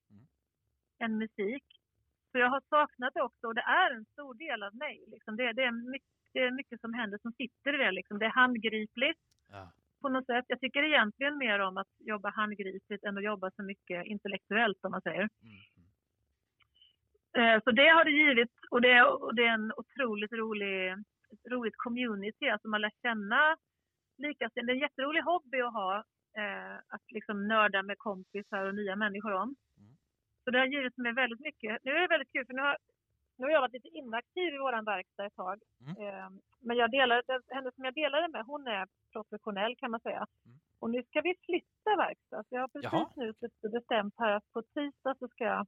än 0.99 1.17
musik. 1.17 1.63
Så 2.31 2.37
jag 2.37 2.49
har 2.49 2.61
saknat 2.69 3.13
det 3.13 3.21
också 3.21 3.47
och 3.47 3.55
det 3.55 3.61
är 3.61 3.91
en 3.95 4.05
stor 4.05 4.33
del 4.33 4.63
av 4.63 4.75
mig. 4.75 5.03
Liksom. 5.07 5.35
Det, 5.35 5.53
det, 5.53 5.63
är 5.63 5.91
mycket, 5.91 6.09
det 6.33 6.39
är 6.39 6.51
mycket 6.51 6.81
som 6.81 6.93
händer 6.93 7.17
som 7.21 7.31
sitter 7.31 7.73
i 7.75 7.77
det. 7.77 7.91
Liksom. 7.91 8.19
Det 8.19 8.25
är 8.25 8.29
handgripligt 8.29 9.19
Ja. 9.51 9.71
på 10.01 10.09
något 10.09 10.25
sätt. 10.25 10.45
Jag 10.47 10.59
tycker 10.59 10.83
egentligen 10.83 11.37
mer 11.37 11.59
om 11.59 11.77
att 11.77 11.87
jobba 11.99 12.29
handgripligt 12.29 13.03
än 13.03 13.17
att 13.17 13.23
jobba 13.23 13.51
så 13.51 13.63
mycket 13.63 14.05
intellektuellt 14.05 14.85
om 14.85 14.91
man 14.91 15.01
säger. 15.01 15.23
Eh, 15.23 15.72
Så 17.63 17.71
det 17.71 17.87
har 17.87 18.05
det 18.05 18.11
givit 18.11 18.51
och 18.71 18.81
det, 18.81 18.91
är- 18.91 19.33
en 19.53 19.71
otroligt 19.77 20.31
rolig 20.31 20.95
roligt 21.49 21.77
community, 21.77 22.49
alltså 22.49 22.67
man 22.67 22.81
lär 22.81 22.91
känna 23.01 23.57
likasinnade. 24.17 24.65
Det 24.67 24.71
är 24.71 24.75
en 24.75 24.81
jätterolig 24.87 25.21
hobby 25.21 25.61
att 25.61 25.73
ha, 25.73 25.95
eh, 26.37 26.75
att 26.95 27.11
liksom 27.11 27.47
nörda 27.47 27.83
med 27.83 27.97
kompisar 27.97 28.65
och 28.67 28.75
nya 28.75 28.95
människor 28.95 29.33
om. 29.33 29.55
Så 30.43 30.51
det 30.51 30.59
har 30.59 30.65
givit 30.65 30.97
mig 30.97 31.13
väldigt 31.13 31.39
mycket. 31.39 31.77
Nu 31.83 31.91
är 31.91 32.01
det 32.01 32.07
väldigt 32.07 32.31
kul 32.31 32.45
för 32.45 32.53
nu 32.53 32.61
har, 32.61 32.77
nu 33.37 33.45
har 33.45 33.51
jag 33.51 33.61
varit 33.61 33.73
lite 33.73 33.87
inaktiv 33.87 34.53
i 34.53 34.57
vår 34.57 34.85
verkstad 34.85 35.25
ett 35.25 35.35
tag. 35.35 35.59
Mm. 35.81 36.07
Eh, 36.07 36.29
men 36.61 36.77
jag 36.77 36.91
delar, 36.91 37.23
den- 37.27 37.41
henne 37.55 37.71
som 37.71 37.83
jag 37.85 37.93
delade 37.93 38.27
med, 38.27 38.45
hon 38.45 38.67
är 38.67 38.87
professionell 39.13 39.75
kan 39.75 39.91
man 39.91 39.99
säga. 39.99 40.25
Mm. 40.45 40.57
Och 40.79 40.89
nu 40.89 41.03
ska 41.03 41.21
vi 41.21 41.35
flytta 41.45 41.95
verkstad. 41.97 42.43
Så 42.43 42.55
jag 42.55 42.61
har 42.61 42.67
precis 42.67 42.91
Jaha. 42.91 43.09
nu 43.15 43.33
bestämt 43.69 44.13
här 44.17 44.31
att 44.31 44.51
på 44.53 44.61
tisdag 44.61 45.15
så 45.19 45.27
ska 45.27 45.43
jag 45.43 45.67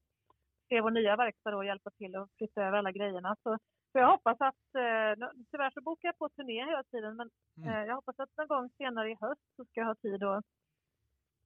se 0.70 0.82
vår 0.82 0.92
nya 0.92 1.16
verkstad 1.16 1.56
och 1.56 1.66
hjälpa 1.66 1.90
till 1.90 2.16
att 2.16 2.30
flytta 2.38 2.62
över 2.64 2.78
alla 2.78 2.92
grejerna. 2.92 3.36
Så, 3.44 3.58
så 3.92 3.98
jag 4.00 4.08
hoppas 4.12 4.38
att, 4.42 4.76
eh, 4.76 5.28
tyvärr 5.52 5.72
så 5.72 5.82
bokar 5.82 6.08
jag 6.08 6.18
på 6.18 6.30
turné 6.30 6.66
hela 6.66 6.84
tiden, 6.84 7.16
men 7.16 7.30
Mm. 7.58 7.70
eh, 7.70 7.84
jag 7.86 7.96
hoppas 7.96 8.20
att 8.20 8.38
någon 8.38 8.48
gång 8.48 8.70
senare 8.78 9.12
i 9.12 9.18
höst 9.22 9.42
så 9.56 9.66
ska 9.66 9.80
jag 9.80 9.88
ha 9.88 9.96
tid 9.96 10.24
att, 10.24 10.46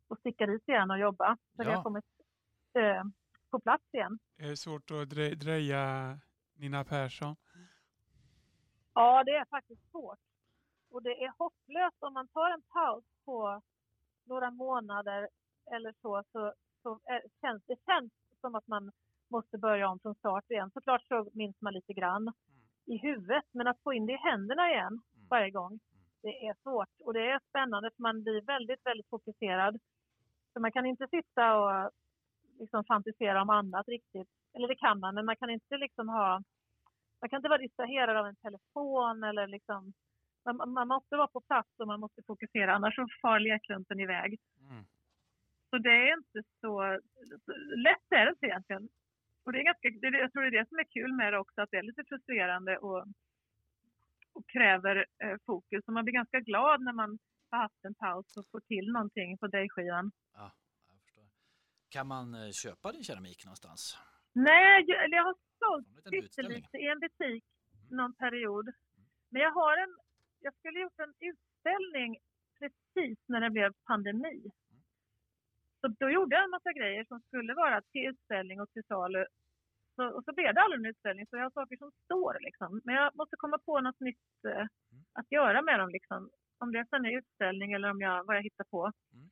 att 0.10 0.20
sticka 0.20 0.46
dit 0.46 0.68
igen 0.70 0.92
och 0.92 1.00
jobba. 1.00 1.38
Så 1.56 1.64
Ja. 1.64 1.76
har 1.76 1.84
kommit 1.84 2.06
eh, 2.74 3.04
på 3.52 3.60
plats 3.60 3.84
igen. 3.94 4.20
Är 4.38 4.48
det 4.50 4.58
svårt 4.58 4.92
att 4.92 5.08
dre- 5.14 5.36
dreja 5.36 6.18
Nina 6.54 6.84
Persson? 6.84 7.36
Ja, 8.94 9.24
det 9.24 9.32
är 9.36 9.46
faktiskt 9.46 9.92
svårt. 9.92 10.20
Och 10.92 11.04
det 11.04 11.24
är 11.24 11.34
hopplöst 11.38 11.98
om 12.04 12.14
man 12.14 12.28
tar 12.28 12.52
en 12.52 12.62
paus 12.62 13.04
på 13.26 13.62
några 14.24 14.52
månader 14.52 15.30
eller 15.72 15.94
så, 16.02 16.24
så, 16.32 16.54
så 16.84 17.00
är, 17.04 17.22
känns 17.42 17.64
det 17.66 17.76
känns 17.86 18.12
som 18.42 18.56
att 18.56 18.68
man 18.68 18.92
måste 19.30 19.58
börja 19.58 19.90
om 19.90 20.00
från 20.00 20.16
start 20.16 20.52
igen. 20.52 20.72
Såklart 20.74 21.04
så 21.08 21.30
minns 21.34 21.62
man 21.62 21.74
lite 21.74 21.94
grann 21.94 22.34
i 22.86 22.98
huvudet, 22.98 23.44
men 23.52 23.68
att 23.68 23.84
få 23.84 23.94
in 23.94 24.06
det 24.06 24.14
i 24.14 24.18
händerna 24.30 24.72
igen 24.72 25.02
varje 25.30 25.52
gång, 25.52 25.80
det 26.22 26.48
är 26.48 26.56
svårt. 26.64 26.90
Och 27.00 27.14
det 27.14 27.32
är 27.32 27.40
spännande 27.50 27.92
för 27.96 28.02
man 28.02 28.24
blir 28.24 28.42
väldigt, 28.42 28.86
väldigt 28.86 29.10
fokuserad. 29.10 29.80
Så 30.54 30.60
man 30.60 30.72
kan 30.72 30.86
inte 30.86 31.08
sitta 31.08 31.56
och 31.56 31.92
liksom 32.60 32.84
fantisera 32.84 33.42
om 33.42 33.50
annat 33.50 33.88
riktigt. 33.88 34.30
Eller 34.54 34.68
det 34.68 34.76
kan 34.76 35.00
man, 35.00 35.16
men 35.16 35.26
man 35.26 35.36
kan 35.36 35.50
inte 35.50 35.78
liksom 35.78 36.10
ha 36.10 36.44
man 37.22 37.30
kan 37.30 37.38
inte 37.38 37.50
vara 37.50 37.62
distraherad 37.62 38.18
av 38.18 38.28
en 38.28 38.36
telefon 38.36 39.24
eller 39.24 39.48
liksom 39.48 39.94
man, 40.46 40.74
man 40.74 40.88
måste 40.88 41.18
vara 41.18 41.28
på 41.28 41.42
plats 41.42 41.70
och 41.78 41.88
man 41.88 42.00
måste 42.00 42.24
fokusera 42.24 42.76
annars 42.76 42.96
så 42.96 43.08
far 43.22 43.40
lekklumpen 43.40 44.00
iväg. 44.00 44.40
Mm. 44.70 44.84
Så 45.70 45.78
det 45.78 46.10
är 46.10 46.18
inte 46.18 46.50
så, 46.62 47.00
så 47.46 47.52
lätt 47.76 48.08
är 48.10 48.26
det 48.26 48.30
inte 48.30 48.46
egentligen. 48.46 48.90
Och 49.50 49.54
det 49.54 49.60
är 49.60 49.72
ganska, 49.72 49.90
det, 49.90 50.18
jag 50.18 50.32
tror 50.32 50.42
det 50.44 50.48
är 50.48 50.60
det 50.62 50.70
som 50.70 50.80
är 50.80 50.84
kul 50.84 51.14
med 51.14 51.34
det 51.34 51.40
också, 51.40 51.62
att 51.62 51.72
det 51.72 51.78
är 51.78 51.84
lite 51.84 52.04
frustrerande 52.10 52.78
och, 52.78 53.06
och 54.34 54.46
kräver 54.48 55.06
eh, 55.24 55.38
fokus. 55.46 55.84
Och 55.88 55.94
man 55.94 56.04
blir 56.04 56.14
ganska 56.14 56.40
glad 56.40 56.82
när 56.82 56.94
man 56.94 57.20
har 57.50 57.60
haft 57.60 57.86
en 57.86 57.96
paus 57.96 58.38
och 58.38 58.46
får 58.52 58.60
till 58.60 58.92
någonting 58.92 59.38
på 59.38 59.48
dig-skivan. 59.48 60.12
Ja, 60.34 60.52
jag 60.88 61.02
förstår. 61.02 61.24
Kan 61.90 62.08
man 62.08 62.34
eh, 62.34 62.52
köpa 62.52 62.92
din 62.92 63.04
keramik 63.04 63.46
någonstans? 63.46 63.98
Nej, 64.34 64.84
jag, 64.88 65.10
jag 65.10 65.24
har 65.24 65.36
sålt 65.60 66.12
pyttelite 66.12 66.78
i 66.78 66.88
en 66.88 67.00
butik 67.00 67.44
någon 67.90 68.14
period. 68.14 68.68
Men 69.30 69.42
jag 69.42 69.52
har 69.52 69.78
en, 69.78 69.98
jag 70.40 70.54
skulle 70.54 70.80
gjort 70.80 71.00
en 71.00 71.14
utställning 71.20 72.18
precis 72.60 73.20
när 73.26 73.42
det 73.42 73.50
blev 73.50 73.74
pandemi. 73.84 74.52
Så 75.82 75.88
då 75.88 76.10
gjorde 76.10 76.36
jag 76.36 76.44
en 76.44 76.50
massa 76.50 76.74
grejer 76.74 77.06
som 77.06 77.20
skulle 77.20 77.54
vara 77.54 77.82
till 77.82 78.10
utställning 78.10 78.62
och 78.62 78.72
till 78.74 78.84
salu. 78.84 79.26
Så, 80.00 80.06
och 80.18 80.24
så 80.26 80.32
blev 80.34 80.54
det 80.54 80.62
aldrig 80.62 80.80
en 80.80 80.92
utställning, 80.92 81.26
så 81.28 81.38
jag 81.38 81.44
har 81.44 81.58
saker 81.60 81.78
som 81.78 81.92
står 82.06 82.38
liksom. 82.48 82.82
Men 82.86 82.96
jag 82.96 83.16
måste 83.16 83.36
komma 83.36 83.58
på 83.66 83.82
något 83.82 84.00
nytt 84.00 84.46
eh, 84.48 84.66
att 85.20 85.32
göra 85.32 85.62
med 85.62 85.80
dem 85.80 85.90
liksom. 85.90 86.30
Om 86.60 86.72
det 86.72 86.86
sen 86.90 87.06
är 87.06 87.18
utställning 87.18 87.72
eller 87.72 87.90
om 87.92 88.02
jag, 88.02 88.24
vad 88.26 88.36
jag 88.36 88.44
hittar 88.44 88.64
på. 88.64 88.82
Mm. 89.14 89.30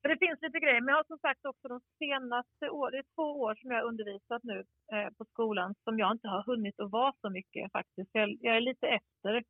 För 0.00 0.08
det 0.08 0.18
finns 0.18 0.42
lite 0.42 0.60
grejer, 0.60 0.80
men 0.80 0.92
jag 0.92 0.96
har 0.96 1.04
som 1.04 1.18
sagt 1.18 1.44
också 1.44 1.68
de 1.68 1.80
senaste 1.98 2.70
åren, 2.70 2.92
det 2.92 2.98
är 2.98 3.14
två 3.14 3.40
år 3.40 3.54
som 3.54 3.70
jag 3.70 3.78
har 3.78 3.88
undervisat 3.88 4.42
nu 4.42 4.58
eh, 4.92 5.08
på 5.18 5.24
skolan 5.24 5.74
som 5.84 5.98
jag 5.98 6.12
inte 6.12 6.28
har 6.28 6.42
hunnit 6.42 6.80
att 6.80 6.90
vara 6.90 7.12
så 7.20 7.30
mycket 7.30 7.72
faktiskt. 7.72 8.10
Jag, 8.12 8.36
jag 8.40 8.56
är 8.56 8.60
lite 8.60 8.86
efter 8.86 9.44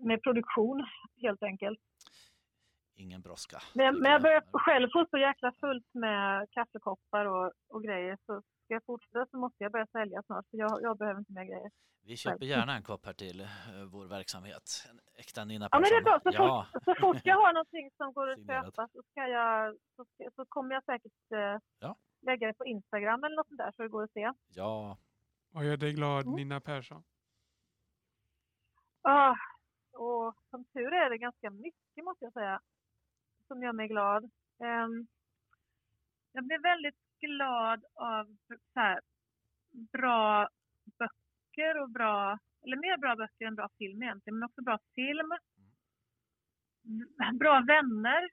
med 0.00 0.22
produktion 0.22 0.86
helt 1.22 1.42
enkelt. 1.42 1.80
Ingen 2.96 3.20
brådska. 3.22 3.58
Men, 3.74 3.98
men 3.98 4.12
jag 4.12 4.22
börjar 4.22 4.42
själv 4.52 4.88
få 4.92 5.06
så 5.10 5.18
jäkla 5.18 5.52
fullt 5.60 5.94
med 5.94 6.50
kaffekoppar 6.50 7.24
och, 7.26 7.52
och 7.68 7.82
grejer 7.82 8.18
så 8.26 8.42
ska 8.66 8.74
jag 8.74 8.84
fortsätta 8.84 9.26
så 9.30 9.36
måste 9.38 9.62
jag 9.64 9.72
börja 9.72 9.86
sälja 9.86 10.22
snart 10.22 10.46
för 10.50 10.56
jag, 10.58 10.82
jag 10.82 10.98
behöver 10.98 11.18
inte 11.20 11.32
mer 11.32 11.44
grejer. 11.44 11.70
Vi 12.02 12.16
köper 12.16 12.44
gärna 12.46 12.76
en 12.76 12.82
kopp 12.82 13.06
här 13.06 13.12
till 13.12 13.40
eh, 13.40 13.46
vår 13.92 14.06
verksamhet. 14.06 14.62
En 14.90 15.00
äkta 15.18 15.44
Nina 15.44 15.68
Ja 15.72 15.78
men 15.80 15.90
det 15.90 15.96
är 15.96 16.02
Persson. 16.02 16.20
bra, 16.22 16.32
så, 16.32 16.38
Ja, 16.42 16.66
fort, 16.72 16.84
så 16.84 16.94
fort 17.00 17.20
jag 17.24 17.36
har 17.36 17.52
någonting 17.52 17.90
som 17.96 18.12
går 18.12 18.28
att 18.30 18.46
köpa 18.46 18.88
så, 18.92 19.02
ska 19.10 19.26
jag, 19.26 19.76
så, 19.96 20.04
så 20.36 20.44
kommer 20.48 20.74
jag 20.74 20.84
säkert 20.84 21.12
eh, 21.34 21.58
Ja. 21.78 21.96
lägga 22.20 22.46
det 22.46 22.54
på 22.54 22.66
Instagram 22.66 23.24
eller 23.24 23.36
något 23.36 23.48
sånt 23.48 23.58
där 23.58 23.72
så 23.76 23.82
det 23.82 23.88
går 23.88 24.02
att 24.04 24.12
se. 24.12 24.32
ja, 24.54 24.98
Vad 25.50 25.64
gör 25.64 25.76
dig 25.76 25.92
glad 25.92 26.22
Mm. 26.26 26.36
Nina 26.36 26.60
Persson? 26.60 27.02
Ah, 29.02 29.34
och 29.92 30.34
som 30.50 30.64
tur 30.64 30.92
är 30.92 31.10
det 31.10 31.18
ganska 31.18 31.50
mycket 31.50 32.04
måste 32.04 32.24
jag 32.24 32.32
säga 32.32 32.60
som 33.46 33.62
gör 33.62 33.72
mig 33.72 33.88
glad. 33.88 34.24
Ehm, 34.64 35.06
jag 36.32 36.44
blir 36.44 36.58
väldigt 36.62 36.96
glad 37.20 37.84
av 37.94 38.36
så 38.48 38.80
här, 38.80 39.00
bra 39.92 40.48
böcker 40.98 41.82
och 41.82 41.90
bra, 41.90 42.38
eller 42.62 42.76
mer 42.76 42.96
bra 42.96 43.16
böcker 43.16 43.46
än 43.46 43.54
bra 43.54 43.68
film 43.78 44.02
egentligen, 44.02 44.38
men 44.38 44.46
också 44.46 44.62
bra 44.62 44.78
film. 44.94 45.32
Bra 47.38 47.60
vänner. 47.60 48.28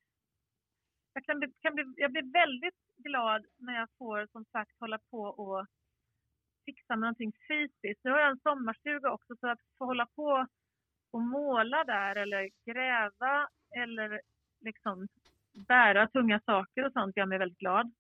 Jag, 1.14 1.26
kan 1.26 1.40
bli, 1.40 1.54
kan 1.62 1.76
bli, 1.76 1.84
jag 1.96 2.12
blir 2.12 2.34
väldigt 2.34 2.76
glad 2.98 3.46
när 3.58 3.74
jag 3.80 3.90
får 3.98 4.28
som 4.32 4.46
sagt 4.46 4.80
hålla 4.80 5.00
på 5.12 5.22
och 5.22 5.66
fixa 6.66 6.96
med 6.96 7.00
någonting 7.00 7.34
fysiskt. 7.48 8.04
Nu 8.04 8.12
har 8.12 8.20
jag 8.20 8.30
en 8.30 8.40
sommarstuga 8.40 9.12
också 9.12 9.36
så 9.40 9.48
att 9.48 9.60
få 9.78 9.86
hålla 9.86 10.06
på 10.06 10.48
och 11.12 11.22
måla 11.22 11.84
där 11.84 12.16
eller 12.16 12.50
gräva 12.66 13.50
eller 13.76 14.22
liksom 14.62 15.08
bära 15.68 16.08
tunga 16.08 16.40
saker 16.46 16.86
och 16.86 16.94
sånt 16.94 17.18
gör 17.18 17.26
mig 17.26 17.38
väldigt 17.38 17.60
glad. 17.60 17.92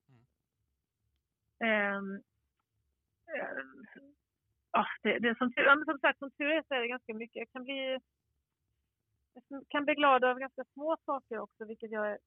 Ehm, 1.59 2.15
eh, 3.27 3.63
ja, 4.71 4.85
det, 5.01 5.19
det 5.19 5.37
som, 5.37 5.51
som 5.85 5.99
sagt, 5.99 6.19
som 6.19 6.31
tur 6.31 6.51
är 6.51 6.63
så 6.67 6.73
är 6.73 6.81
det 6.81 6.87
ganska 6.87 7.13
mycket. 7.13 7.35
Jag 7.35 7.51
kan 7.51 7.63
bli, 7.63 7.99
jag 9.47 9.63
kan 9.67 9.85
bli 9.85 9.95
glad 9.95 10.23
över 10.23 10.39
ganska 10.39 10.63
små 10.73 10.97
saker 11.05 11.39
också, 11.39 11.65
vilket 11.65 11.91
jag 11.91 12.11
är, 12.11 12.19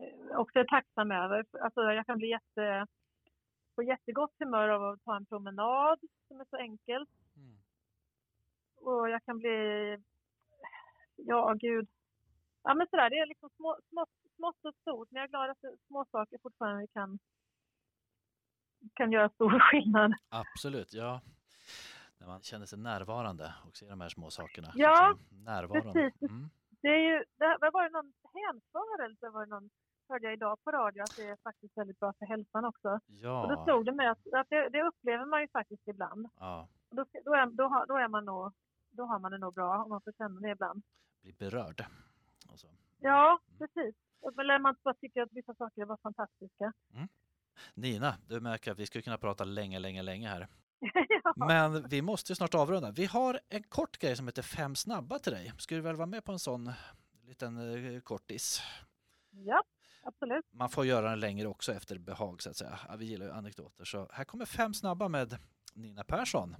eh, 0.00 0.38
också 0.38 0.58
är 0.58 0.64
tacksam 0.64 1.10
över. 1.10 1.44
Alltså, 1.60 1.80
jag 1.80 2.06
kan 2.06 2.18
bli 2.18 2.28
jätte, 2.28 2.86
på 3.74 3.82
jättegott 3.82 4.34
humör 4.38 4.68
av 4.68 4.82
att 4.82 5.04
ta 5.04 5.16
en 5.16 5.26
promenad 5.26 5.98
som 6.28 6.40
är 6.40 6.44
så 6.50 6.56
enkelt. 6.56 7.10
Mm. 7.36 7.56
Och 8.76 9.10
jag 9.10 9.24
kan 9.24 9.38
bli, 9.38 9.98
ja 11.16 11.52
gud. 11.52 11.88
Ja 12.62 12.74
men 12.74 12.86
sådär, 12.90 13.10
det 13.10 13.18
är 13.18 13.26
liksom 13.26 13.50
små, 13.56 13.78
små, 13.88 14.06
smått 14.36 14.64
och 14.64 14.74
stort. 14.74 15.10
Men 15.10 15.20
jag 15.20 15.24
är 15.24 15.28
glad 15.28 15.50
att 15.50 15.78
små 15.86 16.04
saker 16.04 16.38
fortfarande 16.42 16.86
kan, 16.86 17.18
kan 18.94 19.12
göra 19.12 19.28
stor 19.28 19.58
skillnad. 19.60 20.12
absolut. 20.28 20.92
Ja. 20.94 21.20
När 22.18 22.26
man 22.26 22.40
känner 22.42 22.66
sig 22.66 22.78
närvarande 22.78 23.54
och 23.68 23.76
ser 23.76 23.90
de 23.90 24.00
här 24.00 24.08
små 24.08 24.30
sakerna. 24.30 24.68
Ja, 24.74 25.16
liksom, 25.72 25.92
precis. 25.92 26.22
Mm. 26.30 26.50
Det 26.82 26.88
är 26.88 26.98
ju, 27.10 27.24
det, 27.38 27.70
var 27.72 27.82
det 27.82 27.90
någon 27.90 28.12
hänförelse, 28.34 29.28
var 29.30 29.46
det 29.46 29.50
någon, 29.50 29.70
hörde 30.08 30.24
jag 30.24 30.32
idag 30.32 30.64
på 30.64 30.70
radio, 30.70 31.02
att 31.02 31.16
det 31.16 31.28
är 31.28 31.36
faktiskt 31.36 31.76
väldigt 31.78 31.98
bra 32.00 32.12
för 32.18 32.26
hälsan 32.26 32.64
också. 32.64 32.88
Och 32.88 33.00
då 33.48 33.54
Ja, 33.58 33.64
slog 33.64 33.84
det 33.84 33.92
mig 33.92 34.06
att, 34.06 34.32
att 34.32 34.46
det, 34.50 34.68
det 34.68 34.82
upplever 34.82 35.24
man 35.24 35.40
ju 35.40 35.48
faktiskt 35.48 35.88
ibland. 35.88 36.28
ja, 36.38 36.68
Och 36.90 36.96
då, 36.96 37.04
då, 37.24 37.34
är, 37.34 37.46
då, 37.46 37.64
har, 37.68 37.86
då 37.86 37.96
är 37.96 38.08
man 38.08 38.24
nog, 38.24 38.52
då 38.90 39.04
har 39.04 39.18
man 39.18 39.30
det 39.32 39.38
nog 39.38 39.54
bra 39.54 39.82
om 39.84 39.88
man 39.90 40.00
får 40.00 40.12
känna 40.12 40.40
det 40.40 40.50
ibland. 40.50 40.82
bli 41.22 41.32
berörd. 41.38 41.84
Och 42.52 42.58
så. 42.58 42.68
Ja, 43.00 43.38
precis. 43.58 43.94
Eller 44.40 44.58
man 44.58 44.76
bara 44.82 44.94
tycker 44.94 45.22
att 45.22 45.32
vissa 45.32 45.54
saker 45.54 45.84
var 45.84 45.96
fantastiska. 45.96 46.72
Nina, 47.74 48.14
du 48.26 48.40
märker 48.40 48.72
att 48.72 48.78
vi 48.78 48.86
skulle 48.86 49.02
kunna 49.02 49.18
prata 49.18 49.44
länge, 49.44 49.78
länge, 49.78 50.02
länge 50.02 50.28
här. 50.28 50.48
ja. 51.08 51.34
Men 51.36 51.88
vi 51.88 52.02
måste 52.02 52.32
ju 52.32 52.36
snart 52.36 52.54
avrunda. 52.54 52.90
Vi 52.90 53.04
har 53.04 53.40
en 53.48 53.62
kort 53.62 53.98
grej 53.98 54.16
som 54.16 54.26
heter 54.26 54.42
Fem 54.42 54.76
snabba 54.76 55.18
till 55.18 55.32
dig. 55.32 55.52
Ska 55.58 55.74
du 55.74 55.80
väl 55.80 55.96
vara 55.96 56.06
med 56.06 56.24
på 56.24 56.32
en 56.32 56.38
sån 56.38 56.72
liten 57.26 57.94
eh, 57.94 58.00
kortis? 58.00 58.62
ja, 59.30 59.62
absolut. 60.02 60.44
Man 60.50 60.70
får 60.70 60.86
göra 60.86 61.10
den 61.10 61.20
längre 61.20 61.48
också 61.48 61.72
efter 61.72 61.98
behag 61.98 62.42
så 62.42 62.50
att 62.50 62.56
säga. 62.56 62.78
Ja, 62.88 62.96
vi 62.96 63.04
gillar 63.04 63.26
ju 63.26 63.32
anekdoter. 63.32 63.84
Så 63.84 64.08
här 64.12 64.24
kommer 64.24 64.46
fem 64.46 64.74
snabba 64.74 65.08
med 65.08 65.38
Nina 65.74 66.04
Persson. 66.04 66.56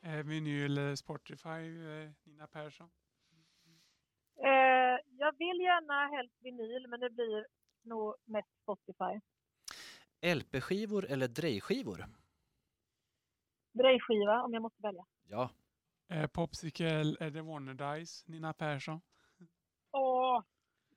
Är 0.00 0.22
vinyl 0.22 0.96
Spotify 0.96 1.48
eh, 1.48 2.10
Nina 2.24 2.46
Persson? 2.46 2.90
Eh, 4.38 4.98
jag 5.18 5.38
vill 5.38 5.60
gärna 5.60 6.16
helst 6.16 6.34
vinyl, 6.40 6.86
men 6.88 7.00
det 7.00 7.10
blir 7.10 7.46
nog 7.82 8.14
mest 8.24 8.48
Spotify. 8.62 9.20
LP-skivor 10.34 11.04
eller 11.08 11.28
drejskivor? 11.28 12.06
Drejskiva 13.72 14.42
om 14.42 14.52
jag 14.54 14.62
måste 14.62 14.82
välja. 14.82 15.04
Ja, 15.28 15.50
Eh, 16.08 16.26
Popsicle 16.26 17.16
eller 17.20 17.40
Wannadies, 17.42 18.26
Nina 18.26 18.52
Persson? 18.52 19.00
Åh, 19.92 20.42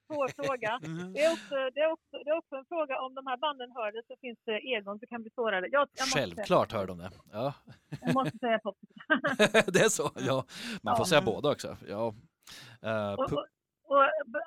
svår 0.07 0.27
fråga. 0.45 0.79
Mhm. 0.83 1.13
Det 1.13 1.23
är, 1.23 1.33
också, 1.33 1.55
det, 1.73 1.79
är 1.81 1.91
också, 1.91 2.17
det 2.23 2.29
är 2.29 2.37
också 2.37 2.55
en 2.55 2.65
fråga 2.65 3.01
om 3.01 3.13
de 3.15 3.27
här 3.27 3.37
banden 3.37 3.71
hör 3.71 3.91
det 3.91 4.03
så 4.07 4.15
finns 4.21 4.39
det 4.45 4.59
egon 4.59 4.99
som 4.99 5.07
kan 5.07 5.21
bli 5.21 5.31
sårade. 5.35 5.67
Jag, 5.67 5.87
jag, 5.93 6.05
måste, 6.05 6.19
självklart 6.19 6.71
hör 6.71 6.87
de 6.87 6.97
det. 6.97 7.11
Ja, 7.31 7.53
säga, 7.89 7.99
jag 8.01 8.13
måste 8.13 8.37
säga 8.37 8.59
pop. 8.59 8.77
det 9.73 9.79
är 9.79 9.89
så. 9.89 10.11
Ja, 10.15 10.45
man 10.83 10.95
får 10.97 11.01
Ja. 11.05 11.09
säga 11.09 11.21
båda 11.21 11.51
också. 11.51 11.77
Ja, 11.87 12.13
Eh, 12.81 13.13
Och, 13.13 13.33
och, 13.33 13.45
och 13.85 14.03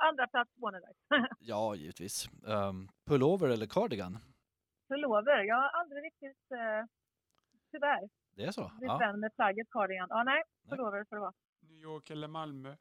andra 0.09 0.27
plats 0.27 0.51
Wannadies. 0.57 0.97
ja 1.41 1.75
givetvis. 1.75 2.29
Um, 2.43 2.89
pullover 3.07 3.49
eller 3.49 3.67
cardigan? 3.67 4.19
Pullover. 4.89 5.39
Jag 5.45 5.57
har 5.57 5.69
aldrig 5.69 6.05
riktigt, 6.05 6.51
eh, 6.51 6.85
tyvärr, 7.71 8.09
Det 8.37 8.45
är 8.45 8.51
så? 8.53 8.63
blivit 8.79 8.89
Ja. 8.93 8.99
vän 8.99 9.21
med 9.21 9.35
plagget 9.37 9.71
cardigan. 9.71 10.07
Ja, 10.11 10.23
nej, 10.23 10.43
Nej. 10.63 10.71
pullover 10.71 11.05
får 11.09 11.17
det 11.17 11.21
vara. 11.21 11.33
New 11.61 11.79
York 11.79 12.11
eller 12.11 12.29
Malmö? 12.29 12.77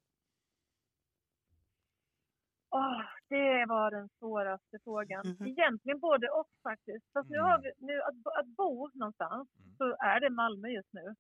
Åh, 2.72 3.02
det 3.30 3.66
var 3.66 3.92
den 3.92 4.10
svåraste 4.20 4.80
frågan. 4.84 5.26
Egentligen 5.58 6.00
både 6.00 6.30
och 6.30 6.48
faktiskt. 6.64 7.06
Fast 7.14 7.30
nu 7.30 7.38
Mm. 7.38 7.50
har 7.52 7.62
vi, 7.62 7.72
nu 7.78 8.02
att, 8.02 8.16
bo- 8.16 8.30
att 8.40 8.48
bo 8.48 8.90
någonstans 8.94 9.50
Mm. 9.60 9.76
så 9.78 9.84
är 10.00 10.20
det 10.20 10.30
Malmö 10.30 10.68
just 10.68 10.94
nu. 10.94 11.16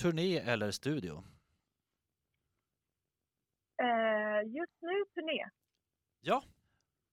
Turné 0.00 0.38
eller 0.38 0.70
studio? 0.70 1.24
Eh, 3.82 4.42
just 4.56 4.72
nu 4.80 5.04
turné. 5.14 5.48
Ja, 6.20 6.42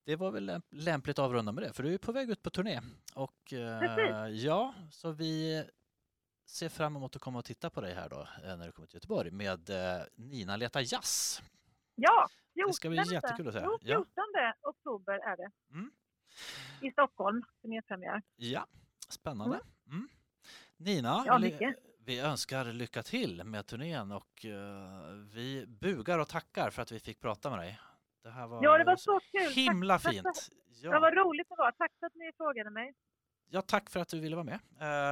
det 0.05 0.15
var 0.15 0.31
väl 0.31 0.49
lämp- 0.49 0.65
lämpligt 0.69 1.19
att 1.19 1.25
avrunda 1.25 1.51
med 1.51 1.63
det, 1.63 1.73
för 1.73 1.83
du 1.83 1.93
är 1.93 1.97
på 1.97 2.11
väg 2.11 2.29
ut 2.29 2.41
på 2.41 2.49
turné. 2.49 2.81
Och 3.15 3.53
eh, 3.53 3.79
Precis. 3.79 4.43
ja, 4.43 4.73
så 4.91 5.11
vi 5.11 5.63
ser 6.45 6.69
fram 6.69 6.95
emot 6.95 7.15
att 7.15 7.21
komma 7.21 7.39
och 7.39 7.45
titta 7.45 7.69
på 7.69 7.81
dig 7.81 7.93
här 7.93 8.09
då, 8.09 8.21
eh, 8.43 8.57
när 8.57 8.65
du 8.65 8.71
kommer 8.71 8.87
till 8.87 8.95
Göteborg 8.95 9.31
med 9.31 9.69
eh, 9.69 10.03
Nina 10.15 10.55
letar 10.57 10.79
jazz. 10.93 11.41
Ja, 11.95 12.27
Det 12.53 12.73
ska 12.73 12.89
bli 12.89 12.97
14 12.97 13.13
jättekul 13.13 13.47
att 13.47 13.53
se. 13.53 13.61
Jo, 13.63 13.77
Ja. 13.81 13.95
14 13.95 14.13
oktober 14.61 15.13
är 15.13 15.37
det. 15.37 15.51
Mm. 15.71 15.91
I 16.81 16.91
Stockholm, 16.91 17.43
turnépremiär. 17.61 18.21
Ja, 18.35 18.67
spännande. 19.09 19.59
Mm. 19.87 20.09
Nina, 20.77 21.23
Ja. 21.27 21.37
Vi 22.05 22.19
önskar 22.19 22.65
lycka 22.65 23.03
till 23.03 23.43
med 23.43 23.65
turnén 23.67 24.11
och 24.11 24.45
eh, 24.45 25.11
vi 25.33 25.65
bugar 25.67 26.19
och 26.19 26.27
tackar 26.29 26.69
för 26.69 26.81
att 26.81 26.91
vi 26.91 26.99
fick 26.99 27.19
prata 27.19 27.49
med 27.49 27.59
dig. 27.59 27.79
Det 28.23 28.29
här 28.29 28.47
var, 28.47 28.63
Ja, 28.63 28.77
det 28.77 28.83
var 28.83 28.95
så 28.95 29.19
kul. 29.31 29.51
himla 29.53 29.99
tack, 29.99 30.11
fint. 30.13 30.25
Ja. 30.81 30.89
ja. 30.91 30.99
vad 30.99 31.13
roligt 31.13 31.49
det 31.49 31.55
var. 31.57 31.71
Tack 31.71 31.91
för 31.99 32.05
att 32.07 32.15
ni 32.15 32.31
frågade 32.37 32.69
mig. 32.69 32.93
Ja, 33.49 33.61
tack 33.61 33.89
för 33.89 33.99
att 33.99 34.07
du 34.09 34.19
ville 34.19 34.35
vara 34.35 34.43
med. 34.45 34.59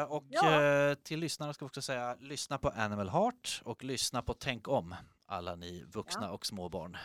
Eh, 0.01 0.11
och 0.11 0.23
Ja. 0.29 0.61
eh, 0.61 0.95
till 0.95 1.19
lyssnarna 1.19 1.53
ska 1.53 1.65
vi 1.65 1.67
också 1.67 1.81
säga 1.81 2.15
lyssna 2.19 2.57
på 2.57 2.69
Animal 2.69 3.09
Heart 3.09 3.61
och 3.65 3.83
lyssna 3.83 4.21
på 4.21 4.33
Tänk 4.33 4.67
om, 4.67 4.95
alla 5.25 5.55
ni 5.55 5.83
vuxna 5.83 6.31
och 6.31 6.45
små 6.45 6.69
barn. 6.69 6.97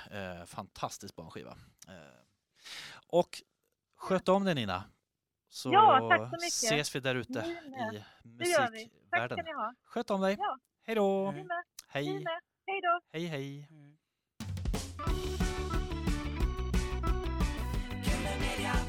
Fantastisk 0.46 1.16
barnskiva. 1.16 1.56
Och 3.06 3.42
sköt 3.96 4.28
om 4.28 4.44
dig 4.44 4.54
Nina. 4.54 4.84
Så 5.48 5.72
ja, 5.72 6.08
tack 6.10 6.20
så 6.20 6.36
mycket. 6.36 6.46
ses 6.46 6.94
vi 6.94 7.00
där 7.00 7.14
ute 7.14 7.38
i 7.92 8.04
musikvärlden. 8.22 9.38
Sköt 9.84 10.10
om 10.10 10.20
dig. 10.20 10.36
Ja. 10.38 10.58
Hej 10.86 10.94
då! 10.94 11.26
Mm. 11.26 11.48
Hej. 11.88 12.24
Hej 12.66 12.80
då! 12.80 13.00
Hej, 13.12 13.26
hej! 13.26 13.68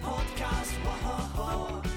Podcast, 0.03 0.73
whoa, 0.83 1.35
whoa, 1.35 1.57
whoa. 1.57 1.88